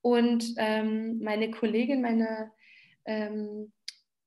Und 0.00 0.54
ähm, 0.58 1.18
meine 1.18 1.50
Kollegin, 1.50 2.00
meine 2.00 2.52
ähm, 3.06 3.72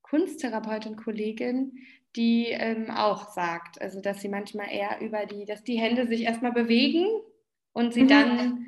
Kunsttherapeutin, 0.01 0.97
Kollegin, 0.97 1.77
die 2.18 2.47
ähm, 2.47 2.89
auch 2.89 3.32
sagt, 3.32 3.80
also 3.82 4.01
dass 4.01 4.22
sie 4.22 4.28
manchmal 4.28 4.72
eher 4.72 4.99
über 5.01 5.26
die, 5.26 5.45
dass 5.45 5.63
die 5.63 5.80
Hände 5.80 6.07
sich 6.07 6.22
erstmal 6.24 6.51
bewegen 6.51 7.05
und 7.74 7.93
sie 7.93 8.03
mhm. 8.03 8.07
dann 8.07 8.65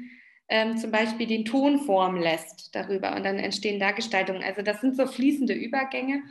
ähm, 0.47 0.78
zum 0.78 0.91
Beispiel 0.91 1.28
den 1.28 1.45
Ton 1.45 1.80
formen 1.80 2.22
lässt 2.22 2.76
darüber 2.76 3.16
und 3.16 3.24
dann 3.24 3.38
entstehen 3.38 3.80
da 3.80 3.91
Gestaltungen. 3.91 4.43
Also 4.43 4.62
das 4.62 4.82
sind 4.82 4.95
so 4.95 5.08
fließende 5.08 5.54
Übergänge. 5.54 6.24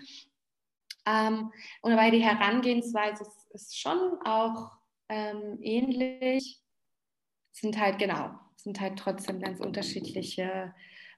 Ähm, 1.06 1.52
und 1.82 1.90
dabei 1.90 2.10
die 2.10 2.22
Herangehensweise 2.22 3.22
ist, 3.22 3.50
ist 3.52 3.78
schon 3.78 3.98
auch 4.24 4.70
ähm, 5.08 5.58
ähnlich. 5.60 6.60
Sind 7.52 7.78
halt 7.80 7.98
genau, 7.98 8.30
sind 8.56 8.80
halt 8.80 8.98
trotzdem 8.98 9.40
ganz 9.40 9.60
unterschiedliche 9.60 10.74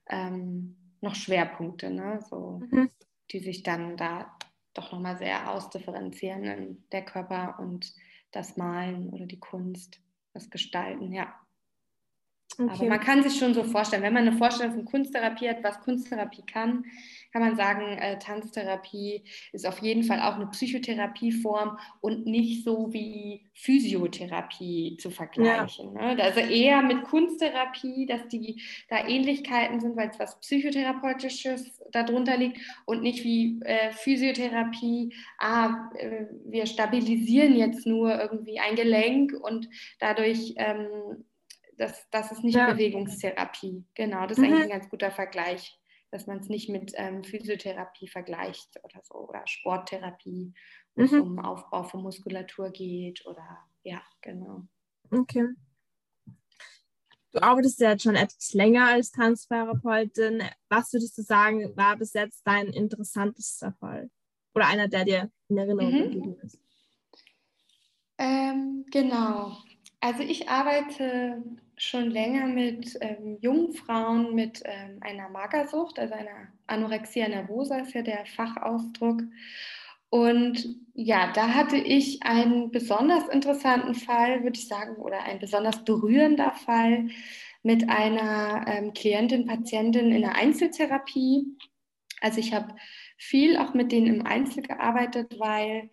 ähm, 0.09 0.77
noch 1.01 1.15
Schwerpunkte, 1.15 1.91
ne? 1.91 2.19
so, 2.29 2.61
mhm. 2.69 2.89
die 3.31 3.39
sich 3.39 3.63
dann 3.63 3.97
da 3.97 4.35
doch 4.73 4.91
nochmal 4.91 5.17
sehr 5.17 5.51
ausdifferenzieren 5.51 6.43
in 6.43 6.83
der 6.91 7.03
Körper 7.03 7.59
und 7.59 7.93
das 8.31 8.57
Malen 8.57 9.09
oder 9.09 9.25
die 9.25 9.39
Kunst, 9.39 10.01
das 10.33 10.49
Gestalten, 10.49 11.11
ja. 11.13 11.33
Okay. 12.59 12.69
Aber 12.71 12.85
man 12.85 12.99
kann 12.99 13.23
sich 13.23 13.37
schon 13.37 13.53
so 13.53 13.63
vorstellen, 13.63 14.03
wenn 14.03 14.13
man 14.13 14.27
eine 14.27 14.37
Vorstellung 14.37 14.73
von 14.73 14.85
Kunsttherapie 14.85 15.49
hat, 15.49 15.63
was 15.63 15.79
Kunsttherapie 15.81 16.43
kann, 16.45 16.85
kann 17.31 17.41
man 17.41 17.55
sagen, 17.55 17.97
äh, 17.97 18.19
Tanztherapie 18.19 19.23
ist 19.53 19.65
auf 19.65 19.79
jeden 19.79 20.03
Fall 20.03 20.19
auch 20.19 20.35
eine 20.35 20.47
Psychotherapieform 20.47 21.77
und 22.01 22.25
nicht 22.25 22.65
so 22.65 22.91
wie 22.91 23.49
Physiotherapie 23.53 24.97
zu 24.99 25.09
vergleichen. 25.11 25.95
Ja. 25.95 26.13
Ne? 26.13 26.23
Also 26.23 26.41
eher 26.41 26.81
mit 26.81 27.03
Kunsttherapie, 27.03 28.05
dass 28.05 28.27
die 28.27 28.61
da 28.89 29.07
Ähnlichkeiten 29.07 29.79
sind, 29.79 29.95
weil 29.95 30.09
es 30.09 30.19
was 30.19 30.39
Psychotherapeutisches 30.41 31.81
darunter 31.91 32.35
liegt 32.37 32.59
und 32.85 33.01
nicht 33.01 33.23
wie 33.23 33.61
äh, 33.63 33.91
Physiotherapie, 33.91 35.15
ah, 35.37 35.89
äh, 35.95 36.25
wir 36.45 36.65
stabilisieren 36.65 37.55
jetzt 37.55 37.85
nur 37.85 38.19
irgendwie 38.19 38.59
ein 38.59 38.75
Gelenk 38.75 39.33
und 39.41 39.69
dadurch 39.99 40.53
ähm, 40.57 41.23
das, 41.81 42.07
das 42.11 42.31
ist 42.31 42.43
nicht 42.43 42.55
ja. 42.55 42.71
Bewegungstherapie. 42.71 43.83
Genau, 43.95 44.27
das 44.27 44.37
ist 44.37 44.43
mhm. 44.43 44.53
eigentlich 44.53 44.63
ein 44.63 44.79
ganz 44.79 44.89
guter 44.89 45.09
Vergleich, 45.09 45.79
dass 46.11 46.27
man 46.27 46.37
es 46.37 46.47
nicht 46.47 46.69
mit 46.69 46.93
ähm, 46.95 47.23
Physiotherapie 47.23 48.07
vergleicht 48.07 48.79
oder 48.83 49.01
so 49.03 49.15
oder 49.15 49.41
Sporttherapie, 49.47 50.53
wo 50.93 51.03
es 51.03 51.11
mhm. 51.11 51.21
um 51.21 51.39
Aufbau 51.39 51.83
von 51.83 52.03
Muskulatur 52.03 52.69
geht 52.69 53.25
oder 53.25 53.57
ja, 53.81 53.99
genau. 54.21 54.67
Okay. 55.09 55.47
Du 57.31 57.41
arbeitest 57.41 57.79
ja 57.79 57.91
jetzt 57.91 58.03
schon 58.03 58.15
etwas 58.15 58.53
länger 58.53 58.87
als 58.87 59.11
Tanztherapeutin. 59.11 60.43
Was 60.69 60.93
würdest 60.93 61.17
du 61.17 61.23
sagen, 61.23 61.75
war 61.75 61.97
bis 61.97 62.13
jetzt 62.13 62.45
dein 62.45 62.67
interessantester 62.67 63.73
Fall? 63.79 64.11
Oder 64.53 64.67
einer, 64.67 64.87
der 64.87 65.05
dir 65.05 65.31
in 65.47 65.57
Erinnerung 65.57 65.93
mhm. 65.93 66.03
geblieben 66.03 66.37
ist? 66.43 66.59
Ähm, 68.19 68.85
genau. 68.91 69.57
Also 70.01 70.23
ich 70.23 70.49
arbeite 70.49 71.43
schon 71.81 72.11
länger 72.11 72.45
mit 72.45 72.95
ähm, 73.01 73.39
jungen 73.41 73.73
Frauen 73.73 74.35
mit 74.35 74.61
ähm, 74.65 74.99
einer 75.01 75.29
Magersucht, 75.29 75.97
also 75.97 76.13
einer 76.13 76.47
Anorexia 76.67 77.27
nervosa 77.27 77.79
ist 77.79 77.93
ja 77.95 78.03
der 78.03 78.23
Fachausdruck. 78.27 79.23
Und 80.11 80.75
ja, 80.93 81.31
da 81.33 81.55
hatte 81.55 81.77
ich 81.77 82.21
einen 82.21 82.69
besonders 82.69 83.27
interessanten 83.29 83.95
Fall, 83.95 84.43
würde 84.43 84.59
ich 84.59 84.67
sagen, 84.67 84.97
oder 84.97 85.23
ein 85.23 85.39
besonders 85.39 85.83
berührender 85.83 86.51
Fall 86.51 87.07
mit 87.63 87.89
einer 87.89 88.63
ähm, 88.67 88.93
Klientin, 88.93 89.47
Patientin 89.47 90.11
in 90.11 90.21
der 90.21 90.35
Einzeltherapie. 90.35 91.47
Also 92.21 92.39
ich 92.39 92.53
habe 92.53 92.75
viel 93.17 93.57
auch 93.57 93.73
mit 93.73 93.91
denen 93.91 94.07
im 94.07 94.25
Einzel 94.27 94.61
gearbeitet, 94.61 95.39
weil 95.39 95.89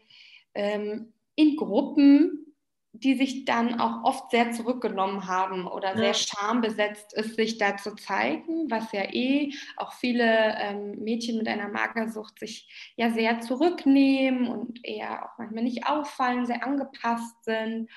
ähm, 0.55 1.15
in 1.35 1.57
Gruppen 1.57 2.48
die 2.93 3.15
sich 3.15 3.45
dann 3.45 3.81
auch 3.81 4.03
oft 4.05 4.31
sehr 4.31 4.51
zurückgenommen 4.53 5.27
haben 5.29 5.67
oder 5.67 5.97
sehr 5.97 6.15
schambesetzt 6.15 7.13
ist, 7.13 7.37
sich 7.37 7.59
da 7.59 7.77
zu 7.77 7.95
zeigen, 7.95 8.71
was 8.71 8.93
ja 8.93 9.03
eh 9.13 9.53
auch 9.77 9.93
viele 9.93 10.57
ähm, 10.59 10.93
Mädchen 11.03 11.37
mit 11.39 11.49
einer 11.49 11.69
Magersucht 11.69 12.39
sich 12.39 12.93
ja 12.97 13.11
sehr 13.11 13.41
zurücknehmen 13.41 14.49
und 14.49 14.85
eher 14.85 15.25
auch 15.25 15.39
manchmal 15.39 15.65
nicht 15.65 15.87
auffallen, 15.87 16.47
sehr 16.47 16.67
angepasst 16.67 17.45
sind. 17.45 17.91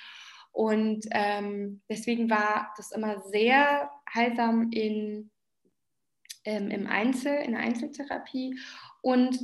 Und 0.51 1.07
ähm, 1.11 1.81
deswegen 1.89 2.29
war 2.29 2.73
das 2.75 2.91
immer 2.91 3.21
sehr 3.21 3.89
heilsam 4.13 4.71
in, 4.71 5.31
ähm, 6.43 6.69
im 6.69 6.87
Einzel, 6.87 7.33
in 7.37 7.51
der 7.51 7.61
Einzeltherapie. 7.61 8.59
Und 9.01 9.39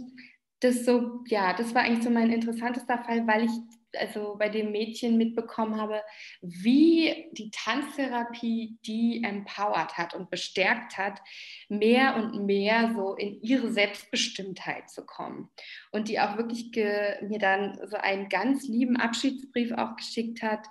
das 0.59 0.85
so, 0.85 1.23
ja, 1.27 1.53
das 1.53 1.73
war 1.73 1.83
eigentlich 1.83 2.03
so 2.03 2.09
mein 2.09 2.31
interessantester 2.31 2.97
Fall, 2.97 3.25
weil 3.27 3.45
ich 3.45 3.51
also 3.99 4.35
bei 4.37 4.49
dem 4.49 4.71
Mädchen 4.71 5.17
mitbekommen 5.17 5.79
habe, 5.79 6.01
wie 6.41 7.29
die 7.33 7.51
Tanztherapie 7.51 8.77
die 8.85 9.23
empowert 9.23 9.97
hat 9.97 10.13
und 10.13 10.29
bestärkt 10.29 10.97
hat, 10.97 11.21
mehr 11.69 12.15
und 12.15 12.45
mehr 12.45 12.93
so 12.95 13.15
in 13.15 13.41
ihre 13.41 13.71
Selbstbestimmtheit 13.71 14.89
zu 14.89 15.05
kommen. 15.05 15.49
Und 15.91 16.07
die 16.07 16.19
auch 16.19 16.37
wirklich 16.37 16.71
mir 16.73 17.39
dann 17.39 17.79
so 17.87 17.97
einen 17.97 18.29
ganz 18.29 18.67
lieben 18.67 18.97
Abschiedsbrief 18.97 19.71
auch 19.71 19.95
geschickt 19.95 20.41
hat, 20.41 20.65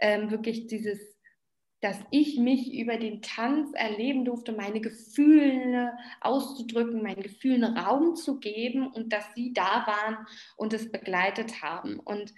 ähm, 0.00 0.30
wirklich 0.30 0.66
dieses 0.66 1.14
dass 1.84 2.00
ich 2.10 2.38
mich 2.38 2.72
über 2.72 2.96
den 2.96 3.20
Tanz 3.20 3.68
erleben 3.74 4.24
durfte, 4.24 4.52
meine 4.52 4.80
Gefühle 4.80 5.92
auszudrücken, 6.22 7.02
meinen 7.02 7.22
Gefühlen 7.22 7.62
Raum 7.62 8.16
zu 8.16 8.40
geben 8.40 8.86
und 8.86 9.12
dass 9.12 9.26
sie 9.34 9.52
da 9.52 9.86
waren 9.86 10.26
und 10.56 10.72
es 10.72 10.90
begleitet 10.90 11.60
haben. 11.60 12.00
Und 12.00 12.32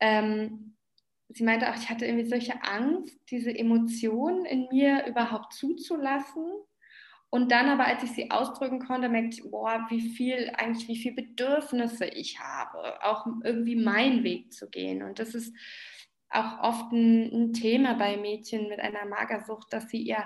ähm, 0.00 0.74
sie 1.28 1.44
meinte 1.44 1.70
auch, 1.70 1.76
ich 1.76 1.90
hatte 1.90 2.06
irgendwie 2.06 2.28
solche 2.28 2.62
Angst, 2.62 3.18
diese 3.30 3.56
Emotionen 3.56 4.44
in 4.44 4.68
mir 4.70 5.06
überhaupt 5.06 5.52
zuzulassen. 5.54 6.44
Und 7.30 7.50
dann 7.50 7.68
aber, 7.68 7.86
als 7.86 8.04
ich 8.04 8.12
sie 8.12 8.30
ausdrücken 8.30 8.78
konnte, 8.78 9.08
merkte 9.08 9.38
ich, 9.38 9.50
boah, 9.50 9.86
wie 9.88 10.00
viel, 10.10 10.52
eigentlich 10.56 10.86
wie 10.86 10.96
viel 10.96 11.14
Bedürfnisse 11.14 12.06
ich 12.06 12.38
habe, 12.38 13.02
auch 13.02 13.26
irgendwie 13.42 13.74
meinen 13.74 14.22
Weg 14.22 14.52
zu 14.52 14.70
gehen. 14.70 15.02
Und 15.02 15.18
das 15.18 15.34
ist 15.34 15.52
auch 16.30 16.60
oft 16.60 16.92
ein, 16.92 17.32
ein, 17.32 17.52
Thema 17.52 17.94
bei 17.94 18.16
Mädchen 18.16 18.68
mit 18.68 18.78
einer 18.78 19.04
Magersucht, 19.06 19.72
dass 19.72 19.88
sie 19.88 20.02
ihr, 20.02 20.24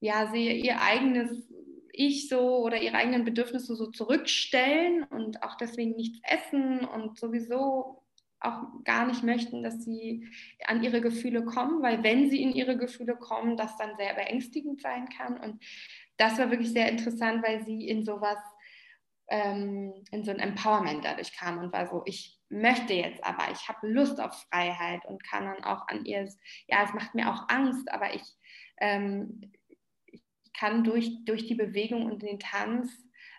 ja, 0.00 0.30
sie 0.30 0.60
ihr 0.60 0.82
eigenes 0.82 1.50
Ich 1.92 2.28
so 2.28 2.58
oder 2.58 2.82
ihre 2.82 2.96
eigenen 2.96 3.24
Bedürfnisse 3.24 3.74
so 3.74 3.90
zurückstellen 3.90 5.04
und 5.04 5.42
auch 5.42 5.56
deswegen 5.56 5.96
nichts 5.96 6.20
essen 6.24 6.80
und 6.80 7.18
sowieso 7.18 8.03
auch 8.44 8.84
gar 8.84 9.06
nicht 9.06 9.22
möchten, 9.22 9.62
dass 9.62 9.84
sie 9.84 10.28
an 10.66 10.82
ihre 10.82 11.00
Gefühle 11.00 11.44
kommen, 11.44 11.82
weil 11.82 12.02
wenn 12.02 12.30
sie 12.30 12.42
in 12.42 12.52
ihre 12.52 12.76
Gefühle 12.76 13.16
kommen, 13.16 13.56
das 13.56 13.76
dann 13.76 13.96
sehr 13.96 14.14
beängstigend 14.14 14.80
sein 14.80 15.08
kann. 15.08 15.38
Und 15.38 15.64
das 16.16 16.38
war 16.38 16.50
wirklich 16.50 16.72
sehr 16.72 16.88
interessant, 16.90 17.42
weil 17.42 17.64
sie 17.64 17.88
in 17.88 18.04
sowas, 18.04 18.38
ähm, 19.28 19.94
in 20.10 20.24
so 20.24 20.30
ein 20.30 20.38
Empowerment 20.38 21.04
dadurch 21.04 21.32
kam 21.36 21.58
und 21.58 21.72
war 21.72 21.86
so, 21.86 22.02
ich 22.04 22.38
möchte 22.48 22.94
jetzt 22.94 23.24
aber, 23.24 23.50
ich 23.50 23.68
habe 23.68 23.88
Lust 23.88 24.20
auf 24.20 24.34
Freiheit 24.48 25.04
und 25.06 25.24
kann 25.24 25.44
dann 25.44 25.64
auch 25.64 25.88
an 25.88 26.04
ihr, 26.04 26.28
ja, 26.68 26.84
es 26.84 26.92
macht 26.92 27.14
mir 27.14 27.32
auch 27.32 27.48
Angst, 27.48 27.90
aber 27.90 28.14
ich, 28.14 28.22
ähm, 28.78 29.52
ich 30.06 30.22
kann 30.58 30.84
durch, 30.84 31.24
durch 31.24 31.46
die 31.46 31.54
Bewegung 31.54 32.06
und 32.06 32.22
den 32.22 32.38
Tanz 32.38 32.92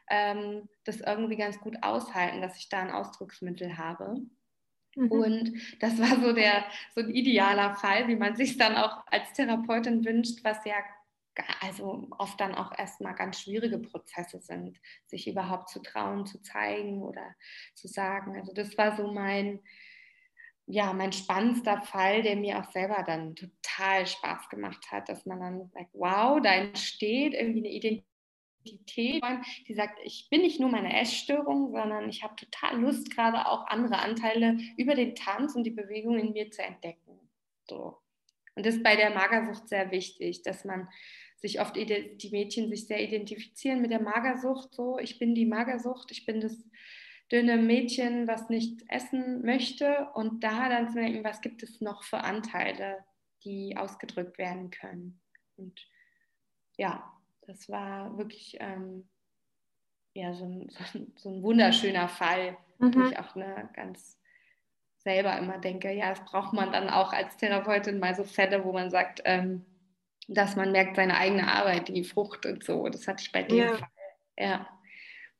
ähm, 0.09 0.67
das 0.83 1.01
irgendwie 1.01 1.37
ganz 1.37 1.59
gut 1.59 1.77
aushalten, 1.81 2.41
dass 2.41 2.57
ich 2.57 2.69
da 2.69 2.79
ein 2.79 2.91
Ausdrucksmittel 2.91 3.77
habe. 3.77 4.15
Mhm. 4.95 5.11
Und 5.11 5.53
das 5.79 5.99
war 5.99 6.21
so 6.21 6.33
der 6.33 6.65
so 6.93 7.01
ein 7.01 7.09
idealer 7.09 7.75
Fall, 7.75 8.07
wie 8.07 8.15
man 8.15 8.35
sich 8.35 8.57
dann 8.57 8.75
auch 8.75 9.05
als 9.07 9.33
Therapeutin 9.33 10.03
wünscht, 10.05 10.43
was 10.43 10.63
ja 10.65 10.75
also 11.61 12.07
oft 12.17 12.39
dann 12.39 12.55
auch 12.55 12.77
erstmal 12.77 13.13
ganz 13.15 13.41
schwierige 13.41 13.79
Prozesse 13.79 14.39
sind, 14.39 14.79
sich 15.05 15.27
überhaupt 15.27 15.69
zu 15.69 15.81
trauen, 15.81 16.25
zu 16.25 16.41
zeigen 16.41 17.03
oder 17.03 17.35
zu 17.73 17.87
sagen. 17.87 18.37
Also 18.37 18.53
das 18.53 18.77
war 18.77 18.95
so 18.95 19.11
mein, 19.11 19.59
ja, 20.65 20.93
mein 20.93 21.11
spannendster 21.11 21.81
Fall, 21.81 22.23
der 22.23 22.35
mir 22.37 22.59
auch 22.59 22.71
selber 22.71 23.03
dann 23.03 23.35
total 23.35 24.07
Spaß 24.07 24.49
gemacht 24.49 24.91
hat, 24.91 25.09
dass 25.09 25.25
man 25.25 25.39
dann 25.39 25.69
sagt, 25.71 25.89
wow, 25.93 26.39
da 26.41 26.53
entsteht 26.53 27.33
irgendwie 27.33 27.59
eine 27.59 27.69
Identität, 27.69 28.14
die 28.65 29.73
sagt, 29.73 29.99
ich 30.03 30.27
bin 30.29 30.41
nicht 30.41 30.59
nur 30.59 30.69
meine 30.69 30.99
Essstörung, 30.99 31.71
sondern 31.71 32.09
ich 32.09 32.23
habe 32.23 32.35
total 32.35 32.81
Lust, 32.81 33.15
gerade 33.15 33.47
auch 33.47 33.67
andere 33.67 33.99
Anteile 33.99 34.57
über 34.77 34.95
den 34.95 35.15
Tanz 35.15 35.55
und 35.55 35.63
die 35.63 35.71
Bewegung 35.71 36.17
in 36.17 36.33
mir 36.33 36.51
zu 36.51 36.63
entdecken. 36.63 37.19
So. 37.69 37.97
Und 38.55 38.65
das 38.65 38.75
ist 38.75 38.83
bei 38.83 38.95
der 38.95 39.11
Magersucht 39.11 39.67
sehr 39.67 39.91
wichtig, 39.91 40.41
dass 40.43 40.65
man 40.65 40.87
sich 41.37 41.59
oft 41.59 41.75
die 41.75 42.29
Mädchen 42.31 42.69
sich 42.69 42.87
sehr 42.87 43.01
identifizieren 43.01 43.81
mit 43.81 43.91
der 43.91 44.01
Magersucht. 44.01 44.73
So, 44.73 44.97
ich 44.97 45.19
bin 45.19 45.35
die 45.35 45.45
Magersucht, 45.45 46.11
ich 46.11 46.25
bin 46.25 46.41
das 46.41 46.57
dünne 47.31 47.57
Mädchen, 47.57 48.27
was 48.27 48.49
nicht 48.49 48.83
essen 48.87 49.41
möchte. 49.43 50.09
Und 50.13 50.43
da 50.43 50.69
dann 50.69 50.89
zu 50.89 50.95
denken, 50.95 51.23
was 51.23 51.41
gibt 51.41 51.63
es 51.63 51.81
noch 51.81 52.03
für 52.03 52.19
Anteile, 52.19 53.03
die 53.43 53.77
ausgedrückt 53.77 54.37
werden 54.37 54.71
können. 54.71 55.21
Und 55.57 55.87
ja, 56.77 57.14
das 57.47 57.69
war 57.69 58.17
wirklich 58.17 58.57
ähm, 58.59 59.07
ja, 60.13 60.33
so, 60.33 60.45
ein, 60.45 60.69
so, 61.17 61.29
ein, 61.29 61.43
wunderschöner 61.43 62.07
Fall, 62.07 62.57
mhm. 62.79 62.95
wo 62.95 63.01
ich 63.01 63.19
auch 63.19 63.35
eine 63.35 63.69
ganz 63.73 64.17
selber 64.99 65.37
immer 65.37 65.59
denke, 65.59 65.91
ja, 65.91 66.09
das 66.09 66.25
braucht 66.25 66.53
man 66.53 66.71
dann 66.71 66.89
auch 66.89 67.13
als 67.13 67.37
Therapeutin 67.37 67.99
mal 67.99 68.15
so 68.15 68.23
Fälle, 68.23 68.63
wo 68.65 68.73
man 68.73 68.89
sagt, 68.89 69.21
ähm, 69.25 69.63
dass 70.27 70.55
man 70.55 70.71
merkt, 70.71 70.95
seine 70.95 71.17
eigene 71.17 71.47
Arbeit, 71.47 71.89
die 71.89 72.03
Frucht 72.03 72.47
und 72.47 72.63
so. 72.63 72.89
Das 72.89 73.07
hatte 73.07 73.21
ich 73.21 73.31
bei 73.31 73.43
dem 73.43 73.57
ja. 73.57 73.73
Fall. 73.75 73.87
Ja. 74.37 74.67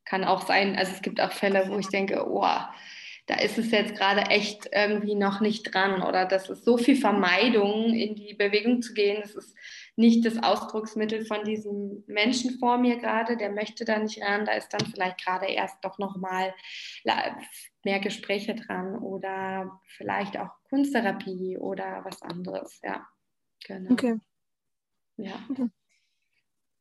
Kann 0.04 0.22
auch 0.22 0.46
sein, 0.46 0.76
also 0.76 0.92
es 0.92 1.02
gibt 1.02 1.20
auch 1.20 1.32
Fälle, 1.32 1.68
wo 1.68 1.78
ich 1.78 1.88
denke, 1.88 2.24
oh, 2.28 2.46
da 3.26 3.34
ist 3.40 3.58
es 3.58 3.72
jetzt 3.72 3.96
gerade 3.96 4.22
echt 4.30 4.68
irgendwie 4.72 5.16
noch 5.16 5.40
nicht 5.40 5.74
dran 5.74 6.02
oder 6.02 6.26
das 6.26 6.48
ist 6.48 6.64
so 6.64 6.78
viel 6.78 6.96
Vermeidung, 6.96 7.92
in 7.92 8.14
die 8.14 8.34
Bewegung 8.34 8.82
zu 8.82 8.94
gehen. 8.94 9.20
Das 9.20 9.34
ist 9.34 9.56
nicht 9.96 10.24
das 10.24 10.40
Ausdrucksmittel 10.40 11.24
von 11.24 11.44
diesem 11.44 12.04
Menschen 12.06 12.58
vor 12.58 12.78
mir 12.78 12.98
gerade, 12.98 13.36
der 13.36 13.50
möchte 13.50 13.84
da 13.84 13.98
nicht 13.98 14.22
ran. 14.22 14.44
Da 14.44 14.52
ist 14.52 14.68
dann 14.68 14.86
vielleicht 14.86 15.24
gerade 15.24 15.46
erst 15.46 15.84
doch 15.84 15.98
nochmal 15.98 16.54
mehr 17.84 17.98
Gespräche 17.98 18.54
dran 18.54 18.96
oder 18.98 19.80
vielleicht 19.96 20.38
auch 20.38 20.50
Kunsttherapie 20.68 21.58
oder 21.58 22.02
was 22.04 22.22
anderes. 22.22 22.80
Ja, 22.84 23.06
genau. 23.66 23.92
Okay. 23.92 24.20
Ja. 25.16 25.34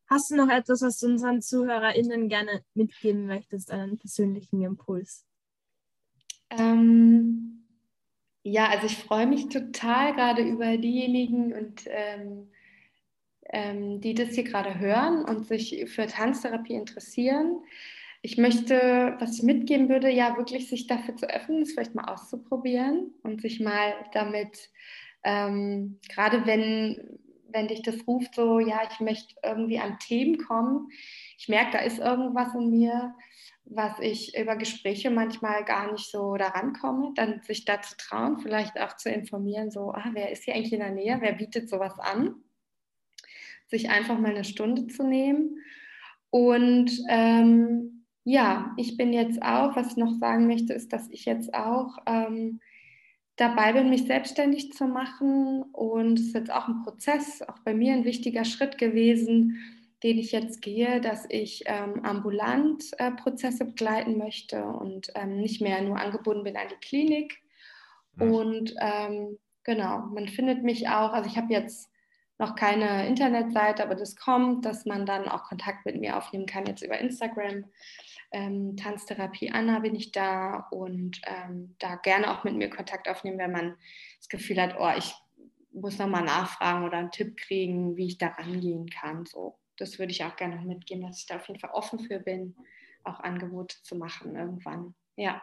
Hast 0.08 0.30
du 0.30 0.36
noch 0.36 0.50
etwas, 0.50 0.84
was 0.84 1.00
du 1.00 1.08
unseren 1.08 1.42
ZuhörerInnen 1.42 2.30
gerne 2.30 2.64
mitgeben 2.76 3.26
möchtest, 3.26 3.72
einen 3.72 3.98
persönlichen 3.98 4.62
Impuls? 4.62 5.26
Ähm, 6.50 7.66
ja, 8.44 8.70
also 8.70 8.86
ich 8.86 8.98
freue 8.98 9.28
mich 9.28 9.50
total 9.50 10.14
gerade 10.14 10.44
über 10.44 10.78
diejenigen 10.78 11.54
und 11.54 11.84
ähm, 11.88 12.48
ähm, 13.50 14.02
die 14.02 14.14
das 14.14 14.30
hier 14.30 14.44
gerade 14.44 14.80
hören 14.80 15.26
und 15.26 15.48
sich 15.48 15.86
für 15.88 16.08
Tanztherapie 16.08 16.74
interessieren. 16.74 17.62
Ich 18.22 18.38
möchte, 18.38 19.16
was 19.20 19.38
ich 19.38 19.44
mitgeben 19.44 19.88
würde, 19.90 20.10
ja 20.10 20.36
wirklich 20.38 20.68
sich 20.68 20.88
dafür 20.88 21.16
zu 21.16 21.30
öffnen, 21.30 21.62
es 21.62 21.74
vielleicht 21.74 21.96
mal 21.96 22.06
auszuprobieren 22.06 23.14
und 23.24 23.42
sich 23.42 23.60
mal 23.60 23.94
damit, 24.14 24.72
ähm, 25.24 26.00
gerade 26.10 26.46
wenn 26.46 27.15
wenn 27.56 27.70
dich 27.70 27.82
das 27.82 28.06
ruft, 28.06 28.36
so, 28.36 28.60
ja, 28.60 28.82
ich 28.92 29.00
möchte 29.00 29.34
irgendwie 29.42 29.80
an 29.80 29.98
Themen 30.00 30.38
kommen. 30.38 30.90
Ich 31.38 31.48
merke, 31.48 31.72
da 31.72 31.80
ist 31.80 32.00
irgendwas 32.00 32.54
in 32.54 32.70
mir, 32.70 33.16
was 33.64 33.98
ich 34.00 34.38
über 34.38 34.58
Gespräche 34.58 35.10
manchmal 35.10 35.64
gar 35.64 35.92
nicht 35.92 36.12
so 36.12 36.36
daran 36.36 36.74
komme, 36.74 37.14
dann 37.16 37.42
sich 37.44 37.64
da 37.64 37.82
zu 37.82 37.96
trauen, 37.98 38.40
vielleicht 38.40 38.80
auch 38.80 38.98
zu 38.98 39.10
informieren, 39.10 39.72
so, 39.72 39.92
ah, 39.94 40.12
wer 40.12 40.32
ist 40.32 40.44
hier 40.44 40.54
eigentlich 40.54 40.74
in 40.74 40.80
der 40.80 40.92
Nähe, 40.92 41.18
wer 41.22 41.32
bietet 41.32 41.70
sowas 41.70 41.98
an, 41.98 42.36
sich 43.68 43.90
einfach 43.90 44.20
mal 44.20 44.32
eine 44.32 44.44
Stunde 44.44 44.88
zu 44.88 45.04
nehmen. 45.04 45.58
Und 46.30 46.92
ähm, 47.10 48.06
ja, 48.26 48.74
ich 48.76 48.98
bin 48.98 49.14
jetzt 49.14 49.42
auch, 49.42 49.78
was 49.78 49.92
ich 49.92 49.98
noch 49.98 50.12
sagen 50.20 50.46
möchte, 50.46 50.74
ist, 50.74 50.92
dass 50.92 51.10
ich 51.10 51.24
jetzt 51.24 51.54
auch 51.54 51.98
ähm, 52.06 52.60
dabei 53.36 53.74
bin, 53.74 53.90
mich 53.90 54.06
selbstständig 54.06 54.74
zu 54.74 54.86
machen. 54.86 55.64
Und 55.72 56.20
es 56.20 56.28
ist 56.28 56.36
jetzt 56.36 56.52
auch 56.52 56.68
ein 56.68 56.84
Prozess, 56.84 57.42
auch 57.42 57.60
bei 57.60 57.74
mir 57.74 57.94
ein 57.94 58.06
wichtiger 58.06 58.46
Schritt 58.46 58.78
gewesen, 58.78 59.58
den 60.04 60.18
ich 60.18 60.32
jetzt 60.32 60.62
gehe, 60.62 61.02
dass 61.02 61.26
ich 61.30 61.64
ähm, 61.66 62.04
ambulant 62.04 62.84
äh, 63.00 63.12
Prozesse 63.12 63.66
begleiten 63.66 64.18
möchte 64.18 64.64
und 64.64 65.12
ähm, 65.16 65.40
nicht 65.40 65.62
mehr 65.62 65.82
nur 65.82 65.98
angebunden 65.98 66.44
bin 66.44 66.58
an 66.58 66.68
die 66.70 66.88
Klinik. 66.88 67.42
Und 68.18 68.74
ähm, 68.80 69.40
genau, 69.64 70.00
man 70.14 70.28
findet 70.28 70.64
mich 70.64 70.88
auch, 70.88 71.12
also 71.12 71.30
ich 71.30 71.38
habe 71.38 71.52
jetzt 71.52 71.90
noch 72.38 72.56
keine 72.56 73.08
Internetseite, 73.08 73.84
aber 73.84 73.96
das 73.96 74.16
kommt, 74.16 74.66
dass 74.66 74.86
man 74.86 75.06
dann 75.06 75.28
auch 75.28 75.44
Kontakt 75.44 75.86
mit 75.86 76.00
mir 76.00 76.18
aufnehmen 76.18 76.46
kann, 76.46 76.66
jetzt 76.66 76.84
über 76.84 77.00
Instagram 77.00 77.66
ähm, 78.36 78.76
Tanztherapie 78.76 79.50
Anna 79.52 79.80
bin 79.80 79.96
ich 79.96 80.12
da 80.12 80.68
und 80.70 81.22
ähm, 81.24 81.74
da 81.80 81.96
gerne 81.96 82.32
auch 82.32 82.44
mit 82.44 82.56
mir 82.56 82.70
Kontakt 82.70 83.08
aufnehmen, 83.08 83.38
wenn 83.38 83.54
man 83.54 83.78
das 84.18 84.28
Gefühl 84.28 84.62
hat, 84.62 84.76
oh, 84.78 84.92
ich 84.98 85.16
muss 85.72 85.98
nochmal 85.98 86.26
nachfragen 86.26 86.86
oder 86.86 86.98
einen 86.98 87.12
Tipp 87.12 87.38
kriegen, 87.38 87.96
wie 87.96 88.08
ich 88.08 88.18
da 88.18 88.28
rangehen 88.28 88.90
kann. 88.90 89.26
So, 89.26 89.58
das 89.78 90.00
würde 90.00 90.12
ich 90.12 90.26
auch 90.26 90.36
gerne 90.36 90.58
mitgeben, 90.58 91.08
dass 91.08 91.20
ich 91.20 91.28
da 91.28 91.38
auf 91.38 91.48
jeden 91.48 91.62
Fall 91.62 91.70
offen 91.72 92.00
für 92.00 92.20
bin, 92.20 92.58
auch 93.06 93.22
Angebote 93.22 93.78
zu 93.84 93.96
machen 93.96 94.36
irgendwann. 94.36 94.96
Ja. 95.16 95.42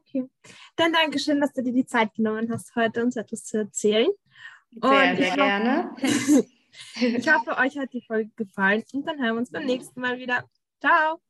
Okay. 0.00 0.30
Dann 0.76 0.94
danke 0.94 1.18
schön, 1.18 1.42
dass 1.42 1.52
du 1.52 1.62
dir 1.62 1.74
die 1.74 1.86
Zeit 1.86 2.14
genommen 2.14 2.50
hast, 2.50 2.74
heute 2.74 3.04
uns 3.04 3.16
etwas 3.16 3.44
zu 3.44 3.58
erzählen. 3.58 4.08
Sehr, 4.70 5.10
und 5.10 5.16
sehr 5.16 5.34
gerne. 5.36 5.94
ich 6.94 7.30
hoffe, 7.30 7.58
euch 7.58 7.76
hat 7.76 7.92
die 7.92 8.02
Folge 8.06 8.30
gefallen 8.34 8.82
und 8.94 9.06
dann 9.06 9.18
hören 9.18 9.34
wir 9.34 9.40
uns 9.40 9.50
beim 9.50 9.66
nächsten 9.66 10.00
Mal 10.00 10.18
wieder. 10.18 10.48
Ciao. 10.80 11.20